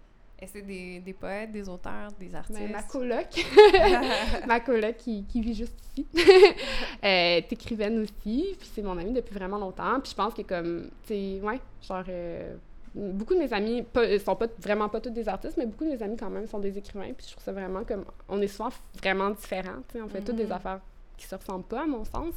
C'est 0.52 0.62
des, 0.62 1.00
des 1.00 1.12
poètes, 1.12 1.52
des 1.52 1.68
auteurs, 1.68 2.10
des 2.18 2.34
artistes? 2.34 2.58
Mais 2.60 2.68
ma 2.68 2.82
coloc, 2.82 3.26
ma 4.46 4.60
coloc 4.60 4.96
qui, 4.96 5.24
qui 5.24 5.40
vit 5.40 5.54
juste 5.54 5.74
ici, 5.96 6.06
euh, 6.16 6.56
est 7.02 7.52
écrivaine 7.52 7.98
aussi, 8.00 8.54
puis 8.58 8.68
c'est 8.74 8.82
mon 8.82 8.96
amie 8.98 9.12
depuis 9.12 9.34
vraiment 9.34 9.58
longtemps, 9.58 10.00
puis 10.00 10.10
je 10.10 10.16
pense 10.16 10.34
que 10.34 10.42
comme, 10.42 10.90
tu 11.06 11.08
sais, 11.14 11.40
ouais, 11.42 11.60
genre, 11.82 12.04
euh, 12.08 12.54
beaucoup 12.94 13.34
de 13.34 13.40
mes 13.40 13.52
amis, 13.52 13.82
pas, 13.82 14.04
ils 14.06 14.20
sont 14.20 14.36
pas 14.36 14.46
vraiment 14.58 14.88
pas 14.88 15.00
tous 15.00 15.10
des 15.10 15.28
artistes, 15.28 15.56
mais 15.56 15.66
beaucoup 15.66 15.84
de 15.84 15.90
mes 15.90 16.02
amis 16.02 16.16
quand 16.16 16.30
même 16.30 16.46
sont 16.46 16.58
des 16.60 16.76
écrivains, 16.78 17.12
puis 17.16 17.26
je 17.26 17.32
trouve 17.32 17.44
ça 17.44 17.52
vraiment 17.52 17.84
comme, 17.84 18.04
on 18.28 18.40
est 18.40 18.48
souvent 18.48 18.70
vraiment 19.00 19.30
différents, 19.30 19.80
tu 19.88 19.98
sais, 19.98 20.02
on 20.02 20.08
fait 20.08 20.20
toutes 20.22 20.36
des 20.36 20.46
Mhm. 20.46 20.52
affaires 20.52 20.80
qui 21.16 21.26
se 21.26 21.34
ressemblent 21.34 21.64
pas 21.64 21.82
à 21.82 21.86
mon 21.86 22.04
sens, 22.04 22.34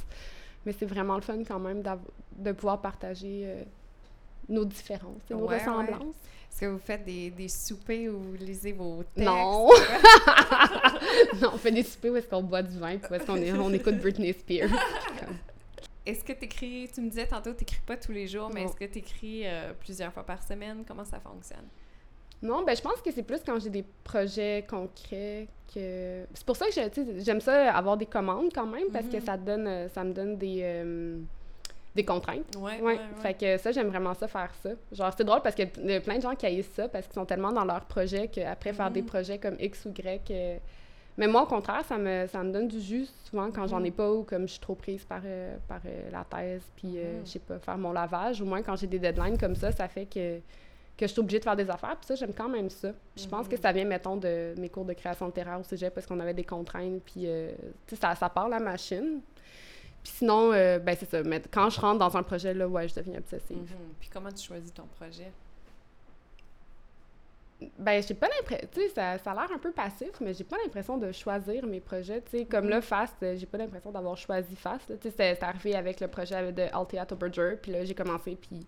mais 0.65 0.71
c'est 0.73 0.85
vraiment 0.85 1.15
le 1.15 1.21
fun 1.21 1.37
quand 1.47 1.59
même 1.59 1.81
de 2.37 2.51
pouvoir 2.51 2.81
partager 2.81 3.43
euh, 3.45 3.63
nos 4.49 4.65
différences, 4.65 5.21
et 5.29 5.33
nos 5.33 5.41
Ouais, 5.41 5.47
ouais. 5.49 5.57
ressemblances. 5.59 6.15
Est-ce 6.51 6.61
que 6.61 6.65
vous 6.67 6.79
faites 6.79 7.05
des, 7.05 7.29
des 7.29 7.49
soupers 7.49 8.07
où 8.09 8.17
vous 8.17 8.33
lisez 8.39 8.71
vos 8.71 9.03
textes? 9.13 9.17
Non. 9.29 9.69
non, 11.41 11.51
on 11.53 11.57
fait 11.57 11.71
des 11.71 11.83
soupers 11.83 12.11
où 12.11 12.15
est-ce 12.15 12.27
qu'on 12.27 12.43
boit 12.43 12.63
du 12.63 12.77
vin, 12.79 12.97
puis 12.97 13.11
où 13.11 13.13
est-ce 13.15 13.25
qu'on 13.25 13.35
est- 13.35 13.51
on 13.53 13.71
écoute 13.73 13.97
Britney 13.99 14.33
Spears. 14.33 14.69
Est-ce 16.05 16.23
que 16.23 16.31
tu 16.33 16.45
écris, 16.45 16.89
tu 16.93 17.01
me 17.01 17.09
disais 17.09 17.27
tantôt, 17.27 17.51
tu 17.53 17.59
n'écris 17.59 17.81
pas 17.85 17.97
tous 17.97 18.13
les 18.13 18.27
jours, 18.27 18.49
mais 18.53 18.63
est-ce 18.63 18.75
que 18.75 18.85
tu 18.85 18.99
écris 18.99 19.43
plusieurs 19.81 20.13
fois 20.13 20.23
par 20.23 20.41
semaine? 20.41 20.83
Comment 20.87 21.03
ça 21.05 21.19
fonctionne? 21.19 21.65
Non, 22.41 22.63
ben 22.63 22.75
je 22.75 22.81
pense 22.83 23.01
que 23.01 23.11
c'est 23.11 23.23
plus 23.23 23.39
quand 23.45 23.59
j'ai 23.59 23.71
des 23.71 23.83
projets 24.03 24.63
concrets 24.69 25.47
que... 25.73 26.23
C'est 26.35 26.45
pour 26.45 26.55
ça 26.55 26.67
que 26.67 26.71
j'aime 27.23 27.41
ça 27.41 27.73
avoir 27.73 27.97
des 27.97 28.05
commandes 28.05 28.51
quand 28.53 28.67
même, 28.67 28.89
parce 28.93 29.07
que 29.07 29.17
Mhm. 29.17 29.25
ça, 29.25 29.37
donne, 29.37 29.67
euh, 29.67 29.89
ça 29.89 30.03
me 30.03 30.13
donne 30.13 30.37
des, 30.37 30.59
euh, 30.61 31.17
des 31.97 32.05
contraintes. 32.05 32.55
Ouais, 32.57 32.79
Ouais, 32.81 32.99
fait 33.21 33.33
que 33.33 33.57
ça, 33.57 33.71
j'aime 33.73 33.87
vraiment 33.89 34.13
ça, 34.13 34.27
faire 34.29 34.53
ça. 34.63 34.69
Genre, 34.93 35.13
c'est 35.17 35.23
drôle 35.25 35.41
parce 35.41 35.55
qu'il 35.55 35.69
y 35.83 35.93
a 35.93 35.99
plein 35.99 36.15
de 36.17 36.21
gens 36.21 36.35
qui 36.35 36.45
haïssent 36.45 36.71
ça 36.73 36.87
parce 36.87 37.05
qu'ils 37.07 37.15
sont 37.15 37.25
tellement 37.25 37.51
dans 37.51 37.65
leur 37.65 37.81
projet 37.85 38.29
qu'après 38.29 38.71
faire 38.71 38.89
des 38.91 39.01
Mhm. 39.01 39.07
projets 39.07 39.37
comme 39.37 39.57
X 39.59 39.85
ou 39.85 39.89
Y. 39.89 40.31
euh, 40.31 40.57
Mais 41.19 41.27
moi, 41.27 41.41
au 41.43 41.47
contraire, 41.47 41.83
ça 41.83 41.97
me, 41.97 42.27
ça 42.27 42.43
me 42.43 42.51
donne 42.51 42.67
du 42.67 42.79
jus 42.79 43.07
souvent 43.25 43.49
quand 43.51 43.65
j'en 43.67 43.83
ai 43.83 43.89
Mhm. 43.89 43.95
pas 43.95 44.11
ou 44.11 44.23
comme 44.23 44.43
je 44.47 44.51
suis 44.53 44.59
trop 44.59 44.75
prise 44.75 45.03
par, 45.03 45.21
euh, 45.25 45.57
par 45.67 45.79
euh, 45.85 46.09
la 46.11 46.23
thèse, 46.23 46.61
puis 46.75 46.93
euh, 46.99 47.19
Mhm. 47.19 47.25
je 47.25 47.31
sais 47.31 47.39
pas, 47.39 47.57
faire 47.57 47.77
mon 47.77 47.91
lavage. 47.91 48.39
Au 48.39 48.45
moins, 48.45 48.61
quand 48.61 48.75
j'ai 48.75 48.85
des 48.85 48.99
deadlines 48.99 49.35
comme 49.37 49.55
ça, 49.55 49.71
ça 49.71 49.87
fait 49.87 50.05
que, 50.05 50.37
que 50.95 51.07
je 51.07 51.07
suis 51.07 51.19
obligée 51.19 51.39
de 51.39 51.43
faire 51.43 51.55
des 51.55 51.69
affaires. 51.71 51.95
Puis 51.97 52.05
ça, 52.05 52.13
j'aime 52.15 52.33
quand 52.33 52.47
même 52.49 52.69
ça. 52.69 52.89
Je 53.15 53.25
pense 53.27 53.47
que 53.47 53.55
Mhm. 53.55 53.61
ça 53.63 53.71
vient, 53.71 53.85
mettons, 53.85 54.15
de 54.15 54.53
mes 54.59 54.69
cours 54.69 54.85
de 54.85 54.93
création 54.93 55.25
littéraire 55.25 55.59
au 55.59 55.63
cégep 55.63 55.91
parce 55.91 56.05
qu'on 56.05 56.19
avait 56.19 56.35
des 56.35 56.43
contraintes, 56.43 57.01
puis 57.03 57.23
euh, 57.25 57.49
tu 57.87 57.95
sais, 57.95 58.01
ça, 58.01 58.13
ça 58.13 58.29
part 58.29 58.47
la 58.47 58.59
machine. 58.59 59.19
Puis 60.03 60.13
sinon, 60.17 60.51
euh, 60.53 60.79
ben 60.79 60.95
c'est 60.97 61.09
ça. 61.09 61.23
Mais 61.23 61.41
quand 61.51 61.69
je 61.69 61.79
rentre 61.79 61.99
dans 61.99 62.15
un 62.15 62.23
projet, 62.23 62.53
là, 62.53 62.67
ouais, 62.67 62.87
je 62.87 62.95
deviens 62.95 63.19
obsessive. 63.19 63.57
Mhm. 63.57 63.93
Puis 63.99 64.09
comment 64.11 64.31
tu 64.31 64.45
choisis 64.45 64.73
ton 64.73 64.87
projet? 64.97 65.31
ben, 67.77 68.03
j'ai 68.03 68.13
pas 68.13 68.27
l'impression, 68.27 68.67
tu 68.71 68.81
sais, 68.81 68.89
ça, 68.89 69.17
ça 69.17 69.31
a 69.31 69.33
l'air 69.33 69.51
un 69.51 69.57
peu 69.57 69.71
passif, 69.71 70.11
mais 70.21 70.33
j'ai 70.33 70.43
pas 70.43 70.57
l'impression 70.63 70.97
de 70.97 71.11
choisir 71.11 71.65
mes 71.65 71.79
projets, 71.79 72.21
tu 72.21 72.37
sais, 72.37 72.45
comme 72.45 72.69
là, 72.69 72.81
Fast, 72.81 73.15
euh, 73.23 73.35
j'ai 73.35 73.45
pas 73.45 73.57
l'impression 73.57 73.91
d'avoir 73.91 74.15
choisi 74.15 74.55
Fast, 74.55 74.93
tu 74.99 75.09
sais, 75.09 75.15
c'est 75.17 75.43
arrivé 75.43 75.75
avec 75.75 75.99
le 75.99 76.07
projet 76.07 76.51
de 76.51 76.63
Althea 76.71 77.15
Berger, 77.15 77.57
puis 77.61 77.71
là, 77.71 77.83
j'ai 77.83 77.95
commencé, 77.95 78.35
puis, 78.35 78.65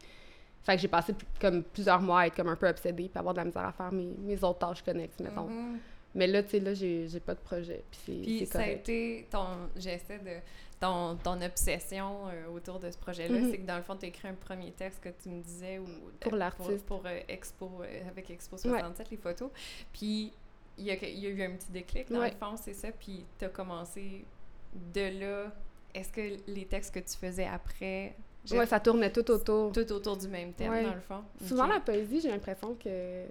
fait 0.64 0.76
que 0.76 0.82
j'ai 0.82 0.88
passé 0.88 1.14
comme 1.40 1.64
plusieurs 1.64 2.02
mois 2.02 2.22
à 2.22 2.28
être 2.28 2.36
comme 2.36 2.50
un 2.50 2.56
peu 2.56 2.68
obsédée, 2.68 3.10
puis 3.10 3.20
avoir 3.20 3.34
de 3.34 3.40
la 3.40 3.46
misère 3.46 3.66
à 3.66 3.72
faire 3.72 3.92
mes, 3.92 4.16
mes 4.18 4.44
autres 4.44 4.60
tâches 4.60 4.84
connexes, 4.84 5.20
mettons. 5.20 5.48
Mm-hmm. 5.48 5.78
Mais 6.16 6.28
là, 6.28 6.42
tu 6.44 6.50
sais, 6.50 6.60
là, 6.60 6.74
j'ai 6.74 7.20
pas 7.20 7.36
de 7.36 7.40
projet, 7.40 7.84
puis 7.92 8.40
c'est 8.40 8.46
ça 8.46 8.60
a 8.60 8.68
été 8.68 9.28
ton, 9.30 9.70
j'essaie 9.76 10.20
de 10.20 10.42
ton, 10.80 11.18
ton 11.18 11.42
obsession 11.42 12.28
euh, 12.28 12.48
autour 12.48 12.80
de 12.80 12.90
ce 12.90 12.98
projet-là, 12.98 13.38
mhm. 13.38 13.52
c'est 13.52 13.58
que 13.58 13.68
dans 13.68 13.78
le 13.78 13.84
fond, 13.84 13.96
tu 13.96 14.06
as 14.06 14.10
écrit 14.10 14.28
un 14.28 14.34
premier 14.34 14.72
texte 14.72 15.02
que 15.02 15.10
tu 15.10 15.30
me 15.30 15.42
disais 15.42 15.78
ou, 15.80 15.86
pour 16.20 16.36
l'artiste. 16.36 16.86
Pour, 16.86 17.04
euh, 17.06 17.20
Expo, 17.28 17.82
euh, 17.82 18.08
avec 18.08 18.30
Expo 18.30 18.58
67, 18.58 19.12
les 19.12 19.18
photos. 19.18 19.50
Puis 19.94 20.32
il 20.78 20.86
y, 20.86 20.92
a, 20.92 20.96
il 20.96 21.20
y 21.20 21.28
a 21.28 21.30
eu 21.30 21.44
un 21.44 21.52
petit 21.52 21.72
déclic, 21.72 22.10
dans 22.10 22.24
le 22.24 22.32
fond, 22.32 22.56
c'est 22.56 22.74
ça. 22.74 22.90
Puis 22.92 23.26
tu 23.38 23.46
as 23.46 23.50
commencé 23.50 24.26
de 24.74 25.20
là. 25.20 25.52
Est-ce 25.94 26.12
que 26.12 26.38
les 26.48 26.66
textes 26.66 26.94
que 26.94 27.00
tu 27.00 27.18
faisais 27.18 27.48
après. 27.48 28.16
Ouais, 28.52 28.66
ça 28.66 28.80
tournait 28.80 29.12
tout 29.12 29.30
autour. 29.30 29.74
Tout 29.74 29.92
autour 29.92 30.16
du 30.16 30.28
même 30.28 30.54
thème, 30.54 30.84
dans 30.84 30.94
le 30.94 31.02
fond. 31.02 31.24
Souvent, 31.46 31.68
la 31.68 31.80
poésie, 31.80 32.22
j'ai 32.22 32.30
l'impression 32.30 32.76
que 32.76 33.26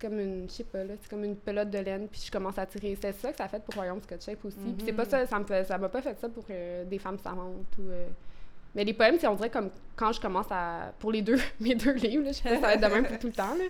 comme 0.00 0.18
une, 0.18 0.48
je 0.48 0.54
sais 0.54 0.64
pas, 0.64 0.82
là, 0.82 0.94
c'est 1.00 1.10
comme 1.10 1.24
une 1.24 1.36
pelote 1.36 1.70
de 1.70 1.78
laine, 1.78 2.08
puis 2.08 2.22
je 2.24 2.30
commence 2.30 2.58
à 2.58 2.66
tirer. 2.66 2.96
C'est 3.00 3.12
ça 3.12 3.30
que 3.30 3.36
ça 3.36 3.44
a 3.44 3.48
fait 3.48 3.62
pour 3.62 3.74
Royaume 3.74 4.02
Scotch 4.02 4.24
Shape 4.24 4.44
aussi. 4.44 4.56
Puis 4.56 4.86
c'est 4.86 4.92
pas 4.92 5.04
mhm. 5.04 5.10
ça, 5.10 5.26
ça 5.26 5.38
m'a 5.38 5.64
ça 5.64 5.78
pas 5.78 6.02
fait 6.02 6.18
ça 6.18 6.28
pour 6.28 6.44
euh, 6.50 6.84
des 6.84 6.98
femmes 6.98 7.18
savantes 7.18 7.76
ou... 7.78 7.90
Euh, 7.90 8.08
mais 8.72 8.84
les 8.84 8.94
poèmes, 8.94 9.18
c'est 9.18 9.26
on 9.26 9.34
dirait 9.34 9.50
comme 9.50 9.70
quand 9.96 10.12
je 10.12 10.20
commence 10.20 10.46
à... 10.50 10.92
Pour 10.98 11.12
les 11.12 11.22
deux, 11.22 11.38
mes 11.60 11.74
deux 11.74 11.92
livres, 11.92 12.24
là, 12.24 12.32
je 12.32 12.38
sais 12.38 12.48
pas 12.48 12.54
ça 12.54 12.60
va 12.60 12.74
être 12.74 12.80
de 12.80 12.86
même 12.86 13.06
pour 13.06 13.18
tout 13.18 13.26
le 13.26 13.32
temps, 13.32 13.54
là. 13.54 13.64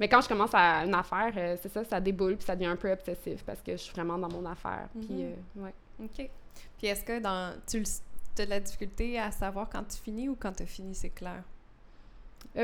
Mais 0.00 0.08
quand 0.08 0.20
je 0.20 0.28
commence 0.28 0.54
à 0.54 0.84
une 0.84 0.94
affaire, 0.94 1.32
euh, 1.36 1.56
c'est 1.60 1.70
ça, 1.70 1.84
ça 1.84 2.00
déboule, 2.00 2.36
puis 2.36 2.46
ça 2.46 2.54
devient 2.54 2.66
un 2.68 2.76
peu 2.76 2.90
obsessif 2.90 3.42
parce 3.44 3.60
que 3.60 3.72
je 3.72 3.78
suis 3.78 3.92
vraiment 3.92 4.16
dans 4.16 4.28
mon 4.28 4.46
affaire. 4.46 4.88
Puis, 5.00 5.24
mhm. 5.24 5.64
ouais. 5.64 5.74
OK. 6.02 6.30
Puis 6.78 6.86
est-ce 6.86 7.04
que 7.04 7.18
dans... 7.18 7.54
Tu 7.66 7.82
as 7.82 8.44
de 8.44 8.50
la 8.50 8.60
difficulté 8.60 9.18
à 9.18 9.30
savoir 9.30 9.68
quand 9.70 9.84
tu 9.84 9.98
finis 9.98 10.28
ou 10.28 10.36
quand 10.38 10.52
tu 10.52 10.62
as 10.62 10.66
fini, 10.66 10.94
c'est 10.94 11.10
clair? 11.10 11.42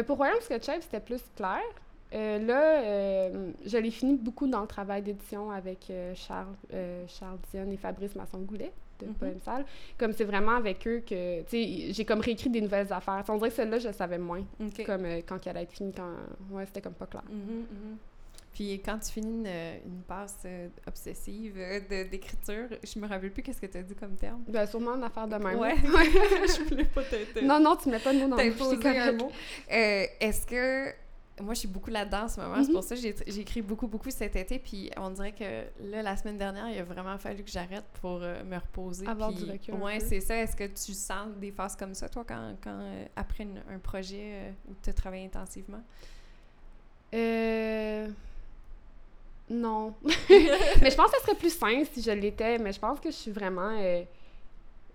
pour 0.07 0.19
Royaume 0.19 0.41
Scotch 0.41 0.67
Shape, 0.67 0.83
c'était 0.83 1.01
plus 1.01 1.23
clair. 1.35 1.63
Euh, 2.13 2.39
là, 2.39 2.83
euh, 2.83 3.53
je 3.65 3.79
l'ai 3.79 3.91
fini 3.91 4.17
beaucoup 4.17 4.47
dans 4.47 4.63
le 4.63 4.67
travail 4.67 5.03
d'édition 5.03 5.51
avec 5.51 5.87
euh, 5.91 6.13
Charles, 6.15 6.55
Charles 7.07 7.39
Dion 7.53 7.71
et 7.71 7.77
Fabrice 7.77 8.15
Masson-Goulet 8.17 8.73
de 9.01 9.07
mm 9.07 9.15
Poème 9.15 9.39
Salle. 9.45 9.65
Comme 9.97 10.13
c'est 10.13 10.25
vraiment 10.25 10.57
avec 10.57 10.87
eux 10.87 11.03
que, 11.07 11.43
tu 11.43 11.49
sais, 11.51 11.93
j'ai 11.93 12.05
comme 12.05 12.21
réécrit 12.21 12.51
des 12.51 12.61
nouvelles 12.61 12.93
affaires. 12.93 13.25
on 13.29 13.37
dirait 13.37 13.51
que 13.51 13.57
celle-là, 13.57 13.79
je 13.79 13.93
savais 13.93 14.19
moins. 14.19 14.45
Comme 14.85 15.07
quand 15.27 15.39
elle 15.47 15.57
allait 15.57 15.63
être 15.63 15.73
finie, 15.73 15.93
quand, 15.93 16.11
ouais, 16.51 16.67
c'était 16.67 16.81
comme 16.81 16.95
pas 16.95 17.07
clair. 17.07 17.25
Mhm, 17.31 17.59
mhm. 17.59 17.97
Puis 18.53 18.83
quand 18.85 18.99
tu 18.99 19.13
finis 19.13 19.49
une, 19.49 20.03
passe 20.09 20.45
obsessive 20.87 21.55
d'écriture, 21.89 22.67
je 22.83 22.99
me 22.99 23.07
rappelle 23.07 23.31
plus 23.31 23.45
qu'est-ce 23.45 23.61
que 23.61 23.67
tu 23.67 23.79
as 23.79 23.83
dit 23.83 23.95
comme 23.95 24.17
terme. 24.17 24.43
Ben, 24.49 24.67
sûrement 24.67 24.97
une 24.97 25.05
affaire 25.05 25.29
de 25.29 25.37
même. 25.37 25.57
Ouais. 25.57 25.77
je 25.83 26.69
voulais 26.69 26.85
pas 26.85 27.05
t'aider. 27.05 27.47
Non, 27.47 27.61
non, 27.61 27.77
tu 27.77 27.89
mets 27.89 28.01
pas 28.01 28.13
de 28.13 28.19
mots 28.19 28.29
dans 28.29 28.37
le 28.37 29.17
mot. 29.17 29.31
Est-ce 29.69 30.47
que 30.47 30.93
moi, 31.41 31.55
je 31.55 31.61
suis 31.61 31.69
beaucoup 31.69 31.91
là-dedans 31.91 32.25
en 32.25 32.29
ce 32.29 32.41
moment. 32.41 32.63
C'est 32.63 32.73
pour 32.73 32.83
mhm. 32.83 32.89
ça 32.89 32.95
que 32.95 33.01
j'ai 33.01 33.41
écrit 33.41 33.63
beaucoup, 33.63 33.87
beaucoup 33.87 34.11
cet 34.11 34.37
été. 34.37 34.59
Puis 34.59 34.91
on 34.97 35.11
dirait 35.11 35.33
que 35.33 35.65
là, 35.91 36.03
la 36.03 36.17
semaine 36.17 36.39
dernière, 36.39 36.69
il 36.71 36.79
a 36.79 36.85
vraiment 36.85 37.19
fallu 37.19 37.43
que 37.43 37.51
j'arrête 37.51 37.85
pour 38.01 38.21
euh, 38.23 38.43
me 38.45 38.57
reposer. 38.57 39.07
Avoir 39.07 39.33
du 39.33 39.45
recul. 39.45 39.75
Ouais, 39.75 40.01
c'est 40.01 40.21
ça. 40.21 40.37
Est-ce 40.37 40.57
que 40.57 40.65
tu 40.65 40.93
sens 40.93 41.29
des 41.41 41.51
phases 41.51 41.77
comme 41.77 41.95
ça, 41.95 42.09
toi, 42.09 42.25
quand, 42.27 42.57
quand 42.63 42.79
euh, 42.81 43.05
après 43.17 43.47
un 43.69 43.79
projet 43.79 44.23
euh, 44.23 44.51
où 44.69 44.75
tu 44.83 44.93
travailles 44.93 45.25
intensivement? 45.25 45.83
Euh. 47.15 48.09
Non. 49.49 49.95
mais 50.31 50.91
je 50.91 50.97
pense 50.97 51.11
que 51.11 51.19
ce 51.19 51.23
serait 51.23 51.37
plus 51.37 51.57
simple 51.57 51.87
si 51.93 52.03
je 52.03 52.11
l'étais. 52.11 52.59
Mais 52.59 52.73
je 52.73 52.81
pense 52.81 53.01
que 53.01 53.11
je 53.11 53.17
suis 53.17 53.33
vraiment. 53.33 53.77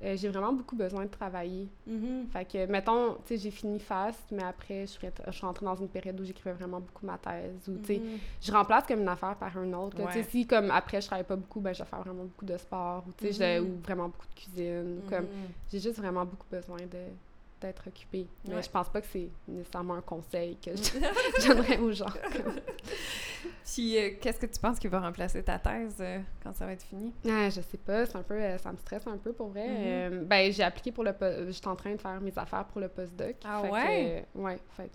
Euh, 0.04 0.18
j'ai 0.18 0.30
vraiment 0.30 0.54
beaucoup 0.54 0.76
besoin 0.76 1.06
de 1.06 1.10
travailler. 1.10 1.70
Mm-hmm. 1.90 2.28
Fait 2.32 2.46
que, 2.46 2.66
mettons, 2.66 3.16
tu 3.26 3.28
sais, 3.28 3.38
j'ai 3.38 3.52
fini 3.52 3.80
fast, 3.80 4.20
mais 4.32 4.44
après, 4.44 4.82
je 4.82 4.92
suis, 4.92 5.08
je 5.26 5.32
suis 5.32 5.46
rentrée 5.46 5.66
dans 5.66 5.76
une 5.76 5.88
période 5.88 6.20
où 6.20 6.24
j'écrivais 6.24 6.54
vraiment 6.54 6.80
beaucoup 6.80 7.06
ma 7.06 7.18
thèse. 7.18 7.68
Ou, 7.70 7.78
tu 7.78 7.86
sais, 7.86 8.00
mm-hmm. 8.00 8.20
je 8.42 8.52
remplace 8.52 8.86
comme 8.86 9.02
une 9.02 9.08
affaire 9.08 9.36
par 9.36 9.62
une 9.62 9.74
autre. 9.74 9.98
Tu 9.98 10.14
sais, 10.14 10.24
si, 10.24 10.46
comme, 10.46 10.70
après, 10.72 11.02
je 11.02 11.08
travaille 11.08 11.26
pas 11.26 11.36
beaucoup, 11.36 11.62
ben, 11.62 11.74
je 11.74 11.84
vais 11.84 11.90
faire 11.90 12.02
vraiment 12.02 12.24
beaucoup 12.24 12.46
de 12.46 12.58
sport. 12.58 13.04
Ou, 13.08 13.12
tu 13.18 13.32
sais, 13.32 13.60
mm-hmm. 13.60 13.64
ou 13.64 13.82
vraiment 13.84 14.08
beaucoup 14.10 14.28
de 14.28 14.40
cuisine. 14.40 15.02
Comme, 15.10 15.28
j'ai 15.72 15.80
juste 15.80 15.98
vraiment 15.98 16.26
beaucoup 16.26 16.48
besoin 16.52 16.78
de 16.78 17.14
être 17.62 17.88
occupé. 17.88 18.28
Mais 18.48 18.62
je 18.62 18.70
pense 18.70 18.90
pas 18.90 19.02
que 19.02 19.08
c'est 19.08 19.30
nécessairement 19.48 19.96
un 19.96 20.02
conseil 20.02 20.58
que 20.58 20.72
je 20.76 21.48
donnerais 21.48 21.78
aux 21.78 21.92
gens. 21.92 22.06
Puis, 23.66 23.98
euh, 23.98 24.12
qu'est-ce 24.22 24.40
que 24.40 24.46
tu 24.46 24.60
penses 24.60 24.80
qui 24.80 24.88
va 24.88 25.00
remplacer 25.00 25.44
ta 25.44 25.60
thèse 25.60 25.98
euh, 26.00 26.20
quand 26.44 26.56
ça 26.56 26.66
va 26.66 26.74
être 26.74 26.84
fini? 26.84 27.14
Ah, 27.28 27.50
je 27.50 27.62
sais 27.62 27.78
pas. 27.78 28.06
C'est 28.06 28.16
un 28.16 28.24
peu... 28.24 28.36
Euh, 28.36 28.58
ça 28.58 28.72
me 28.72 28.78
stresse 28.78 29.06
un 29.08 29.18
peu, 29.18 29.34
pour 29.34 29.50
vrai. 29.50 30.10
Mm-hmm. 30.10 30.24
ben, 30.26 30.52
j'ai 30.52 30.64
appliqué 30.64 30.92
pour 30.92 31.04
le... 31.04 31.14
Je 31.48 31.52
suis 31.52 31.68
en 31.68 31.76
train 31.76 31.94
de 31.94 32.02
faire 32.02 32.22
mes 32.22 32.38
affaires 32.38 32.66
pour 32.66 32.82
le 32.82 32.90
postdoc. 32.90 33.36
Ah 33.44 33.62
ouais? 33.64 34.26
ouais. 34.36 34.60
Fait 34.76 34.92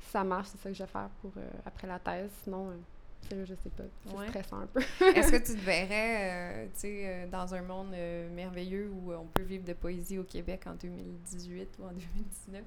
si 0.00 0.10
ça 0.10 0.24
marche, 0.24 0.48
c'est 0.48 0.58
ça 0.58 0.70
que 0.70 0.74
je 0.74 0.82
vais 0.82 0.88
faire 0.88 1.10
pour 1.20 1.32
après 1.66 1.86
la 1.86 1.98
thèse. 1.98 2.30
Sinon 2.42 2.72
je 3.44 3.54
sais 3.54 3.70
pas. 3.70 3.84
C'est 4.04 4.28
stressant 4.28 4.60
un 4.60 4.66
peu. 4.66 4.80
Est-ce 5.14 5.32
que 5.32 5.36
tu 5.36 5.54
te 5.54 5.64
verrais, 5.64 6.30
euh, 6.30 6.64
tu 6.74 6.80
sais, 6.80 7.02
euh, 7.04 7.26
dans 7.26 7.54
un 7.54 7.62
monde 7.62 7.92
euh, 7.94 8.28
merveilleux 8.34 8.90
où 8.90 9.12
on 9.12 9.26
peut 9.26 9.42
vivre 9.42 9.64
de 9.64 9.72
poésie 9.72 10.18
au 10.18 10.24
Québec 10.24 10.62
en 10.66 10.74
2018 10.74 11.68
ou 11.78 11.84
en 11.84 11.92
2019? 11.92 12.62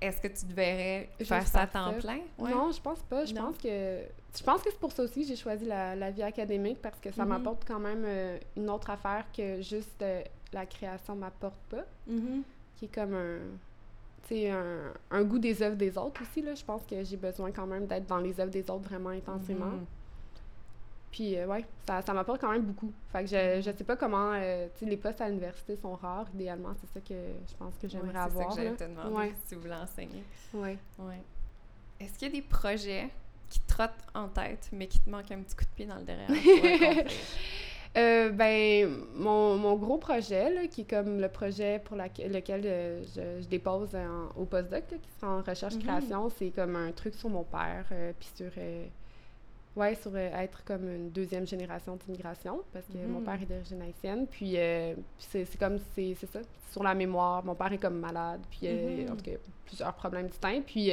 Est-ce 0.00 0.20
que 0.20 0.28
tu 0.28 0.46
te 0.46 0.54
verrais 0.54 1.10
faire 1.22 1.46
ça 1.46 1.62
à 1.62 1.66
temps 1.66 1.92
plein? 1.92 2.20
Non, 2.38 2.72
je 2.72 2.80
pense 2.80 3.00
pas. 3.00 3.24
Je 3.26 3.34
pense 3.34 3.58
que 3.58 4.00
je 4.34 4.42
pense 4.42 4.62
que 4.62 4.70
c'est 4.70 4.80
pour 4.80 4.92
ça 4.92 5.02
aussi 5.02 5.22
que 5.22 5.26
j'ai 5.26 5.36
choisi 5.36 5.66
la, 5.66 6.10
vie 6.10 6.22
académique 6.22 6.78
parce 6.80 6.98
que 7.00 7.12
ça 7.12 7.24
mm-hmm. 7.24 7.28
m'apporte 7.28 7.64
quand 7.66 7.80
même 7.80 8.06
une 8.56 8.70
autre 8.70 8.88
affaire 8.88 9.26
que 9.36 9.60
juste 9.60 10.02
la 10.52 10.64
création 10.64 11.16
m'apporte 11.16 11.60
pas. 11.68 11.84
Mm-hmm. 12.08 12.42
Qui 12.76 12.86
est 12.86 12.94
comme 12.94 13.14
un 13.14 13.40
un, 14.32 14.92
un, 15.10 15.22
goût 15.24 15.38
des 15.38 15.62
œuvres 15.62 15.76
des 15.76 15.96
autres 15.98 16.22
aussi. 16.22 16.42
Là. 16.42 16.54
Je 16.54 16.64
pense 16.64 16.82
que 16.84 17.02
j'ai 17.02 17.16
besoin 17.16 17.50
quand 17.50 17.66
même 17.66 17.86
d'être 17.86 18.06
dans 18.06 18.18
les 18.18 18.38
œuvres 18.40 18.50
des 18.50 18.68
autres 18.70 18.88
vraiment 18.88 19.10
intensément. 19.10 19.66
Mhm. 19.66 19.86
Puis, 21.10 21.36
euh, 21.36 21.46
ouais, 21.46 21.64
ça, 21.86 22.02
ça 22.02 22.12
m'apporte 22.12 22.40
quand 22.40 22.52
même 22.52 22.62
beaucoup. 22.62 22.92
Fait 23.10 23.24
que 23.24 23.30
je, 23.30 23.56
mhm. 23.56 23.62
je 23.62 23.76
sais 23.76 23.84
pas 23.84 23.96
comment. 23.96 24.32
Euh, 24.34 24.68
tu 24.74 24.84
sais, 24.84 24.90
les 24.90 24.96
postes 24.96 25.20
à 25.20 25.28
l'université 25.28 25.76
sont 25.76 25.94
rares, 25.96 26.28
idéalement. 26.34 26.72
C'est 26.80 26.92
ça 26.92 27.00
que 27.00 27.14
je 27.14 27.56
pense 27.58 27.74
que 27.80 27.88
j'aimerais 27.88 28.18
avoir. 28.18 28.52
C'est 28.52 28.64
ça 28.64 28.70
que 28.70 28.76
te 28.76 28.84
demander 28.84 29.32
si 29.42 29.54
tu 29.54 29.60
voulais 29.60 29.74
enseigner. 29.74 30.24
Oui. 30.54 30.78
Ouais. 30.98 31.22
Est-ce 31.98 32.18
qu'il 32.18 32.28
y 32.28 32.30
a 32.30 32.34
des 32.34 32.46
projets 32.46 33.08
qui 33.48 33.60
te 33.60 33.68
trottent 33.68 34.06
en 34.14 34.28
tête, 34.28 34.68
mais 34.72 34.86
qui 34.86 35.00
te 35.00 35.10
manquent 35.10 35.32
un 35.32 35.42
petit 35.42 35.56
coup 35.56 35.64
de 35.64 35.70
pied 35.70 35.86
dans 35.86 35.96
le 35.96 36.04
derrière 36.04 36.28
Euh, 37.96 38.30
ben, 38.30 38.88
mon, 39.16 39.56
mon, 39.56 39.74
gros 39.74 39.98
projet, 39.98 40.54
là, 40.54 40.68
qui 40.68 40.82
est 40.82 40.90
comme 40.90 41.20
le 41.20 41.28
projet 41.28 41.80
pour 41.80 41.96
lequel 41.96 42.62
euh, 42.64 43.02
je, 43.16 43.42
je, 43.42 43.48
dépose 43.48 43.96
au 44.36 44.44
postdoc, 44.44 44.84
qui 44.86 45.10
sera 45.18 45.38
en 45.38 45.42
recherche-création, 45.42 46.24
mhm. 46.24 46.30
c'est 46.38 46.50
comme 46.50 46.76
un 46.76 46.92
truc 46.92 47.14
sur 47.14 47.28
mon 47.28 47.42
père, 47.42 47.86
euh, 47.90 48.12
puis 48.16 48.28
sur, 48.36 48.52
ouais, 49.74 49.96
sur 49.96 50.16
être 50.16 50.62
comme 50.64 50.88
une 50.88 51.10
deuxième 51.10 51.48
génération 51.48 51.96
d'immigration, 51.96 52.60
parce 52.72 52.86
que 52.86 52.98
mon 53.08 53.22
père 53.22 53.38
mhm. 53.38 53.42
est 53.42 53.46
d'origine 53.46 53.82
haïtienne, 53.82 54.26
puis 54.30 54.56
c'est 55.18 55.58
comme, 55.58 55.78
c'est 55.96 56.14
ça, 56.14 56.38
sur 56.70 56.84
la 56.84 56.94
mémoire, 56.94 57.44
mon 57.44 57.56
père 57.56 57.72
est 57.72 57.78
comme 57.78 57.98
malade, 57.98 58.40
puis 58.50 58.68
en 58.68 58.72
mhm. 58.72 59.16
tout 59.16 59.24
cas, 59.24 59.36
plusieurs 59.66 59.94
problèmes 59.94 60.28
distincts, 60.28 60.62
puis... 60.64 60.92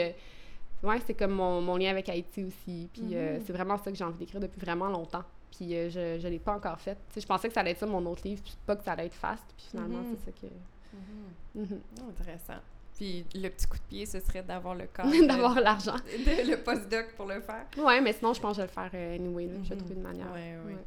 Ouais, 0.84 1.00
c'est 1.08 1.16
comme 1.16 1.32
mon, 1.32 1.60
mon, 1.60 1.76
lien 1.76 1.90
avec 1.90 2.08
Haïti 2.08 2.44
aussi. 2.44 2.88
Puis 2.94 3.16
c'est 3.44 3.52
vraiment 3.52 3.80
ça 3.80 3.90
que 3.90 3.98
j'ai 3.98 4.04
envie 4.04 4.20
d'écrire 4.20 4.40
depuis 4.40 4.60
vraiment 4.60 4.86
longtemps. 4.90 5.24
Puis 5.52 5.76
euh, 5.76 5.90
je 5.90 6.26
ne 6.26 6.30
l'ai 6.30 6.40
pas 6.40 6.54
encore 6.54 6.80
fait. 6.80 6.98
je 7.16 7.26
pensais 7.26 7.48
que 7.48 7.54
ça 7.54 7.62
allait 7.62 7.72
être 7.72 7.80
ça 7.80 7.86
mon 7.86 8.06
autre 8.06 8.22
livre, 8.26 8.42
puis 8.44 8.56
pas 8.66 8.76
que 8.76 8.84
ça 8.84 8.94
allait 8.94 9.08
être 9.08 9.14
fast. 9.14 9.44
Puis 9.56 9.68
finalement, 9.72 10.02
mm-hmm. 10.02 10.18
c'est 10.26 10.32
ça 10.32 10.48
que. 10.48 11.66
Oh, 12.02 12.10
intéressant. 12.10 12.62
Puis 12.96 13.26
le 13.36 13.50
petit 13.50 13.68
coup 13.68 13.78
de 13.78 13.84
pied, 13.84 14.06
ce 14.06 14.20
serait 14.20 14.44
d'avoir 14.44 14.76
le 14.76 14.88
corps. 14.88 15.06
d'avoir 15.28 15.60
l'argent. 15.60 15.96
le 16.08 16.56
postdoc 16.56 17.14
pour 17.16 17.28
le 17.28 17.42
faire. 17.42 17.66
Ouais, 17.78 18.02
mais 18.02 18.14
sinon, 18.14 18.34
je 18.34 18.42
pense 18.42 18.58
que 18.58 18.64
je 18.64 18.68
vais 18.68 18.74
le 18.76 18.90
faire 18.90 18.92
euh, 18.94 19.16
anyway. 19.16 19.50
Je 19.64 19.70
vais 19.70 19.76
trouver 19.78 19.96
une 19.96 20.02
manière. 20.02 20.32
Ouais, 20.32 20.58
ouais. 20.66 20.78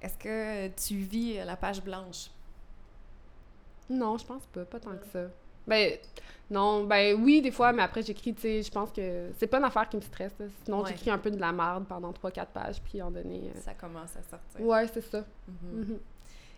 Est-ce 0.00 0.16
que 0.16 0.68
tu 0.68 0.96
vis 0.96 1.34
la 1.44 1.56
page 1.56 1.82
blanche? 1.82 2.30
Non, 3.90 4.16
je 4.16 4.24
pense 4.24 4.46
pas. 4.46 4.64
Pas 4.64 4.80
tant 4.80 4.96
que 4.96 5.06
ça. 5.12 5.28
Ben, 5.66 5.98
non, 6.48 6.84
ben 6.84 7.20
oui, 7.20 7.42
des 7.42 7.50
fois, 7.50 7.72
mais 7.72 7.82
après, 7.82 8.02
j'écris, 8.02 8.32
tu 8.34 8.42
sais, 8.42 8.62
je 8.62 8.70
pense 8.70 8.92
que 8.92 9.30
c'est 9.36 9.48
pas 9.48 9.58
une 9.58 9.64
affaire 9.64 9.88
qui 9.88 9.96
me 9.96 10.02
stresse. 10.02 10.32
Sinon, 10.64 10.84
j'écris 10.84 11.10
un 11.10 11.18
peu 11.18 11.30
de 11.30 11.40
la 11.40 11.52
merde 11.52 11.86
pendant 11.88 12.12
3-4 12.12 12.46
pages, 12.46 12.80
puis 12.82 13.02
en 13.02 13.10
donné. 13.10 13.50
Euh, 13.54 13.60
ça 13.60 13.74
commence 13.74 14.16
à 14.16 14.22
sortir. 14.22 14.60
Ouais, 14.60 14.86
c'est 14.86 15.00
ça. 15.00 15.20
Mm-hmm. 15.20 15.80
Mm-hmm. 15.80 15.98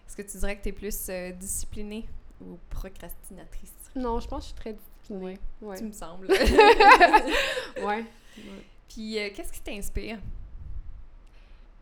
Est-ce 0.07 0.16
que 0.16 0.23
tu 0.23 0.38
dirais 0.38 0.57
que 0.57 0.62
tu 0.62 0.68
es 0.68 0.73
plus 0.73 1.07
euh, 1.09 1.33
disciplinée 1.33 2.07
ou 2.40 2.59
procrastinatrice? 2.68 3.73
Non, 3.97 4.21
je 4.21 4.29
pense 4.29 4.44
que 4.44 4.51
je 4.51 4.55
suis 4.55 4.61
très 4.61 4.73
disciplinée. 4.75 5.38
Ouais. 5.62 5.79
Tu 5.79 5.85
me 5.85 5.92
sembles. 5.92 6.27
ouais. 7.83 8.05
Puis, 8.88 9.18
euh, 9.18 9.31
qu'est-ce 9.35 9.53
qui 9.53 9.61
t'inspire? 9.62 10.18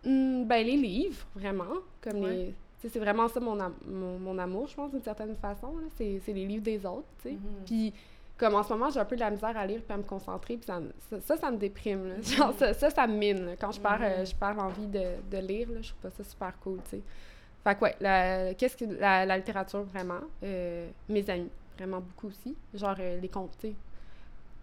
Hmm, 0.05 0.45
ben, 0.45 0.65
les 0.65 0.77
livres, 0.77 1.27
vraiment. 1.35 1.75
Comme 2.01 2.25
les 2.25 2.55
c'est 2.79 2.99
vraiment 2.99 3.29
ça 3.29 3.41
mon, 3.41 3.59
mon, 3.87 4.39
amour, 4.39 4.69
je 4.69 4.75
pense, 4.75 4.91
d'une 4.91 5.03
certaine 5.03 5.35
façon. 5.37 5.75
C'est 5.97 6.21
les 6.29 6.47
livres 6.47 6.65
des 6.65 6.85
autres, 6.87 7.09
tu 7.23 7.31
sais. 7.31 7.35
Mm-hmm. 7.35 7.65
Puis 7.67 7.95
comme 8.37 8.55
en 8.55 8.63
ce 8.63 8.73
moment, 8.73 8.91
j'ai 8.91 9.01
un 9.01 9.05
peu 9.05 9.17
de 9.17 9.21
la 9.21 9.31
misère 9.31 9.57
à 9.57 9.67
lire 9.67 9.81
puis 9.83 9.95
à 9.95 9.97
me 9.97 10.03
concentrer, 10.03 10.57
puis 10.57 10.67
ça, 10.67 10.81
ça, 11.21 11.37
ça, 11.37 11.51
me 11.51 11.57
déprime. 11.57 12.07
Là. 12.09 12.15
Genre, 12.21 12.53
ça, 12.55 12.75
ça, 12.75 12.91
ça, 12.91 13.07
me 13.07 13.17
mine. 13.17 13.57
Quand 13.59 13.73
je 13.73 13.81
perds, 13.81 14.01
euh, 14.03 14.25
je 14.25 14.35
perds 14.35 14.55
l'envie 14.55 14.87
de, 14.87 15.05
de, 15.31 15.39
lire, 15.39 15.71
là, 15.71 15.81
je 15.81 15.89
trouve 15.89 16.03
pas 16.03 16.11
ça 16.11 16.25
super 16.25 16.59
cool, 16.61 16.81
tu 16.85 16.91
sais. 16.91 17.03
Fait 17.65 17.75
que, 17.75 17.85
ouais, 17.85 18.55
qu'est-ce 18.57 18.77
que 18.77 18.85
la, 18.85 19.27
la, 19.27 19.39
littérature, 19.39 19.83
vraiment? 19.85 20.21
Euh, 20.43 20.89
mes 21.09 21.29
amis, 21.31 21.51
vraiment 21.77 22.01
beaucoup 22.01 22.29
aussi. 22.29 22.55
Genre, 22.75 22.95
euh, 23.01 23.19
les 23.21 23.29
comptes, 23.29 23.57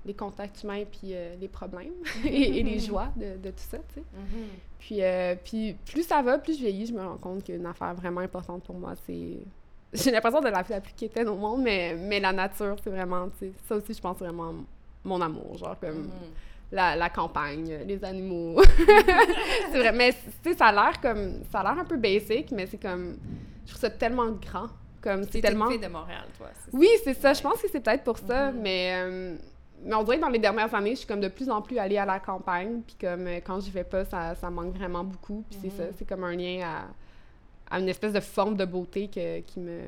les 0.05 0.13
contacts 0.13 0.63
humains 0.63 0.83
puis 0.89 1.13
les 1.39 1.47
problèmes 1.47 1.93
et, 2.25 2.63
les 2.63 2.79
joies 2.79 3.09
de, 3.15 3.37
de 3.37 3.49
tout 3.51 3.63
ça, 3.69 3.77
tu 3.77 3.95
sais. 3.95 4.01
Mm-hmm. 4.01 4.47
Puis, 4.79 5.01
puis 5.43 5.75
plus 5.85 6.03
ça 6.03 6.21
va, 6.21 6.37
plus 6.37 6.55
je 6.55 6.59
vieillis, 6.59 6.87
je 6.87 6.93
me 6.93 7.01
rends 7.01 7.17
compte 7.17 7.43
qu'une 7.43 7.65
affaire 7.65 7.93
vraiment 7.95 8.21
importante 8.21 8.63
pour 8.63 8.75
moi, 8.75 8.93
c'est 9.05 9.39
j'ai 9.93 10.11
l'impression 10.11 10.41
de 10.41 10.49
la 10.49 10.63
la 10.67 10.81
plus 10.81 10.93
quétaine 10.93 11.29
au 11.29 11.35
monde, 11.35 11.61
mais, 11.61 11.95
mais 11.95 12.19
la 12.19 12.33
nature, 12.33 12.75
c'est 12.83 12.89
vraiment, 12.89 13.29
tu 13.29 13.47
sais, 13.47 13.53
ça 13.67 13.75
aussi, 13.75 13.93
je 13.93 14.01
pense 14.01 14.17
vraiment 14.17 14.53
mon 15.03 15.21
amour, 15.21 15.57
genre 15.57 15.79
comme 15.79 16.05
mm-hmm. 16.05 16.71
la, 16.71 16.95
la, 16.95 17.09
campagne, 17.09 17.79
les 17.85 18.03
animaux. 18.03 18.61
c'est 19.71 19.77
vrai, 19.77 19.91
mais 19.91 20.13
tu 20.13 20.49
sais, 20.49 20.55
ça 20.55 20.67
a 20.67 20.71
l'air 20.71 20.99
comme, 20.99 21.43
ça 21.51 21.59
a 21.59 21.63
l'air 21.63 21.79
un 21.79 21.85
peu 21.85 21.97
basic, 21.97 22.51
mais 22.51 22.65
c'est 22.65 22.81
comme, 22.81 23.17
je 23.65 23.69
trouve 23.69 23.81
ça 23.81 23.89
tellement 23.91 24.31
grand, 24.31 24.69
comme 24.99 25.25
c'est 25.29 25.41
tellement... 25.41 25.69
Une 25.69 25.81
de 25.81 25.87
Montréal, 25.87 26.25
toi. 26.37 26.47
Oui, 26.71 26.89
c'est 27.03 27.13
ça, 27.13 27.33
je 27.33 27.41
pense 27.41 27.61
que 27.61 27.69
c'est 27.69 27.81
peut-être 27.81 28.03
pour 28.03 28.17
ça, 28.17 28.51
mm-hmm. 28.51 28.61
mais... 28.61 28.93
Euh, 28.95 29.35
mais 29.85 29.95
on 29.95 30.03
dirait 30.03 30.17
que 30.17 30.21
dans 30.21 30.29
les 30.29 30.39
dernières 30.39 30.73
années, 30.73 30.91
je 30.91 30.99
suis 30.99 31.07
comme 31.07 31.21
de 31.21 31.27
plus 31.27 31.49
en 31.49 31.61
plus 31.61 31.77
allée 31.77 31.97
à 31.97 32.05
la 32.05 32.19
campagne, 32.19 32.81
puis 32.85 32.95
comme 32.99 33.27
euh, 33.27 33.39
quand 33.43 33.59
j'y 33.59 33.71
vais 33.71 33.83
pas, 33.83 34.05
ça, 34.05 34.35
ça 34.35 34.49
manque 34.49 34.75
vraiment 34.75 35.03
beaucoup, 35.03 35.43
puis 35.49 35.59
c'est 35.61 35.69
ça, 35.69 35.83
mm-hmm. 35.83 35.93
c'est 35.97 36.07
comme 36.07 36.23
un 36.23 36.35
lien 36.35 36.61
à 36.65 36.87
à 37.73 37.79
une 37.79 37.89
espèce 37.89 38.13
de 38.13 38.19
forme 38.19 38.55
de 38.55 38.65
beauté 38.65 39.07
que, 39.07 39.39
qui 39.39 39.59
me. 39.59 39.81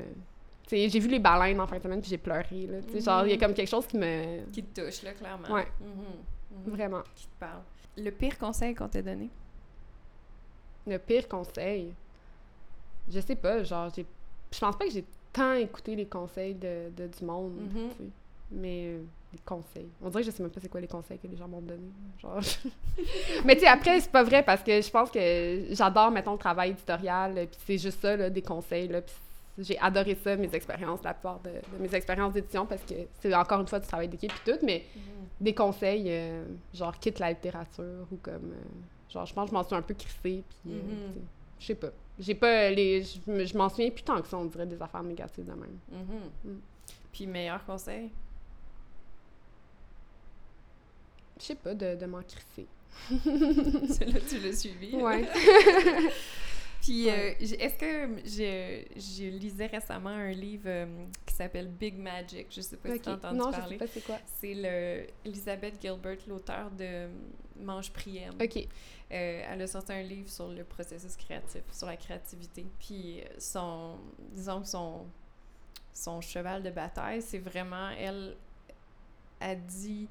j'ai 0.68 0.98
vu 0.98 1.08
les 1.08 1.20
baleines 1.20 1.60
en 1.60 1.68
fin 1.68 1.78
de 1.78 1.82
semaine 1.82 2.00
puis 2.00 2.10
j'ai 2.10 2.18
pleuré. 2.18 2.66
Là, 2.66 2.78
Genre, 2.80 3.26
il 3.26 3.30
y 3.30 3.32
a 3.32 3.36
mhm. 3.36 3.40
comme 3.40 3.54
quelque 3.54 3.68
chose 3.68 3.86
qui 3.86 3.96
me. 3.96 4.44
Qui 4.50 4.64
te 4.64 4.80
touche, 4.80 5.02
là, 5.02 5.12
clairement. 5.12 5.48
Ouais. 5.48 5.68
Mhm. 5.80 6.66
Mhm. 6.66 6.72
Vraiment. 6.74 7.02
Qui 7.14 7.26
te 7.26 7.38
parle. 7.38 7.62
Le 7.96 8.10
pire 8.10 8.36
conseil 8.38 8.74
qu'on 8.74 8.88
t'a 8.88 9.02
donné? 9.02 9.30
Le 10.84 10.98
pire 10.98 11.28
conseil? 11.28 11.94
Je 13.08 13.20
sais 13.20 13.36
pas, 13.36 13.62
genre, 13.62 13.88
j'ai. 13.94 14.04
Je 14.52 14.58
pense 14.58 14.76
pas 14.76 14.86
que 14.86 14.90
j'ai 14.90 15.04
tant 15.32 15.52
écouté 15.52 15.94
les 15.94 16.06
conseils 16.06 16.54
de, 16.54 16.90
de 16.96 17.06
du 17.06 17.24
monde. 17.24 17.52
Mais. 18.50 18.86
Euh, 18.86 19.02
conseils. 19.44 19.88
On 20.02 20.08
dirait 20.08 20.22
que 20.22 20.30
je 20.30 20.36
sais 20.36 20.42
même 20.42 20.50
pas 20.50 20.60
c'est 20.60 20.68
quoi 20.68 20.80
les 20.80 20.86
conseils 20.86 21.18
que 21.18 21.26
les 21.26 21.36
gens 21.36 21.48
m'ont 21.48 21.60
donné. 21.60 21.90
Genre... 22.18 22.40
mais 23.44 23.54
tu 23.54 23.60
sais, 23.60 23.66
après, 23.66 24.00
c'est 24.00 24.10
pas 24.10 24.22
vrai 24.22 24.42
parce 24.42 24.62
que 24.62 24.80
je 24.80 24.90
pense 24.90 25.10
que 25.10 25.66
j'adore, 25.70 26.10
mettons, 26.10 26.32
le 26.32 26.38
travail 26.38 26.70
éditorial, 26.70 27.34
puis 27.34 27.60
c'est 27.66 27.78
juste 27.78 28.00
ça, 28.00 28.16
là, 28.16 28.30
des 28.30 28.42
conseils, 28.42 28.88
là, 28.88 29.00
j'ai 29.58 29.78
adoré 29.78 30.14
ça, 30.14 30.36
mes 30.36 30.54
expériences, 30.54 31.02
la 31.02 31.14
plupart 31.14 31.40
de, 31.40 31.50
mes 31.80 31.94
expériences 31.94 32.34
d'édition, 32.34 32.66
parce 32.66 32.82
que 32.82 32.94
c'est 33.20 33.34
encore 33.34 33.60
une 33.60 33.66
fois 33.66 33.80
du 33.80 33.86
travail 33.86 34.08
d'équipe 34.08 34.32
et 34.32 34.50
tout, 34.50 34.58
mais 34.62 34.78
mm-hmm. 34.78 35.44
des 35.44 35.54
conseils, 35.54 36.06
euh, 36.08 36.44
genre, 36.74 36.98
quitte 36.98 37.18
la 37.18 37.30
littérature 37.30 38.06
ou 38.10 38.16
comme. 38.16 38.52
Euh, 38.52 39.12
genre, 39.12 39.24
je 39.24 39.32
pense 39.32 39.44
que 39.44 39.50
je 39.50 39.54
m'en 39.54 39.64
suis 39.64 39.74
un 39.74 39.82
peu 39.82 39.94
crissée, 39.94 40.44
puis. 40.48 40.72
Euh, 40.72 40.78
mm-hmm. 40.78 41.20
je 41.58 41.66
sais 41.66 41.74
pas. 41.74 41.90
J'ai 42.18 42.34
pas 42.34 42.70
les. 42.70 43.02
Je, 43.02 43.56
m'en 43.56 43.68
souviens 43.68 43.90
plus 43.90 44.02
tant 44.02 44.20
que 44.20 44.28
ça, 44.28 44.36
on 44.38 44.46
dirait 44.46 44.66
des 44.66 44.80
affaires 44.80 45.02
négatives 45.02 45.44
de 45.44 45.52
même. 45.52 45.78
Mm-hmm. 45.92 46.50
Mm. 46.50 46.60
Puis, 47.12 47.26
meilleur 47.26 47.64
conseil? 47.64 48.10
Je 51.46 51.52
sais 51.52 51.54
pas, 51.54 51.74
de, 51.74 51.94
de 51.94 52.06
m'en 52.06 52.22
crisser. 52.22 52.66
tu 54.28 54.38
l'as 54.38 54.52
suivi. 54.52 54.96
Ouais. 54.96 55.28
Puis, 56.82 57.08
euh, 57.08 57.34
est-ce 57.40 57.76
que 57.76 58.20
je, 58.24 58.84
je, 59.00 59.24
lisais 59.28 59.66
récemment 59.66 60.10
un 60.10 60.32
livre 60.32 60.66
euh, 60.66 61.06
qui 61.24 61.34
s'appelle 61.34 61.68
Big 61.68 61.96
Magic? 61.96 62.46
Je 62.50 62.60
sais 62.60 62.76
pas 62.76 62.92
si 62.94 63.00
tu 63.00 63.08
as 63.08 63.12
entendu 63.12 63.38
non, 63.38 63.50
parler. 63.50 63.64
Je 63.64 63.70
sais 63.70 63.76
pas 63.76 63.86
c'est 63.86 64.04
quoi. 64.04 64.18
C'est 64.40 64.54
le 64.54 65.06
Elizabeth 65.24 65.80
Gilbert, 65.80 66.18
l'auteur 66.28 66.70
de 66.70 67.08
Mange 67.60 67.92
Prière. 67.92 68.32
OK. 68.40 68.56
Euh, 68.56 69.42
elle 69.48 69.62
a 69.62 69.66
sorti 69.66 69.92
un 69.92 70.02
livre 70.02 70.28
sur 70.28 70.48
le 70.48 70.64
processus 70.64 71.16
créatif, 71.16 71.62
sur 71.72 71.86
la 71.86 71.96
créativité. 71.96 72.66
Puis, 72.78 73.22
son, 73.38 73.96
disons, 74.32 74.64
son, 74.64 75.06
son 75.92 76.20
cheval 76.20 76.62
de 76.62 76.70
bataille, 76.70 77.22
c'est 77.22 77.38
vraiment, 77.38 77.90
elle 77.90 78.36
a 79.40 79.54
dit 79.54 80.08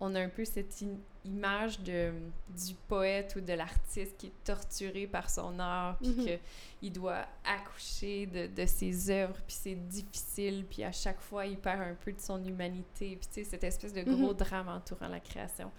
on 0.00 0.14
a 0.14 0.20
un 0.20 0.28
peu 0.28 0.44
cette 0.44 0.84
image 1.24 1.80
de, 1.80 2.12
du 2.48 2.74
poète 2.88 3.34
ou 3.36 3.40
de 3.40 3.52
l'artiste 3.52 4.16
qui 4.16 4.26
est 4.26 4.44
torturé 4.44 5.06
par 5.06 5.30
son 5.30 5.58
art, 5.58 5.96
puis 5.98 6.10
mm-hmm. 6.10 6.38
qu'il 6.80 6.92
doit 6.92 7.24
accoucher 7.44 8.26
de, 8.26 8.46
de, 8.48 8.66
ses 8.66 9.10
œuvres, 9.10 9.36
puis 9.46 9.56
c'est 9.58 9.74
difficile, 9.74 10.64
puis 10.68 10.82
à 10.82 10.92
chaque 10.92 11.20
fois, 11.20 11.46
il 11.46 11.56
perd 11.56 11.80
un 11.80 11.94
peu 11.94 12.12
de 12.12 12.20
son 12.20 12.44
humanité, 12.44 13.16
puis 13.16 13.28
tu 13.32 13.34
sais, 13.34 13.44
cette 13.44 13.64
espèce 13.64 13.92
de 13.92 14.02
gros 14.02 14.32
mm-hmm. 14.32 14.36
drame 14.36 14.68
entourant 14.68 15.08
la 15.08 15.20
création. 15.20 15.70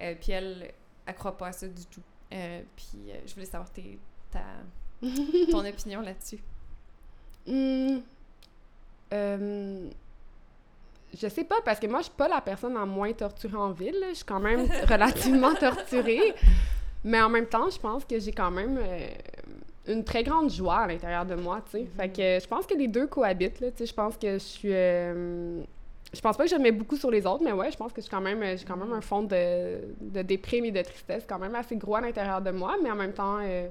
Euh, 0.00 0.14
puis 0.20 0.32
elle, 0.32 0.72
elle 1.06 1.14
croit 1.14 1.36
pas 1.36 1.48
à 1.48 1.52
ça 1.52 1.68
du 1.68 1.86
tout. 1.86 2.02
Euh, 2.32 2.62
puis 2.76 3.10
euh, 3.10 3.20
je 3.26 3.34
voulais 3.34 3.46
savoir 3.46 3.70
tes, 3.70 3.98
ta, 4.30 4.44
ton 5.50 5.64
opinion 5.64 6.00
là-dessus. 6.00 6.42
Mm 7.46 7.98
je 11.16 11.28
sais 11.28 11.44
pas, 11.44 11.56
parce 11.64 11.80
que 11.80 11.86
moi, 11.86 12.00
je 12.00 12.04
suis 12.04 12.14
pas 12.16 12.28
la 12.28 12.40
personne 12.40 12.74
la 12.74 12.84
moins 12.84 13.12
torturée 13.12 13.56
en 13.56 13.70
ville. 13.70 13.96
Je 14.10 14.16
suis 14.16 14.24
quand 14.24 14.40
même 14.40 14.66
relativement 14.88 15.54
torturée. 15.54 16.34
Mais 17.04 17.20
en 17.20 17.28
même 17.28 17.46
temps, 17.46 17.70
je 17.70 17.78
pense 17.78 18.04
que 18.04 18.18
j'ai 18.18 18.32
quand 18.32 18.50
même 18.50 18.78
euh, 18.80 19.06
une 19.86 20.04
très 20.04 20.22
grande 20.22 20.50
joie 20.50 20.80
à 20.80 20.86
l'intérieur 20.86 21.24
de 21.24 21.34
moi, 21.34 21.62
tu 21.64 21.70
sais. 21.70 21.84
Mm-hmm. 21.84 21.96
Fait 21.96 22.08
que 22.08 22.44
je 22.44 22.46
pense 22.46 22.66
que 22.66 22.74
les 22.74 22.88
deux 22.88 23.06
cohabitent, 23.06 23.60
là, 23.60 23.70
tu 23.70 23.78
sais. 23.78 23.86
Je 23.86 23.94
pense 23.94 24.16
que 24.16 24.34
je 24.34 24.38
suis... 24.38 24.72
Euh, 24.72 25.62
je 26.12 26.20
pense 26.22 26.38
pas 26.38 26.44
que 26.44 26.50
je 26.50 26.56
mets 26.56 26.72
beaucoup 26.72 26.96
sur 26.96 27.10
les 27.10 27.26
autres, 27.26 27.44
mais 27.44 27.52
ouais, 27.52 27.70
je 27.70 27.76
pense 27.76 27.92
que 27.92 28.00
j'ai 28.00 28.08
quand 28.08 28.22
même, 28.22 28.42
j'ai 28.56 28.64
quand 28.64 28.78
même 28.78 28.94
un 28.94 29.02
fond 29.02 29.22
de, 29.22 29.78
de 30.00 30.22
déprime 30.22 30.64
et 30.64 30.70
de 30.70 30.80
tristesse 30.80 31.24
quand 31.28 31.38
même 31.38 31.54
assez 31.54 31.76
gros 31.76 31.96
à 31.96 32.00
l'intérieur 32.00 32.40
de 32.40 32.50
moi, 32.50 32.76
mais 32.82 32.90
en 32.90 32.96
même 32.96 33.12
temps... 33.12 33.38
Euh, 33.42 33.68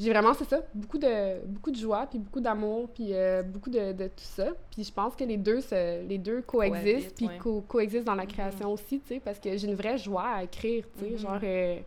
j'ai 0.00 0.10
vraiment, 0.10 0.32
c'est 0.32 0.48
ça, 0.48 0.60
beaucoup 0.74 0.96
de, 0.96 1.46
beaucoup 1.46 1.70
de 1.70 1.76
joie, 1.76 2.06
puis 2.08 2.18
beaucoup 2.18 2.40
d'amour, 2.40 2.88
puis 2.94 3.08
euh, 3.10 3.42
beaucoup 3.42 3.68
de, 3.68 3.92
de, 3.92 4.06
tout 4.06 4.14
ça. 4.16 4.46
Puis 4.70 4.84
je 4.84 4.92
pense 4.92 5.14
que 5.14 5.24
les 5.24 5.36
deux, 5.36 5.60
les 6.08 6.16
deux 6.16 6.40
coexistent, 6.40 7.14
puis 7.16 7.28
coexistent 7.68 8.06
dans 8.06 8.14
la 8.14 8.24
création 8.24 8.72
aussi, 8.72 9.00
tu 9.00 9.08
sais, 9.08 9.20
parce 9.20 9.38
que 9.38 9.54
j'ai 9.54 9.68
une 9.68 9.74
vraie 9.74 9.98
joie 9.98 10.26
à 10.36 10.44
écrire, 10.44 10.84
tu 10.94 11.04
sais, 11.04 11.10
mm-hmm. 11.10 11.18
genre... 11.18 11.40
Euh, 11.42 11.78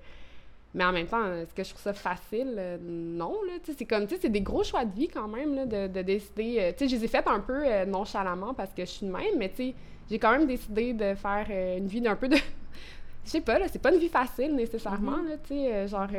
mais 0.76 0.86
en 0.86 0.92
même 0.92 1.08
temps, 1.08 1.26
est-ce 1.34 1.54
que 1.54 1.64
je 1.64 1.70
trouve 1.70 1.82
ça 1.82 1.94
facile? 1.94 2.56
Euh, 2.58 2.78
non, 2.82 3.34
là, 3.48 3.54
tu 3.64 3.72
sais, 3.72 3.78
c'est 3.80 3.86
comme, 3.86 4.06
tu 4.06 4.14
sais, 4.14 4.22
c'est 4.22 4.30
des 4.30 4.42
gros 4.42 4.64
choix 4.64 4.86
de 4.86 4.94
vie 4.94 5.08
quand 5.08 5.28
même, 5.28 5.56
là, 5.56 5.66
de, 5.66 5.88
de 5.88 6.02
décider... 6.04 6.74
tu 6.78 6.84
sais, 6.84 6.90
je 6.90 6.96
les 6.96 7.06
ai 7.06 7.08
faits 7.08 7.28
un 7.28 7.40
peu 7.40 7.64
nonchalamment 7.86 8.54
parce 8.54 8.74
que 8.74 8.86
je 8.86 8.92
suis 8.92 9.08
de 9.08 9.12
même, 9.12 9.40
mais 9.40 9.50
tu 9.50 9.56
sais, 9.56 9.76
j'ai 10.10 10.20
quand 10.20 10.32
même 10.32 10.46
décidé 10.46 10.94
de 10.94 11.16
faire 11.16 11.48
une 11.50 11.88
vie 11.88 12.02
d'un 12.02 12.16
peu 12.16 12.28
de... 12.28 12.36
je 13.26 13.30
sais 13.32 13.42
pas, 13.42 13.58
là, 13.58 13.68
c'est 13.70 13.82
pas 13.82 13.92
une 13.92 14.00
vie 14.00 14.10
facile 14.10 14.56
nécessairement, 14.56 15.18
mm-hmm. 15.18 15.30
là, 15.30 15.38
tu 15.48 15.56
sais, 15.56 15.88
genre 15.88 16.10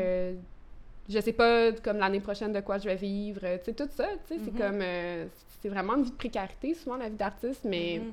je 1.09 1.21
sais 1.21 1.33
pas 1.33 1.73
comme 1.73 1.99
l'année 1.99 2.21
prochaine 2.21 2.53
de 2.53 2.61
quoi 2.61 2.79
je 2.79 2.85
vais 2.85 2.97
vivre, 2.97 3.41
tu 3.41 3.65
sais, 3.65 3.73
tout 3.75 3.89
ça, 3.91 4.09
tu 4.27 4.35
sais, 4.35 4.41
c'est 4.45 4.53
mhm. 4.53 4.59
comme, 4.59 4.81
euh, 4.83 5.27
c'est 5.61 5.69
vraiment 5.69 5.97
une 5.97 6.05
vie 6.05 6.11
de 6.11 6.17
précarité, 6.17 6.75
souvent, 6.75 6.97
la 6.97 7.09
vie 7.09 7.17
d'artiste, 7.17 7.65
mais, 7.65 8.01
mhm. 8.03 8.13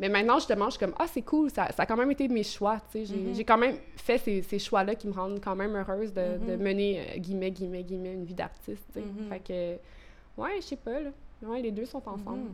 mais 0.00 0.08
maintenant, 0.08 0.36
justement, 0.36 0.66
je 0.66 0.72
suis 0.72 0.80
comme, 0.80 0.94
ah, 0.98 1.06
c'est 1.06 1.22
cool, 1.22 1.50
ça, 1.50 1.70
ça, 1.72 1.84
a 1.84 1.86
quand 1.86 1.96
même 1.96 2.10
été 2.10 2.28
mes 2.28 2.42
choix, 2.42 2.80
tu 2.92 3.06
sais, 3.06 3.06
j'ai 3.06 3.16
mhm. 3.16 3.44
quand 3.44 3.58
même 3.58 3.76
fait 3.96 4.18
ces, 4.18 4.42
ces 4.42 4.58
choix-là 4.58 4.94
qui 4.94 5.08
me 5.08 5.14
rendent 5.14 5.40
quand 5.40 5.56
même 5.56 5.74
heureuse 5.74 6.12
de, 6.12 6.38
de 6.46 6.56
mener, 6.56 7.00
euh, 7.00 7.18
guillemets, 7.18 7.50
guillemets, 7.50 7.82
guillemets, 7.82 8.14
une 8.14 8.24
vie 8.24 8.34
d'artiste, 8.34 8.84
tu 8.92 9.00
sais, 9.00 9.06
fait 9.30 9.40
que, 9.40 10.40
ouais, 10.42 10.56
je 10.56 10.66
sais 10.66 10.76
pas, 10.76 11.00
là, 11.00 11.10
ouais, 11.42 11.62
les 11.62 11.70
deux 11.70 11.86
sont 11.86 12.06
ensemble. 12.06 12.50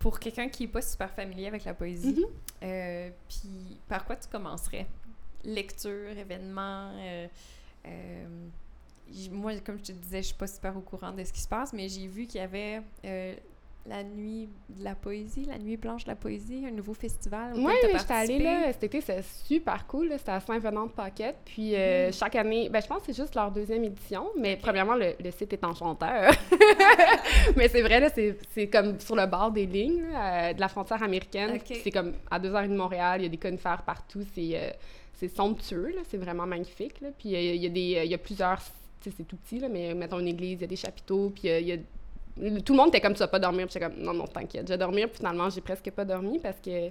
Pour 0.00 0.18
quelqu'un 0.18 0.48
qui 0.48 0.64
est 0.64 0.68
pas 0.68 0.80
super 0.80 1.10
familier 1.10 1.46
avec 1.46 1.64
la 1.64 1.74
poésie, 1.74 2.24
euh, 2.62 3.10
puis 3.28 3.78
par 3.86 4.04
quoi 4.06 4.16
tu 4.16 4.28
commencerais? 4.28 4.86
Lecture, 5.44 6.16
événement, 6.16 6.90
euh, 6.98 7.26
moi, 9.30 9.58
comme 9.60 9.78
je 9.78 9.84
te 9.84 9.92
disais, 9.92 10.22
je 10.22 10.28
suis 10.28 10.36
pas 10.36 10.46
super 10.46 10.76
au 10.76 10.80
courant 10.80 11.12
de 11.12 11.24
ce 11.24 11.32
qui 11.32 11.40
se 11.40 11.48
passe, 11.48 11.72
mais 11.72 11.88
j'ai 11.88 12.06
vu 12.06 12.26
qu'il 12.26 12.40
y 12.40 12.44
avait 12.44 12.82
euh, 13.04 13.34
la 13.86 14.02
nuit 14.02 14.48
de 14.68 14.84
la 14.84 14.94
poésie, 14.94 15.44
la 15.46 15.58
nuit 15.58 15.76
blanche 15.76 16.04
de 16.04 16.10
la 16.10 16.16
poésie, 16.16 16.64
un 16.66 16.70
nouveau 16.70 16.94
festival. 16.94 17.54
Oui, 17.56 17.72
j'étais 17.82 18.12
allée 18.12 18.38
là 18.38 18.72
cet 18.72 18.84
été, 18.84 19.00
c'est 19.00 19.24
super 19.44 19.86
cool. 19.86 20.12
C'était 20.18 20.32
à 20.32 20.40
Saint-Venant-de-Paquette. 20.40 21.36
Puis 21.44 21.74
euh, 21.74 22.08
mm. 22.08 22.12
chaque 22.12 22.36
année, 22.36 22.68
ben, 22.68 22.80
je 22.82 22.86
pense 22.86 23.00
que 23.00 23.06
c'est 23.06 23.22
juste 23.22 23.34
leur 23.34 23.50
deuxième 23.50 23.84
édition, 23.84 24.26
mais 24.36 24.56
premièrement, 24.56 24.94
le, 24.94 25.14
site 25.30 25.52
est 25.52 25.64
enchanteur. 25.64 26.32
mais 27.56 27.68
c'est 27.68 27.82
vrai, 27.82 28.00
là, 28.00 28.10
c'est 28.10 28.66
comme 28.68 29.00
sur 29.00 29.16
le 29.16 29.26
bord 29.26 29.50
des 29.50 29.66
lignes 29.66 30.02
de 30.02 30.60
la 30.60 30.68
frontière 30.68 31.02
américaine. 31.02 31.58
C'est 31.64 31.90
comme 31.90 32.12
à 32.30 32.38
deux 32.38 32.54
heures 32.54 32.68
de 32.68 32.76
Montréal, 32.76 33.20
il 33.20 33.24
y 33.24 33.26
a 33.26 33.30
des 33.30 33.38
conifères 33.38 33.82
partout. 33.82 34.22
C'est 34.34 34.76
c'est 35.20 35.28
somptueux, 35.28 35.94
c'est 36.08 36.16
vraiment 36.16 36.46
magnifique. 36.46 36.98
Là. 37.02 37.08
Puis 37.18 37.28
il 37.28 37.56
y, 37.56 37.66
a 37.66 37.68
des, 37.68 38.08
y 38.08 38.14
a 38.14 38.18
plusieurs, 38.18 38.58
c'est 39.02 39.28
tout 39.28 39.36
petit, 39.36 39.58
là, 39.58 39.68
mais 39.68 39.92
mettons 39.94 40.18
une 40.18 40.28
église, 40.28 40.60
il 40.60 40.62
y 40.62 40.64
a 40.64 40.66
des 40.66 40.76
chapiteaux, 40.76 41.28
puis 41.28 41.48
il 41.48 41.66
y 41.66 41.72
a 41.72 41.76
tout 42.64 42.72
le 42.72 42.76
monde 42.76 42.88
était 42.88 43.00
comme 43.00 43.16
ça, 43.16 43.28
pas 43.28 43.38
dormir. 43.38 43.66
Puis 43.66 43.74
j'étais 43.74 43.86
comme, 43.92 44.02
non, 44.02 44.14
non, 44.14 44.26
t'inquiète, 44.26 44.66
je 44.66 44.72
vais 44.72 44.78
dormir. 44.78 45.08
Puis 45.08 45.18
finalement, 45.18 45.48
j'ai 45.50 45.60
presque 45.60 45.90
pas 45.90 46.04
dormi 46.04 46.38
parce 46.38 46.60
que, 46.60 46.90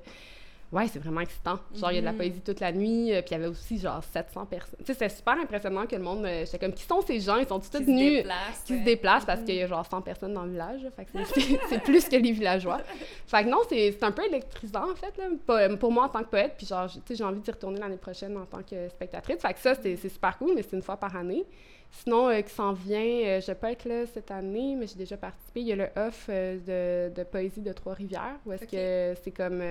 Ouais, 0.72 0.88
c'est 0.88 1.00
vraiment 1.00 1.22
excitant. 1.22 1.58
Genre, 1.76 1.92
il 1.92 1.96
y 1.96 1.98
a 1.98 2.02
de 2.02 2.06
la 2.06 2.12
Mhm. 2.12 2.18
poésie 2.20 2.42
toute 2.42 2.60
la 2.60 2.72
nuit, 2.72 3.12
euh, 3.12 3.22
puis 3.24 3.30
il 3.32 3.32
y 3.32 3.36
avait 3.38 3.48
aussi 3.48 3.80
genre 3.80 4.04
700 4.04 4.46
personnes. 4.46 4.78
Tu 4.78 4.86
sais, 4.86 4.94
c'était 4.94 5.10
super 5.10 5.34
impressionnant 5.42 5.88
que 5.88 5.96
le 5.96 6.04
monde. 6.04 6.24
euh, 6.26 6.46
J'étais 6.46 6.60
comme, 6.60 6.74
qui 6.74 6.84
sont 6.84 7.02
ces 7.02 7.20
gens? 7.22 7.38
Ils 7.38 7.48
sont 7.48 7.60
tous 7.60 7.72
venus. 7.80 8.18
déplacent, 8.18 8.64
Qui 8.68 8.78
se 8.78 8.84
déplacent 8.84 9.26
parce 9.26 9.40
Mhm. 9.40 9.46
qu'il 9.48 9.56
y 9.56 9.64
a 9.64 9.66
genre 9.66 9.84
100 9.84 10.04
personnes 10.04 10.36
dans 10.36 10.44
le 10.44 10.52
village. 10.52 10.84
là. 10.84 10.92
Fait 10.92 11.06
que 11.06 11.10
c'est- 11.26 11.40
c'est 11.42 11.60
c'est 11.70 11.80
plus 11.82 12.08
que 12.08 12.16
les 12.18 12.32
villageois. 12.32 12.82
Fait 13.26 13.46
que 13.46 13.50
non, 13.50 13.62
c'est 13.68 13.94
c'est 13.94 14.04
un 14.04 14.12
peu 14.12 14.24
électrisant 14.28 14.92
en 14.92 14.96
fait, 14.96 15.18
là, 15.18 15.24
pas- 15.44 15.76
pour 15.76 15.92
moi 15.92 16.04
en 16.06 16.10
tant 16.10 16.20
que 16.20 16.30
poète. 16.30 16.54
Puis 16.56 16.68
genre, 16.68 16.86
tu 16.88 17.00
sais, 17.04 17.16
j'ai 17.16 17.24
envie 17.24 17.40
d'y 17.42 17.50
retourner 17.50 17.80
l'année 17.80 17.98
prochaine 17.98 18.38
en 18.38 18.46
tant 18.46 18.62
que 18.62 18.90
spectatrice. 18.90 19.42
Fait 19.42 19.54
que 19.56 19.60
ça, 19.60 19.74
c'est 19.74 19.96
c'est 19.96 20.10
super 20.10 20.38
cool, 20.38 20.52
mais 20.54 20.62
c'est 20.62 20.76
une 20.76 20.84
fois 20.84 20.98
par 20.98 21.16
année. 21.16 21.46
Sinon, 21.92 22.30
euh, 22.30 22.42
qui 22.42 22.54
s'en 22.54 22.74
vient, 22.74 23.00
euh, 23.00 23.42
je 23.42 23.48
vais 23.48 23.56
pas 23.56 23.72
être 23.72 23.86
là 23.86 24.06
cette 24.06 24.30
année, 24.32 24.76
mais 24.78 24.88
j'ai 24.88 24.96
déjà 24.96 25.18
participé. 25.18 25.62
Il 25.62 25.68
y 25.68 25.74
a 25.74 25.76
le 25.76 25.90
off 25.96 26.28
euh, 26.30 27.10
de, 27.10 27.16
de 27.16 27.24
poésie 27.24 27.62
de 27.62 27.74
Trois-Rivières, 27.74 28.38
où 28.46 28.54
est-ce 28.54 28.66
que 28.66 29.20
c'est 29.24 29.32
comme 29.32 29.62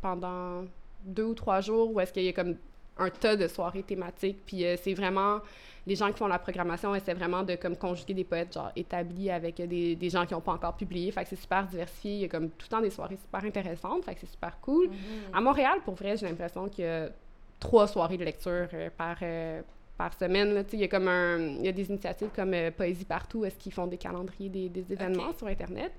pendant 0.00 0.64
deux 1.04 1.24
ou 1.24 1.34
trois 1.34 1.60
jours, 1.60 1.92
où 1.92 2.00
est-ce 2.00 2.12
qu'il 2.12 2.24
y 2.24 2.28
a 2.28 2.32
comme 2.32 2.56
un 2.98 3.10
tas 3.10 3.36
de 3.36 3.46
soirées 3.46 3.82
thématiques. 3.82 4.38
Puis 4.46 4.64
c'est 4.82 4.94
vraiment 4.94 5.40
les 5.86 5.94
gens 5.94 6.10
qui 6.10 6.18
font 6.18 6.26
la 6.26 6.38
programmation 6.38 6.94
essaient 6.94 7.14
vraiment 7.14 7.42
de 7.42 7.54
comme 7.54 7.76
conjuguer 7.76 8.14
des 8.14 8.24
poètes 8.24 8.54
genre 8.54 8.72
établis 8.74 9.30
avec 9.30 9.56
des, 9.56 9.94
des 9.94 10.10
gens 10.10 10.24
qui 10.26 10.32
n'ont 10.34 10.40
pas 10.40 10.52
encore 10.52 10.74
publié. 10.74 11.12
Fait 11.12 11.22
que 11.22 11.28
c'est 11.28 11.36
super 11.36 11.66
diversifié. 11.66 12.14
Il 12.14 12.20
y 12.20 12.24
a 12.24 12.28
comme 12.28 12.48
tout 12.48 12.66
le 12.68 12.76
temps 12.76 12.80
des 12.80 12.90
soirées 12.90 13.18
super 13.22 13.44
intéressantes. 13.44 14.04
Fait 14.04 14.14
que 14.14 14.20
c'est 14.20 14.30
super 14.30 14.58
cool. 14.60 14.88
Mhm. 14.88 14.96
À 15.34 15.40
Montréal, 15.42 15.80
pour 15.84 15.94
vrai, 15.94 16.16
j'ai 16.16 16.26
l'impression 16.26 16.68
qu'il 16.68 16.84
y 16.84 16.88
a 16.88 17.10
trois 17.60 17.86
soirées 17.86 18.16
de 18.16 18.24
lecture 18.24 18.66
par, 18.96 19.18
par 19.96 20.14
semaine. 20.14 20.54
Là. 20.54 20.62
Il 20.72 20.78
y 20.78 20.84
a 20.84 20.88
comme 20.88 21.08
un, 21.08 21.38
il 21.38 21.64
y 21.64 21.68
a 21.68 21.72
des 21.72 21.88
initiatives 21.88 22.30
comme 22.34 22.54
euh, 22.54 22.70
Poésie 22.70 23.04
Partout, 23.04 23.44
est-ce 23.44 23.56
qu'ils 23.56 23.72
font 23.72 23.86
des 23.86 23.98
calendriers 23.98 24.48
des, 24.48 24.68
des 24.68 24.92
événements 24.92 25.32
sur 25.36 25.46
Internet. 25.46 25.92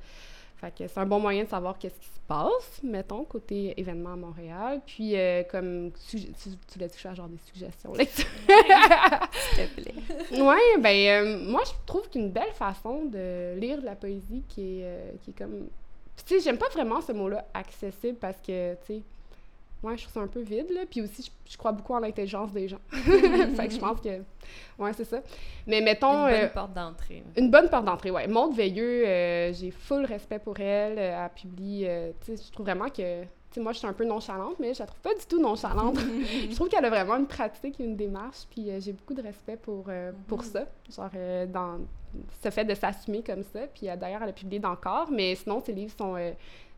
Fait 0.58 0.76
que 0.76 0.88
c'est 0.88 1.00
un 1.00 1.06
bon 1.06 1.20
moyen 1.20 1.44
de 1.44 1.50
savoir 1.50 1.78
qu'est-ce 1.78 2.00
qui 2.00 2.08
se 2.08 2.20
passe, 2.28 2.82
mettons, 2.82 3.24
côté 3.26 3.80
événements 3.80 4.14
à 4.14 4.16
Montréal. 4.16 4.82
Puis, 4.88 5.16
euh, 5.16 5.44
comme 5.44 5.92
tu, 6.10 6.20
tu 6.20 6.80
l'as 6.80 6.90
touché 6.90 7.10
à 7.10 7.14
genre 7.14 7.28
des 7.28 7.38
suggestions 7.38 7.94
lecture. 7.94 8.26
S'il 9.54 9.70
te 9.70 9.82
plaît. 9.82 10.42
ouais, 10.42 10.82
ben, 10.82 11.26
euh, 11.26 11.46
moi, 11.48 11.62
je 11.64 11.74
trouve 11.86 12.10
qu'une 12.10 12.32
belle 12.32 12.54
façon 12.54 13.06
de 13.06 13.54
lire 13.60 13.80
de 13.80 13.86
la 13.86 13.96
poésie 13.96 14.44
qui 14.50 14.82
est, 14.82 15.20
qui 15.22 15.30
est 15.30 15.38
comme. 15.38 15.68
Tu 16.26 16.36
sais, 16.36 16.40
j'aime 16.40 16.58
pas 16.58 16.70
vraiment 16.70 17.02
ce 17.02 17.12
mot-là 17.12 17.48
accessible 17.54 18.18
parce 18.18 18.42
que, 18.42 18.74
tu 18.74 18.96
sais, 18.96 19.04
ouais, 19.84 19.98
je 19.98 20.04
trouve 20.04 20.14
ça 20.14 20.20
un 20.22 20.28
peu 20.28 20.42
vide, 20.42 20.70
là. 20.72 20.82
Puis 20.90 21.02
aussi, 21.02 21.24
je, 21.24 21.52
je 21.52 21.58
crois 21.58 21.72
beaucoup 21.72 21.94
en 21.94 22.00
l'intelligence 22.00 22.52
des 22.52 22.68
gens. 22.68 22.80
fait 22.92 23.68
que 23.68 23.74
je 23.74 23.80
pense 23.80 24.02
que. 24.02 24.22
Ouais, 24.78 24.94
c'est 24.94 25.06
ça. 25.06 25.22
Mais 25.66 25.82
mettons. 25.82 26.28
Une 26.28 26.34
bonne 26.34 26.46
euh, 26.46 26.50
porte 26.50 26.74
d'entrée. 26.74 27.24
une 27.36 27.52
bonne 27.52 27.70
porte 27.70 27.86
d'entrée, 27.86 28.12
ouais. 28.12 28.28
Maude 28.28 28.56
Veilleux, 28.56 29.06
euh, 29.08 29.54
j'ai 29.54 29.72
full 29.72 30.06
respect 30.06 30.40
pour 30.40 30.60
elle. 30.60 30.98
Euh, 30.98 31.26
elle 31.26 31.32
publie, 31.34 31.88
tu 32.26 32.36
sais, 32.36 32.44
je 32.44 32.52
trouve 32.52 32.66
vraiment 32.66 32.90
que, 32.90 33.24
sais, 33.58 33.64
moi, 33.64 33.74
je 33.74 33.80
suis 33.80 33.88
un 33.88 33.94
peu 33.94 34.06
nonchalante, 34.06 34.56
mais 34.60 34.74
je 34.74 34.80
la 34.80 34.86
trouve 34.86 35.00
pas 35.02 35.14
du 35.14 35.26
tout 35.26 35.40
nonchalante. 35.40 35.98
je 36.50 36.56
trouve 36.56 36.70
qu'elle 36.70 36.86
a 36.86 36.90
vraiment 36.90 37.18
une 37.18 37.28
pratique, 37.28 37.80
une 37.80 37.96
démarche, 37.96 38.46
puis 38.50 38.70
euh, 38.70 38.80
j'ai 38.80 38.94
beaucoup 38.94 39.14
de 39.14 39.22
respect 39.22 39.58
pour, 39.58 39.86
euh, 39.90 40.12
pour 40.28 40.40
Mhm. 40.40 40.46
ça. 40.46 40.66
Genre, 40.96 41.10
euh, 41.16 41.46
dans 41.46 41.80
ce 42.44 42.50
fait 42.50 42.66
de 42.66 42.74
s'assumer 42.74 43.22
comme 43.22 43.44
ça. 43.44 43.62
Puis 43.74 43.88
d'ailleurs, 43.98 44.24
elle 44.24 44.30
a 44.30 44.34
publié 44.34 44.60
dans 44.60 44.76
Corps, 44.76 45.10
mais 45.12 45.36
sinon, 45.36 45.62
ses 45.62 45.74
livres 45.74 45.94
sont, 45.98 46.16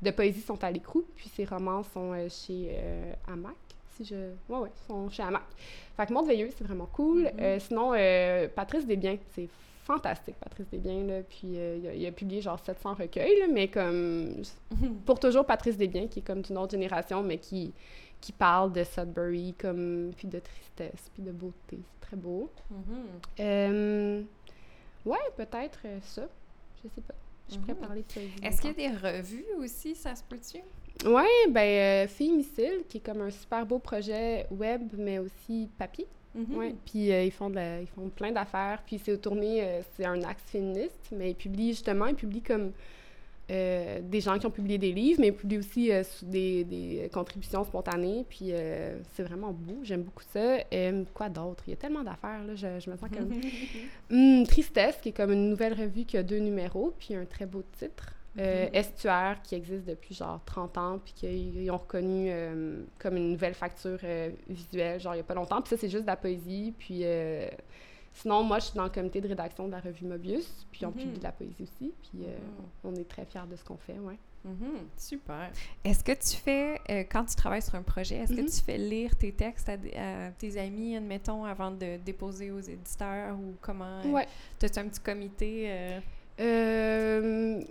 de 0.01 0.11
poésie 0.11 0.41
sont 0.41 0.61
à 0.63 0.71
l'écrou, 0.71 1.03
puis 1.15 1.29
ses 1.29 1.45
romans 1.45 1.83
sont 1.83 2.13
chez 2.29 2.75
Hamac. 3.27 3.53
Si 3.95 4.05
je... 4.05 4.15
Ouais, 4.49 4.59
ouais, 4.59 4.71
sont 4.87 5.09
chez 5.09 5.23
Hamac. 5.23 5.43
Fait 5.95 6.05
que 6.07 6.13
Maude 6.13 6.25
Veilleux, 6.27 6.49
c'est 6.57 6.63
vraiment 6.63 6.87
cool. 6.91 7.29
Mhm. 7.37 7.59
Sinon, 7.59 7.91
Patrice 8.55 8.85
Desbiens, 8.87 9.17
c'est 9.33 9.47
fantastique, 9.93 10.35
Patrice 10.39 10.67
Desbiens, 10.69 11.03
là. 11.03 11.21
Puis 11.23 11.57
euh, 11.57 11.77
il, 11.81 11.87
a, 11.87 11.93
il 11.95 12.05
a 12.05 12.11
publié 12.11 12.41
genre 12.41 12.59
700 12.59 12.93
recueils, 12.93 13.39
là, 13.39 13.47
mais 13.51 13.67
comme... 13.67 14.41
Pour 15.05 15.19
toujours 15.19 15.45
Patrice 15.45 15.77
Desbiens, 15.77 16.07
qui 16.07 16.19
est 16.19 16.21
comme 16.21 16.41
d'une 16.41 16.57
autre 16.57 16.71
génération, 16.71 17.23
mais 17.23 17.37
qui, 17.39 17.73
qui 18.21 18.31
parle 18.31 18.71
de 18.71 18.83
Sudbury, 18.83 19.55
comme... 19.57 20.11
Puis 20.15 20.27
de 20.27 20.39
tristesse, 20.39 21.09
puis 21.13 21.23
de 21.23 21.31
beauté. 21.31 21.79
C'est 21.93 22.01
très 22.07 22.17
beau. 22.17 22.49
Euh, 23.39 24.21
ouais, 25.05 25.17
peut-être 25.37 25.79
euh, 25.85 25.97
ça. 26.01 26.27
Je 26.83 26.89
sais 26.89 27.01
pas. 27.01 27.13
Je 27.51 27.57
pourrais 27.57 27.73
Mhm. 27.73 27.79
parler 27.79 28.01
de 28.01 28.13
poésie. 28.13 28.33
Est-ce 28.43 28.61
qu'il 28.61 28.79
y 28.79 28.85
a 28.85 28.89
des 28.89 28.95
revues 28.95 29.45
aussi, 29.57 29.95
ça 29.95 30.13
se 30.15 30.23
peut-tu? 30.23 30.59
Ouais, 31.09 31.25
ben, 31.49 32.05
euh, 32.05 32.07
Fille 32.07 32.31
Missile, 32.33 32.83
qui 32.87 32.97
est 32.97 33.01
comme 33.01 33.21
un 33.21 33.31
super 33.31 33.65
beau 33.65 33.79
projet 33.79 34.45
web, 34.51 34.83
mais 34.97 35.17
aussi 35.17 35.67
papier. 35.77 36.05
Mhm. 36.35 36.75
Puis 36.85 37.11
euh, 37.11 37.23
ils, 37.23 37.31
font 37.31 37.49
de 37.49 37.55
la- 37.55 37.81
ils 37.81 37.87
font 37.87 38.09
plein 38.09 38.31
d'affaires. 38.31 38.81
Puis 38.85 38.99
c'est 39.03 39.17
tourné, 39.19 39.63
euh, 39.63 39.81
c'est 39.95 40.05
un 40.05 40.21
axe 40.23 40.43
féministe, 40.45 41.09
mais 41.11 41.31
ils 41.31 41.35
publient 41.35 41.69
justement, 41.71 42.05
ils 42.05 42.15
publient 42.15 42.41
comme 42.43 42.71
euh, 43.51 43.99
des 44.03 44.21
gens 44.21 44.37
qui 44.37 44.45
ont 44.45 44.51
publié 44.51 44.77
des 44.77 44.91
livres, 44.91 45.19
mais 45.21 45.27
ils 45.29 45.33
publient 45.33 45.57
aussi 45.57 45.89
des, 46.21 46.63
des 46.63 47.09
contributions 47.11 47.63
spontanées. 47.63 48.23
Puis 48.29 48.51
c'est 49.13 49.23
vraiment 49.23 49.51
beau, 49.51 49.79
j'aime 49.81 50.03
beaucoup 50.03 50.23
ça. 50.31 50.59
Quoi 51.15 51.29
d'autre? 51.29 51.63
Il 51.65 51.71
y 51.71 51.73
a 51.73 51.77
tellement 51.77 52.03
d'affaires, 52.03 52.43
là, 52.45 52.53
je, 52.53 52.79
je 52.79 52.89
me 52.91 52.95
sens 52.95 53.09
comme... 53.09 53.31
Hum, 54.11 54.45
Tristesse, 54.47 54.97
qui 55.01 55.09
est 55.09 55.13
comme 55.13 55.31
une 55.31 55.49
nouvelle 55.49 55.73
revue 55.73 56.05
qui 56.05 56.15
a 56.17 56.21
deux 56.21 56.37
numéros, 56.37 56.93
puis 56.99 57.15
un 57.15 57.25
très 57.25 57.47
beau 57.47 57.63
titre. 57.79 58.13
Euh. 58.39 58.69
Estuaire, 58.73 59.41
qui 59.43 59.55
existe 59.55 59.85
depuis 59.85 60.15
genre 60.15 60.39
30 60.45 60.77
ans, 60.77 60.99
puis 61.03 61.13
qu'ils 61.13 61.61
ils 61.63 61.71
ont 61.71 61.77
reconnu 61.77 62.27
euh, 62.29 62.83
comme 62.97 63.17
une 63.17 63.31
nouvelle 63.31 63.53
facture 63.53 63.99
euh, 64.03 64.29
visuelle, 64.47 64.99
genre 64.99 65.13
il 65.13 65.17
n'y 65.17 65.21
a 65.21 65.25
pas 65.25 65.33
longtemps. 65.33 65.61
Puis 65.61 65.69
ça, 65.71 65.77
c'est 65.77 65.89
juste 65.89 66.03
de 66.03 66.07
la 66.07 66.15
poésie. 66.17 66.73
Puis 66.77 67.01
euh, 67.03 67.47
sinon, 68.13 68.43
moi, 68.43 68.59
je 68.59 68.65
suis 68.65 68.75
dans 68.75 68.83
le 68.83 68.89
comité 68.89 69.21
de 69.21 69.27
rédaction 69.27 69.65
de 69.67 69.71
la 69.71 69.79
revue 69.79 70.05
Mobius, 70.05 70.65
puis 70.71 70.85
on 70.85 70.89
Mhm. 70.89 70.95
publie 70.95 71.19
de 71.19 71.23
la 71.23 71.31
poésie 71.31 71.63
aussi. 71.63 71.93
Puis 72.01 72.23
euh, 72.23 72.27
Mhm. 72.37 72.65
on 72.83 72.95
est 72.95 73.07
très 73.07 73.25
fiers 73.25 73.41
de 73.49 73.55
ce 73.55 73.63
qu'on 73.63 73.77
fait, 73.77 73.99
ouais. 73.99 74.17
Mhm, 74.45 74.87
Super. 74.95 75.51
Est-ce 75.83 76.01
que 76.01 76.13
tu 76.13 76.37
fais, 76.41 76.79
euh, 76.89 77.03
quand 77.11 77.25
tu 77.25 77.35
travailles 77.35 77.61
sur 77.61 77.75
un 77.75 77.81
projet, 77.81 78.15
est-ce 78.15 78.31
que 78.33 78.39
tu 78.39 78.63
fais 78.63 78.77
lire 78.77 79.13
tes 79.17 79.33
textes 79.33 79.67
à, 79.67 79.75
tes 80.37 80.57
amis, 80.57 80.95
admettons, 80.95 81.43
avant 81.43 81.71
de 81.71 81.97
déposer 81.97 82.49
aux 82.49 82.61
éditeurs 82.61 83.35
ou 83.37 83.55
comment? 83.59 84.01
Ouais. 84.05 84.25
As-tu 84.63 84.79
un 84.79 84.87
petit 84.87 85.01
comité 85.01 85.65
euh, 85.67 85.99
Euh, 86.41 87.61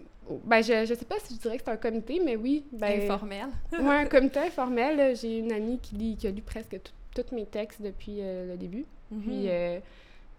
ben, 0.44 0.62
je, 0.62 0.84
je 0.86 0.94
sais 0.94 1.04
pas 1.04 1.16
si 1.24 1.34
je 1.34 1.40
dirais 1.40 1.56
que 1.58 1.64
c'est 1.64 1.70
un 1.70 1.76
comité, 1.76 2.20
mais 2.24 2.36
oui. 2.36 2.64
Ben, 2.72 3.02
informel? 3.02 3.46
ouais, 3.72 3.78
un 4.02 4.06
comité 4.06 4.40
informel. 4.40 5.16
J'ai 5.16 5.38
une 5.38 5.52
amie 5.52 5.78
qui, 5.78 5.94
lit, 5.96 6.16
qui 6.16 6.26
a 6.26 6.30
lu 6.30 6.42
presque 6.42 6.78
tous 7.14 7.34
mes 7.34 7.46
textes 7.46 7.80
depuis 7.82 8.18
euh, 8.20 8.52
le 8.52 8.56
début. 8.56 8.84
Mhm, 9.10 9.20
Puis 9.22 9.48
euh, 9.48 9.78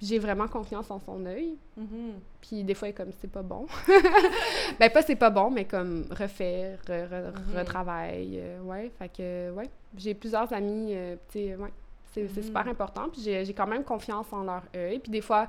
j'ai 0.01 0.19
vraiment 0.19 0.47
confiance 0.47 0.89
en 0.91 0.99
son 0.99 1.25
œil. 1.25 1.55
mhm. 1.77 2.13
Puis 2.41 2.63
des 2.63 2.73
fois, 2.73 2.87
elle 2.87 2.93
est 2.93 2.97
comme 2.97 3.11
c'est 3.19 3.31
pas 3.31 3.41
bon. 3.41 3.65
ben, 4.79 4.89
pas 4.89 5.01
c'est 5.01 5.15
pas 5.15 5.29
bon, 5.29 5.49
mais 5.49 5.65
comme 5.65 6.05
refait, 6.11 6.77
re- 6.87 7.07
re- 7.09 7.31
Mhm. 7.51 7.57
retravaille. 7.57 8.39
euh, 8.41 8.61
ouais, 8.61 8.91
fait 8.97 9.09
que, 9.09 9.51
ouais. 9.51 9.69
J'ai 9.97 10.13
plusieurs 10.13 10.51
amis, 10.53 10.93
tu 11.31 11.39
sais, 11.39 11.55
ouais. 11.55 11.69
C'est 12.13 12.41
super 12.43 12.67
important. 12.67 13.07
Puis 13.11 13.21
j'ai 13.21 13.45
j'ai 13.45 13.53
quand 13.53 13.67
même 13.67 13.83
confiance 13.83 14.25
en 14.31 14.43
leur 14.43 14.63
œil. 14.75 14.99
Puis 14.99 15.11
des 15.11 15.21
fois, 15.21 15.47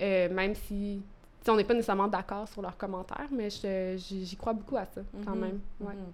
même 0.00 0.54
si. 0.54 1.02
On 1.46 1.56
n'est 1.56 1.64
pas 1.64 1.74
nécessairement 1.74 2.08
d'accord 2.08 2.48
sur 2.48 2.62
leurs 2.62 2.76
commentaires, 2.76 3.28
mais 3.30 3.48
j'y 3.50 4.36
crois 4.36 4.52
beaucoup 4.52 4.76
à 4.76 4.86
ça, 4.86 5.02
quand 5.24 5.34
Mhm, 5.34 5.40
même. 5.40 5.60
Ouais. 5.80 5.94
mhm. 5.94 6.12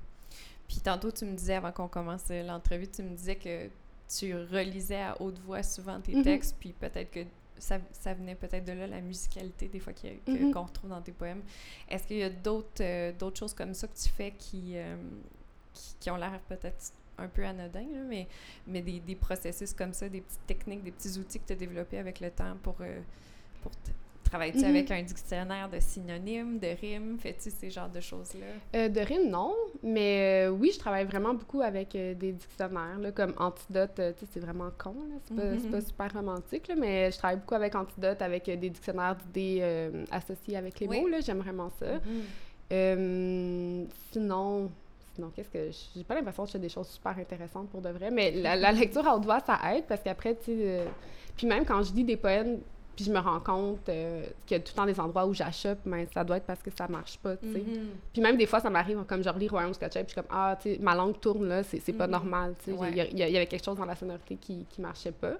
Puis 0.68 0.78
tantôt, 0.80 1.10
tu 1.10 1.24
me 1.24 1.34
disais, 1.34 1.54
avant 1.54 1.72
qu'on 1.72 1.88
commence 1.88 2.28
l'entrevue, 2.30 2.88
tu 2.88 3.02
me 3.02 3.14
disais 3.16 3.36
que 3.36 3.68
tu 4.08 4.34
relisais 4.34 5.00
à 5.00 5.20
haute 5.20 5.38
voix 5.40 5.62
souvent 5.62 6.00
tes 6.00 6.14
Mhm. 6.14 6.22
textes, 6.22 6.56
puis 6.58 6.72
peut-être 6.72 7.10
que 7.10 7.20
ça, 7.58 7.78
ça 7.92 8.12
venait 8.14 8.34
peut-être 8.34 8.64
de 8.64 8.72
là, 8.72 8.86
la 8.86 9.00
musicalité, 9.00 9.68
des 9.68 9.78
fois, 9.80 9.92
qu'on 9.92 10.62
retrouve 10.62 10.90
dans 10.90 11.00
tes 11.00 11.12
poèmes. 11.12 11.42
Est-ce 11.88 12.06
qu'il 12.06 12.18
y 12.18 12.22
a 12.22 12.30
d'autres 12.30 12.82
euh, 12.82 13.12
d'autres 13.12 13.38
choses 13.38 13.54
comme 13.54 13.72
ça 13.74 13.86
que 13.88 13.96
tu 13.96 14.08
fais 14.08 14.32
qui, 14.32 14.72
euh, 14.76 14.96
qui, 15.72 15.94
qui 16.00 16.10
ont 16.10 16.16
l'air 16.16 16.38
peut-être 16.48 16.92
un 17.16 17.28
peu 17.28 17.44
anodins, 17.44 17.80
là, 17.92 18.00
mais, 18.08 18.26
mais 18.66 18.82
des, 18.82 18.98
des 19.00 19.14
processus 19.14 19.72
comme 19.72 19.92
ça, 19.92 20.08
des 20.08 20.20
petites 20.20 20.46
techniques, 20.46 20.82
des 20.82 20.90
petits 20.90 21.16
outils 21.18 21.38
que 21.38 21.46
tu 21.46 21.52
as 21.52 21.56
développés 21.56 21.98
avec 21.98 22.20
le 22.20 22.30
temps 22.30 22.56
pour, 22.62 22.76
euh, 22.80 23.00
pour 23.62 23.70
t- 24.53 24.53
travailler 24.53 24.53
Mhm. 24.62 24.64
avec 24.76 24.91
un 24.91 25.03
dictionnaire 25.03 25.68
de 25.68 25.80
synonymes, 25.80 26.59
de 26.59 26.68
rimes? 26.80 27.16
Fais-tu 27.18 27.51
ces 27.51 27.70
genres 27.70 27.89
de 27.89 28.01
choses-là? 28.01 28.47
Euh, 28.78 28.89
de 28.89 29.01
rime, 29.01 29.30
non. 29.30 29.55
Mais 29.82 30.47
euh, 30.47 30.51
oui, 30.51 30.70
je 30.74 30.78
travaille 30.78 31.05
vraiment 31.05 31.35
beaucoup 31.35 31.61
avec 31.62 31.95
euh, 31.95 32.14
des 32.14 32.32
dictionnaires, 32.32 32.99
là, 33.01 33.12
comme 33.12 33.35
Antidote. 33.39 33.93
tu 33.95 34.03
sais, 34.03 34.14
c'est 34.32 34.41
vraiment 34.41 34.70
con, 34.76 34.95
là. 35.09 35.16
C'est 35.24 35.35
pas, 35.37 35.70
pas 35.70 35.76
Mhm. 35.78 35.87
super 35.87 36.12
romantique, 36.12 36.68
là, 36.68 36.74
mais 36.76 37.11
je 37.11 37.18
travaille 37.18 37.37
beaucoup 37.39 37.55
avec 37.55 37.74
Antidote, 37.74 38.20
avec 38.22 38.45
des 38.47 38.70
dictionnaires 38.70 39.16
d'idées 39.16 39.91
associés 40.11 40.57
avec 40.57 40.80
les 40.80 40.87
Oui. 40.89 41.01
mots, 41.01 41.09
là. 41.09 41.20
J'aime 41.20 41.39
vraiment 41.41 41.70
ça. 41.78 41.87
Euh, 42.72 43.85
sinon, 44.12 44.70
sinon 45.14 45.30
qu'est-ce 45.35 45.51
que... 45.51 45.70
je- 45.70 45.99
J'ai 45.99 46.05
pas 46.05 46.14
l'impression 46.14 46.43
que 46.45 46.49
je 46.49 46.53
fais 46.55 46.59
des 46.59 46.68
choses 46.68 46.89
super 46.89 47.16
intéressantes 47.18 47.68
pour 47.70 47.80
de 47.80 47.91
vrai, 47.91 48.11
mais 48.11 48.30
la, 48.32 48.57
la 48.57 48.72
lecture 48.72 49.07
à 49.07 49.16
haute 49.16 49.24
voix, 49.24 49.41
ça 49.41 49.59
aide, 49.74 49.85
parce 49.87 50.03
qu'après, 50.03 50.35
tu 50.35 50.51
euh, 50.51 50.87
puis 51.37 51.47
même 51.47 51.64
quand 51.64 51.82
je 51.82 51.93
lis 51.93 52.05
des 52.05 52.16
poèmes, 52.16 52.59
puis 52.95 53.05
je 53.05 53.12
me 53.12 53.18
rends 53.18 53.40
compte 53.40 53.88
euh, 53.88 54.24
qu'il 54.47 54.57
y 54.57 54.61
a 54.61 54.62
tout 54.62 54.72
le 54.72 54.76
temps 54.76 54.86
des 54.86 54.99
endroits 55.01 55.26
où 55.26 55.34
j'achoppe, 55.34 55.80
mais 55.84 56.07
ça 56.12 56.24
doit 56.24 56.36
être 56.38 56.47
parce 56.47 56.62
que 56.62 56.70
ça 56.70 56.86
marche 56.88 57.18
pas, 57.18 57.36
tu 57.36 57.53
sais. 57.53 57.61
Mhm. 57.61 57.90
Puis 58.12 58.22
même 58.22 58.36
des 58.36 58.47
fois, 58.47 58.61
ça 58.61 58.70
m'arrive, 58.70 59.03
comme 59.05 59.22
je 59.22 59.28
relis 59.28 59.49
Royaume 59.49 59.74
Scotch, 59.74 59.92
puis 59.92 60.03
je 60.03 60.07
suis 60.09 60.14
comme, 60.14 60.30
ah, 60.30 60.57
tu 60.61 60.74
sais, 60.74 60.78
ma 60.80 60.95
langue 60.95 61.18
tourne 61.20 61.47
là, 61.49 61.62
c'est 61.62 61.80
c'est 61.80 61.92
pas 61.92 62.07
Mhm. 62.07 62.12
normal, 62.12 62.55
tu 62.64 62.70
sais. 62.72 62.76
Ouais. 62.76 62.90
Il 62.92 63.18
y 63.18 63.22
il 63.22 63.36
avait 63.36 63.47
quelque 63.47 63.64
chose 63.64 63.76
dans 63.76 63.84
la 63.84 63.97
sonorité 63.97 64.36
qui, 64.36 64.64
qui 64.70 64.80
marchait 64.80 65.12
pas. 65.12 65.34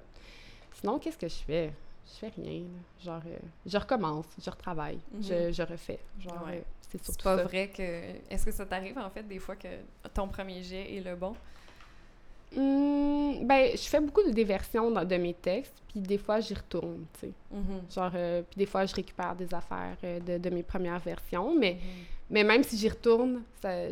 Sinon, 0.73 0.99
qu'est-ce 0.99 1.19
que 1.19 1.29
je 1.29 1.35
fais? 1.47 1.73
Je 2.07 2.19
fais 2.19 2.33
rien, 2.37 2.61
là. 2.61 3.03
Genre, 3.05 3.23
euh, 3.27 3.37
je 3.65 3.79
recommence, 3.79 4.27
je 4.45 4.51
retravaille, 4.51 4.99
je, 5.21 5.53
je 5.53 5.63
refais. 5.63 5.99
Genre, 6.21 6.43
Ouais. 6.47 6.59
euh, 6.59 6.61
c'est 6.91 6.99
C'est 6.99 7.05
surtout 7.13 7.25
pas 7.25 7.37
ça. 7.39 7.45
vrai 7.45 7.69
que. 7.69 7.83
Est-ce 8.33 8.45
que 8.45 8.53
ça 8.53 8.67
t'arrive 8.67 8.99
en 8.99 9.09
fait 9.11 9.23
des 9.23 9.39
fois 9.39 9.57
que 9.57 9.69
ton 10.13 10.29
premier 10.29 10.63
jet 10.63 10.97
est 10.97 11.01
le 11.01 11.17
bon? 11.17 11.35
Hum, 12.57 13.47
ben, 13.47 13.71
je 13.73 13.83
fais 13.89 14.01
beaucoup 14.01 14.23
de 14.23 14.31
déversions 14.31 14.91
dans- 14.91 15.05
de 15.05 15.17
mes 15.17 15.35
textes, 15.35 15.75
puis 15.89 16.01
des 16.01 16.19
fois, 16.19 16.41
j'y 16.41 16.55
retourne, 16.55 17.05
tu 17.15 17.21
sais. 17.27 17.33
Mhm. 17.51 17.83
Genre, 17.95 18.11
euh, 18.15 18.43
puis 18.49 18.59
des 18.59 18.67
fois, 18.67 18.87
je 18.87 18.95
récupère 18.95 19.35
des 19.35 19.53
affaires 19.55 19.97
euh, 20.05 20.21
de, 20.21 20.39
de 20.39 20.51
mes 20.55 20.63
premières 20.63 20.99
versions, 21.01 21.55
mais, 21.59 21.75
Mhm. 21.75 21.81
mais 22.31 22.45
même 22.45 22.63
si 22.63 22.77
j'y 22.77 22.89
retourne, 22.89 23.43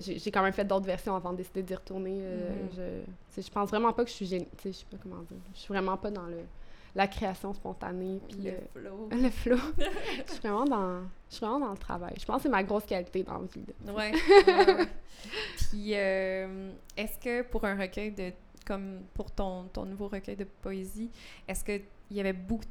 j'ai 0.00 0.30
quand 0.30 0.42
même 0.42 0.52
fait 0.52 0.64
d'autres 0.64 0.86
versions 0.86 1.14
avant 1.16 1.32
de 1.32 1.38
décider 1.38 1.62
d'y 1.62 1.74
retourner. 1.74 2.18
euh, 2.22 2.50
Mhm. 2.50 3.02
je, 3.36 3.42
je 3.42 3.50
pense 3.50 3.68
vraiment 3.70 3.92
pas 3.92 4.04
que 4.04 4.10
je 4.10 4.14
suis 4.16 4.26
génie, 4.26 4.46
tu 4.56 4.62
sais, 4.64 4.72
je 4.72 4.78
sais 4.78 4.86
pas 4.90 4.96
comment 5.02 5.22
dire. 5.22 5.38
Je 5.54 5.58
suis 5.60 5.68
vraiment 5.72 5.96
pas 5.96 6.10
dans 6.10 6.26
le, 6.26 6.38
la 6.94 7.06
création 7.06 7.52
spontanée, 7.54 8.20
puis 8.28 8.38
Le 8.42 8.52
flow. 8.80 9.08
le 9.10 9.30
flow. 9.30 9.56
je 10.26 10.32
suis 10.32 10.40
vraiment 10.42 10.64
dans, 10.64 11.00
je 11.30 11.36
suis 11.36 11.44
vraiment 11.46 11.66
dans 11.66 11.72
le 11.72 11.78
travail. 11.78 12.14
Je 12.20 12.24
pense 12.24 12.36
que 12.38 12.42
c'est 12.44 12.48
ma 12.48 12.62
grosse 12.62 12.84
qualité 12.84 13.22
dans 13.22 13.38
la 13.38 13.46
vie. 13.46 13.64
là. 13.86 13.92
Ouais. 13.92 14.12
ouais, 14.46 14.74
ouais. 14.74 14.86
Puis, 15.56 15.92
euh, 15.94 16.70
est-ce 16.96 17.16
que 17.18 17.42
pour 17.42 17.64
un 17.64 17.76
recueil 17.78 18.10
de. 18.10 18.32
Comme 18.66 19.00
pour 19.14 19.30
ton, 19.30 19.64
ton 19.72 19.84
nouveau 19.84 20.08
recueil 20.08 20.36
de 20.36 20.44
poésie, 20.44 21.10
est-ce 21.48 21.64
qu'il 21.64 21.82
y 22.10 22.20
avait 22.20 22.32
beaucoup. 22.32 22.64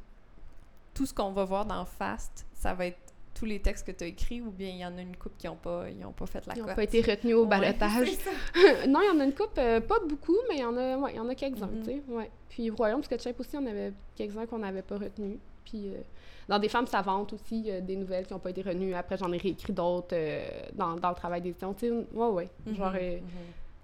Tout 0.94 1.06
ce 1.06 1.14
qu'on 1.14 1.32
va 1.32 1.44
voir 1.44 1.64
dans 1.64 1.84
Fast, 1.86 2.46
ça 2.52 2.74
va 2.74 2.86
être 2.86 2.98
tous 3.34 3.46
les 3.46 3.60
textes 3.60 3.86
que 3.86 3.92
tu 3.92 4.04
as 4.04 4.08
écrits 4.08 4.42
ou 4.42 4.50
bien 4.50 4.68
il 4.68 4.76
y 4.76 4.84
en 4.84 4.96
a 4.98 5.00
une 5.00 5.16
couple 5.16 5.36
qui 5.38 5.46
n'ont 5.46 5.56
pas, 5.56 5.86
ils 5.88 6.04
ont 6.04 6.12
pas 6.12 6.26
fait 6.26 6.46
la 6.46 6.52
Ils 6.54 6.58
n'ont 6.60 6.66
cote? 6.66 6.76
pas 6.76 6.82
été 6.84 7.00
retenus 7.00 7.34
au 7.34 7.46
balotage. 7.52 8.08
non, 8.88 9.00
il 9.02 9.06
y 9.06 9.16
en 9.16 9.20
a 9.20 9.24
une 9.24 9.32
coupe, 9.34 9.56
euh, 9.56 9.80
pas 9.80 10.00
beaucoup, 10.06 10.36
mais 10.50 10.56
il 10.56 10.60
y 10.60 10.64
en 10.64 10.76
a, 10.76 10.98
ouais, 10.98 11.12
il 11.12 11.16
y 11.16 11.20
en 11.20 11.28
a 11.30 11.34
quelques-uns, 11.34 11.66
Mhm. 11.68 11.78
tu 11.82 11.84
sais, 11.92 12.02
ouais. 12.08 12.30
Puis 12.50 12.68
Royaume 12.68 13.02
Sketchup 13.02 13.40
aussi, 13.40 13.56
on 13.56 13.64
avait 13.66 13.92
quelques-uns 14.14 14.44
qu'on 14.46 14.58
n'avait 14.58 14.82
pas 14.82 14.98
retenus. 14.98 15.38
Puis 15.64 15.88
euh, 15.88 16.00
dans 16.46 16.58
des 16.58 16.68
femmes 16.68 16.86
savantes 16.86 17.32
aussi, 17.32 17.58
il 17.60 17.66
y 17.66 17.70
a 17.70 17.80
des 17.80 17.96
nouvelles 17.96 18.26
qui 18.26 18.34
n'ont 18.34 18.38
pas 18.38 18.50
été 18.50 18.60
retenues. 18.60 18.92
Après, 18.94 19.16
j'en 19.16 19.32
ai 19.32 19.38
réécrit 19.38 19.72
d'autres 19.72 20.08
euh, 20.12 20.44
dans, 20.74 20.94
dans 20.96 21.08
le 21.08 21.14
travail 21.16 21.40
d'édition, 21.40 21.72
tu 21.72 21.88
sais, 21.88 21.90
ouais, 21.90 22.28
ouais. 22.28 22.48
Genre, 22.74 22.90
Mhm, 22.92 22.98
euh, 23.00 23.16
mhm. 23.16 23.22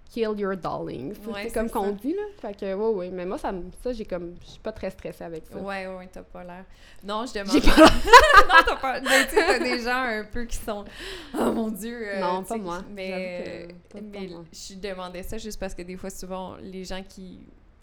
Kill 0.08 0.38
your 0.38 0.54
Ouais, 0.54 1.44
c'est 1.44 1.52
comme 1.52 1.68
qu'on 1.70 1.92
dit, 1.92 2.14
là. 2.14 2.22
Fait 2.40 2.54
que, 2.58 2.74
ouais, 2.74 2.94
ouais. 2.94 3.10
Mais 3.10 3.26
moi, 3.26 3.38
ça, 3.38 3.52
ça 3.82 3.92
j'ai 3.92 4.04
comme, 4.04 4.34
je 4.42 4.50
suis 4.52 4.60
pas 4.60 4.72
très 4.72 4.90
stressée 4.90 5.24
avec 5.24 5.44
ça. 5.46 5.56
Ouais, 5.58 5.86
ouais, 5.86 6.08
t'as 6.10 6.22
pas 6.22 6.44
l'air. 6.44 6.64
Non, 7.04 7.24
je 7.26 7.34
demande. 7.34 7.52
J'ai 7.52 7.60
pas 7.60 7.76
non, 8.48 8.64
t'as 8.66 8.76
pas. 8.76 9.00
Mais 9.00 9.26
tu 9.28 9.34
sais, 9.34 9.46
t'as 9.46 9.58
des 9.58 9.80
gens 9.80 10.02
un 10.02 10.24
peu 10.24 10.44
qui 10.44 10.56
sont. 10.56 10.84
Oh 11.38 11.52
mon 11.52 11.68
Dieu. 11.70 12.08
euh, 12.08 12.20
Non, 12.20 12.42
pas 12.42 12.56
moi. 12.56 12.82
Mais, 12.94 13.08
J'avoue 13.44 13.68
que 13.68 13.72
pas- 13.72 13.98
pas 13.98 14.04
mais 14.20 14.26
moi. 14.28 14.44
je 14.52 14.74
demandais 14.74 15.22
ça 15.22 15.38
juste 15.38 15.60
parce 15.60 15.74
que 15.74 15.82
des 15.82 15.96
fois, 15.96 16.10
souvent, 16.10 16.56
les 16.56 16.84
gens 16.84 17.02
qui 17.06 17.40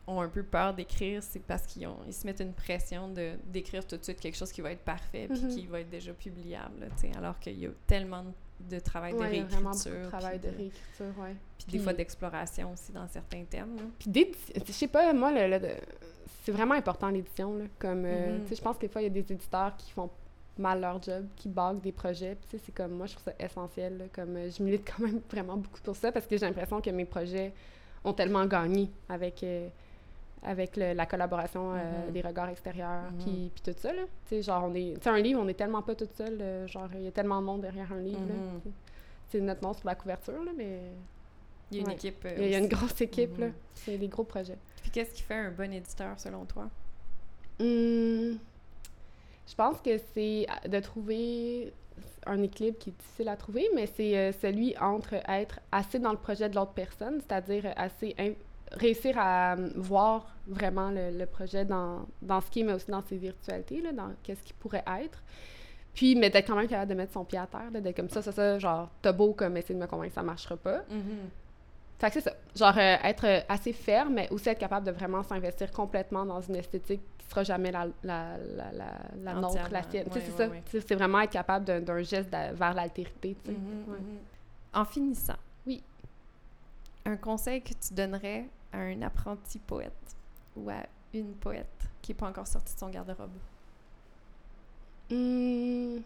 ont 0.07 0.21
un 0.21 0.29
peu 0.29 0.43
peur 0.43 0.73
d'écrire, 0.73 1.23
c'est 1.23 1.39
parce 1.41 1.63
qu'ils 1.65 1.87
ont, 1.87 1.97
ils 2.05 2.13
se 2.13 2.27
mettent 2.27 2.39
une 2.41 2.53
pression 2.53 3.09
de 3.09 3.31
d'écrire 3.45 3.85
tout 3.87 3.97
de 3.97 4.03
suite 4.03 4.19
quelque 4.19 4.37
chose 4.37 4.51
qui 4.51 4.61
va 4.61 4.71
être 4.71 4.83
parfait 4.83 5.27
puis 5.27 5.41
Mhm. 5.41 5.49
qui 5.49 5.65
va 5.65 5.79
être 5.79 5.89
déjà 5.89 6.13
publiable, 6.13 6.79
là, 6.81 6.85
tu 6.95 7.07
sais, 7.11 7.17
alors 7.17 7.39
qu'il 7.39 7.59
y 7.59 7.65
a 7.65 7.71
tellement 7.87 8.21
de 8.21 8.29
travail 8.79 9.13
de 9.13 9.17
Ouais, 9.19 9.25
il 9.27 9.35
y 9.35 9.39
a 9.39 9.41
réécriture. 9.41 9.59
vraiment 9.61 9.71
beaucoup 9.77 10.03
de 10.03 10.07
travail 10.09 10.39
de 10.39 10.47
réécriture. 10.49 11.13
Puis 11.57 11.67
des 11.67 11.79
fois 11.79 11.93
d'exploration 11.93 12.71
aussi 12.73 12.91
dans 12.91 13.07
certains 13.07 13.43
thèmes. 13.45 13.75
là. 13.77 13.83
Puis 13.99 14.11
je 14.67 14.71
sais 14.71 14.87
pas, 14.87 15.13
moi, 15.13 15.31
le, 15.31 15.47
le- 15.47 15.67
le- 15.67 15.75
c'est 16.43 16.51
vraiment 16.51 16.75
important 16.75 17.09
l'édition. 17.09 17.57
Comme, 17.79 18.05
euh, 18.05 18.37
Mhm. 18.37 18.43
tu 18.43 18.49
sais, 18.49 18.55
je 18.55 18.61
pense 18.61 18.75
que 18.77 18.81
des 18.81 18.87
fois, 18.87 19.01
il 19.01 19.05
y 19.05 19.07
a 19.07 19.09
des 19.21 19.31
éditeurs 19.31 19.75
qui 19.77 19.91
font 19.91 20.09
mal 20.57 20.79
leur 20.79 21.01
job, 21.01 21.25
qui 21.35 21.49
baguent 21.49 21.81
des 21.81 21.91
projets. 21.91 22.35
Puis 22.35 22.47
tu 22.51 22.57
sais, 22.57 22.63
c'est 22.65 22.71
comme, 22.75 22.91
moi, 22.93 23.07
je 23.07 23.13
trouve 23.13 23.25
ça 23.25 23.33
essentiel. 23.39 23.97
là. 23.97 24.05
Comme, 24.13 24.35
euh, 24.37 24.49
je 24.49 24.61
milite 24.63 24.87
quand 24.89 25.03
même 25.03 25.21
vraiment 25.29 25.57
beaucoup 25.57 25.81
pour 25.83 25.95
ça 25.95 26.11
parce 26.11 26.25
que 26.27 26.37
j'ai 26.37 26.45
l'impression 26.45 26.79
que 26.81 26.89
mes 26.91 27.05
projets 27.05 27.53
ont 28.03 28.13
tellement 28.13 28.45
gagné 28.45 28.89
avec, 29.09 29.41
euh, 29.43 29.67
avec 30.45 30.77
le- 30.77 30.93
la 30.93 31.05
collaboration 31.05 31.73
euh, 31.73 32.05
Mhm. 32.07 32.13
des 32.13 32.21
regards 32.21 32.49
extérieurs, 32.49 33.11
Mhm. 33.11 33.17
puis, 33.23 33.51
puis 33.53 33.73
tout 33.73 33.79
ça. 33.79 33.91
Là. 33.93 34.03
Tu 34.03 34.09
sais, 34.35 34.41
genre, 34.41 34.63
on 34.69 34.73
est, 34.75 35.05
un 35.07 35.19
livre, 35.19 35.41
on 35.43 35.47
est 35.47 35.53
tellement 35.55 35.81
pas 35.81 35.95
toute 35.95 36.13
seule. 36.13 36.37
euh, 36.41 36.67
genre, 36.67 36.87
il 36.93 37.01
y 37.01 37.07
a 37.07 37.11
tellement 37.11 37.41
de 37.41 37.45
monde 37.45 37.61
derrière 37.61 37.91
un 37.91 37.99
livre. 37.99 38.19
Mhm. 38.21 38.61
sais. 38.63 38.69
C'est 39.29 39.41
notre 39.41 39.61
nom 39.63 39.73
sur 39.73 39.87
la 39.87 39.95
couverture, 39.95 40.43
là, 40.43 40.51
mais 40.55 40.79
Il 41.71 41.77
y 41.77 41.79
a 41.79 41.81
une 41.81 41.87
Ouais. 41.87 41.93
équipe. 41.95 42.23
euh, 42.25 42.35
il 42.37 42.49
y 42.49 42.55
a- 42.55 42.59
une 42.59 42.67
grosse 42.67 43.01
équipe. 43.01 43.37
là. 43.39 43.47
Mhm. 43.47 43.53
C'est 43.73 43.97
des 43.97 44.07
gros 44.07 44.23
projets. 44.23 44.57
Puis 44.83 44.91
qu'est-ce 44.91 45.13
qui 45.15 45.23
fait 45.23 45.33
un 45.33 45.49
bon 45.51 45.73
éditeur 45.73 46.19
selon 46.19 46.45
toi? 46.45 46.69
Hum, 47.59 48.37
je 49.47 49.55
pense 49.55 49.81
que 49.81 49.97
c'est 50.13 50.45
de 50.67 50.79
trouver 50.79 51.73
un 52.27 52.41
équilibre 52.43 52.77
qui 52.77 52.89
est 52.89 52.93
difficile 52.97 53.29
à 53.29 53.35
trouver, 53.35 53.67
mais 53.73 53.87
c'est 53.87 54.17
euh, 54.17 54.31
celui 54.31 54.77
entre 54.77 55.15
être 55.27 55.59
assez 55.71 55.97
dans 55.99 56.11
le 56.11 56.17
projet 56.17 56.49
de 56.49 56.55
l'autre 56.55 56.73
personne, 56.73 57.19
c'est-à-dire 57.21 57.71
assez 57.77 58.13
réussir 58.75 59.15
à 59.17 59.53
hum, 59.57 59.71
voir 59.75 60.35
vraiment 60.47 60.89
le, 60.91 61.11
le 61.17 61.25
projet 61.25 61.65
dans, 61.65 62.05
dans 62.21 62.41
ce 62.41 62.49
qui 62.51 62.61
est, 62.61 62.63
mais 62.63 62.73
aussi 62.73 62.91
dans 62.91 63.01
ses 63.01 63.17
virtualités, 63.17 63.81
là, 63.81 63.91
dans 63.91 64.11
qu'est-ce 64.23 64.43
qui 64.43 64.53
pourrait 64.53 64.83
être. 65.01 65.21
Puis, 65.93 66.15
mais 66.15 66.29
d'être 66.29 66.47
quand 66.47 66.55
même 66.57 66.67
capable 66.67 66.89
de 66.89 66.95
mettre 66.95 67.13
son 67.13 67.23
pied 67.23 67.39
à 67.39 67.47
terre, 67.47 67.71
d'être 67.71 67.95
comme 67.95 68.09
ça, 68.09 68.21
ça, 68.21 68.31
ça, 68.33 68.59
genre, 68.59 68.89
t'as 69.01 69.13
beau 69.13 69.33
comme 69.33 69.55
essayer 69.57 69.75
de 69.75 69.79
me 69.79 69.87
convaincre 69.87 70.09
que 70.09 70.15
ça 70.15 70.23
marchera 70.23 70.57
pas. 70.57 70.81
Fait 71.97 72.07
que 72.07 72.13
c'est 72.15 72.21
ça. 72.21 72.33
Genre, 72.53 72.77
euh, 72.77 72.95
être 73.03 73.25
euh, 73.25 73.39
assez 73.47 73.71
ferme, 73.71 74.13
mais 74.15 74.29
aussi 74.29 74.49
être 74.49 74.59
capable 74.59 74.85
de 74.85 74.91
vraiment 74.91 75.23
s'investir 75.23 75.71
complètement 75.71 76.25
dans 76.25 76.41
une 76.41 76.57
esthétique 76.57 77.01
qui 77.17 77.25
sera 77.27 77.43
jamais 77.43 77.71
la, 77.71 77.85
la, 78.03 78.37
la, 78.37 78.71
la, 78.73 78.85
la 79.23 79.33
nôtre, 79.35 79.57
la 79.71 79.81
sienne. 79.83 80.05
C'est 80.11 80.31
ça. 80.31 80.49
C'est 80.65 80.95
vraiment 80.95 81.21
être 81.21 81.31
capable 81.31 81.63
d'un- 81.63 82.01
geste 82.03 82.29
vers 82.29 82.73
l'altérité, 82.73 83.37
Ouais. 83.47 83.53
mhm. 83.53 83.95
En 84.73 84.83
finissant, 84.83 85.37
Oui. 85.65 85.81
un 87.05 87.15
conseil 87.15 87.61
que 87.61 87.69
tu 87.69 87.93
donnerais 87.93 88.45
à 88.75 88.79
un 88.79 89.01
apprenti 89.03 89.59
poète 89.59 90.17
ou 90.55 90.69
à 90.69 90.85
une 91.13 91.35
poète 91.35 91.89
qui 92.01 92.11
n'est 92.11 92.17
pas 92.17 92.29
encore 92.29 92.47
sortie 92.47 92.73
de 92.75 92.79
son 92.79 92.89
garde-robe? 92.89 93.39
Hum, 95.09 96.03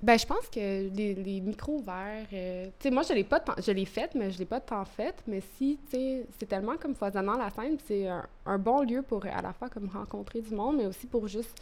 Ben, 0.00 0.16
je 0.16 0.26
pense 0.26 0.48
que 0.48 0.88
les, 0.94 1.12
les 1.14 1.40
micros 1.40 1.78
ouverts, 1.78 2.26
euh, 2.32 2.66
tu 2.78 2.84
sais, 2.88 2.90
moi, 2.92 3.02
je 3.02 3.12
l'ai 3.14 3.24
pas 3.24 3.40
tant- 3.40 3.60
je 3.60 3.72
l'ai 3.72 3.84
faite, 3.84 4.14
mais 4.14 4.30
je 4.30 4.38
l'ai 4.38 4.44
pas 4.44 4.60
tant 4.60 4.84
faite, 4.84 5.24
mais 5.26 5.40
si, 5.56 5.80
tu 5.90 5.96
sais, 5.96 6.26
c'est 6.38 6.46
tellement 6.46 6.76
comme 6.76 6.94
foisonnant 6.94 7.36
la 7.36 7.50
scène, 7.50 7.76
c'est 7.84 8.06
un, 8.06 8.24
un 8.46 8.58
bon 8.58 8.82
lieu 8.82 9.02
pour 9.02 9.26
à 9.26 9.42
la 9.42 9.52
fois 9.52 9.68
comme 9.68 9.88
rencontrer 9.88 10.40
du 10.40 10.54
monde, 10.54 10.76
mais 10.76 10.86
aussi 10.86 11.08
pour 11.08 11.26
juste 11.26 11.58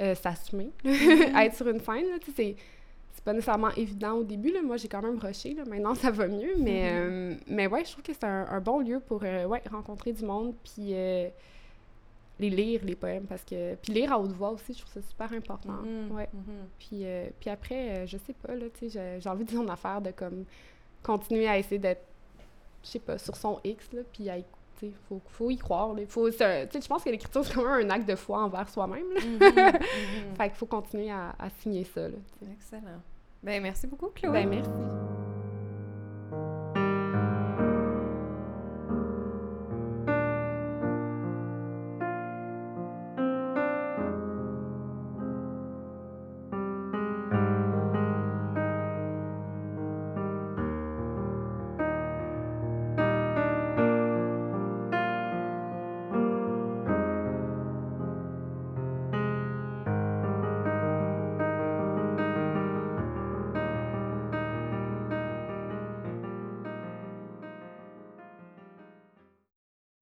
euh, 0.00 0.14
s'assumer, 0.14 0.72
être 0.84 1.56
sur 1.56 1.68
une 1.68 1.80
scène, 1.80 2.18
tu 2.24 2.32
sais, 2.32 2.56
c'est 3.14 3.22
pas 3.24 3.32
nécessairement 3.32 3.70
évident 3.76 4.14
au 4.14 4.24
début, 4.24 4.50
là, 4.52 4.60
moi, 4.60 4.76
j'ai 4.76 4.88
quand 4.88 5.00
même 5.00 5.18
rushé, 5.18 5.54
là, 5.54 5.64
maintenant, 5.64 5.94
ça 5.94 6.10
va 6.10 6.26
mieux, 6.28 6.56
mais, 6.58 6.90
euh, 6.92 7.34
mais 7.46 7.66
ouais, 7.68 7.84
je 7.84 7.92
trouve 7.92 8.02
que 8.04 8.12
c'est 8.12 8.24
un, 8.24 8.46
un 8.50 8.60
bon 8.60 8.80
lieu 8.80 9.00
pour, 9.00 9.22
euh, 9.24 9.44
ouais, 9.46 9.62
rencontrer 9.70 10.12
du 10.12 10.24
monde, 10.24 10.52
puis 10.64 10.88
euh, 10.92 11.28
les 12.40 12.50
lire, 12.50 12.80
les 12.84 12.96
poèmes, 12.96 13.26
parce 13.26 13.44
que, 13.44 13.76
puis 13.76 13.92
lire 13.92 14.12
à 14.12 14.18
haute 14.18 14.32
voix 14.32 14.50
aussi, 14.50 14.74
je 14.74 14.80
trouve 14.80 14.92
ça 14.92 15.00
super 15.08 15.32
important, 15.32 15.74
Mhm, 15.84 16.10
ouais. 16.12 16.28
mhm. 16.34 16.42
Puis, 16.80 17.04
euh, 17.06 17.26
puis 17.38 17.48
après, 17.50 18.04
je 18.06 18.18
sais 18.18 18.32
pas, 18.34 18.54
là, 18.56 18.66
tu 18.78 18.90
sais, 18.90 19.18
j'ai- 19.20 19.28
envie 19.28 19.44
de 19.44 19.50
dire 19.50 19.62
une 19.62 19.70
affaire 19.70 20.00
de 20.00 20.10
comme 20.10 20.44
continuer 21.02 21.46
à 21.46 21.56
essayer 21.56 21.78
d'être, 21.78 22.02
je 22.82 22.88
sais 22.88 22.98
pas, 22.98 23.16
sur 23.18 23.36
son 23.36 23.60
X, 23.62 23.92
là, 23.92 24.02
puis 24.12 24.28
à, 24.28 24.38
sais, 24.80 24.92
faut, 25.08 25.20
faut 25.28 25.50
y 25.50 25.56
croire. 25.56 25.94
Faut, 26.08 26.30
je 26.30 26.86
pense 26.88 27.04
que 27.04 27.10
l'écriture, 27.10 27.44
c'est 27.44 27.54
quand 27.54 27.64
même 27.64 27.86
un 27.86 27.90
acte 27.90 28.08
de 28.08 28.16
foi 28.16 28.42
envers 28.42 28.68
soi-même, 28.68 29.04
mhm. 29.04 29.38
Fait 30.36 30.48
qu'il 30.48 30.56
faut 30.56 30.66
continuer 30.66 31.10
à, 31.10 31.34
à 31.38 31.50
signer 31.50 31.84
ça, 31.84 32.08
là. 32.08 32.16
Excellent. 32.52 33.00
Ben, 33.42 33.62
merci 33.62 33.86
beaucoup, 33.86 34.08
Chloé. 34.08 34.32
Ben, 34.32 34.48
merci. 34.48 34.70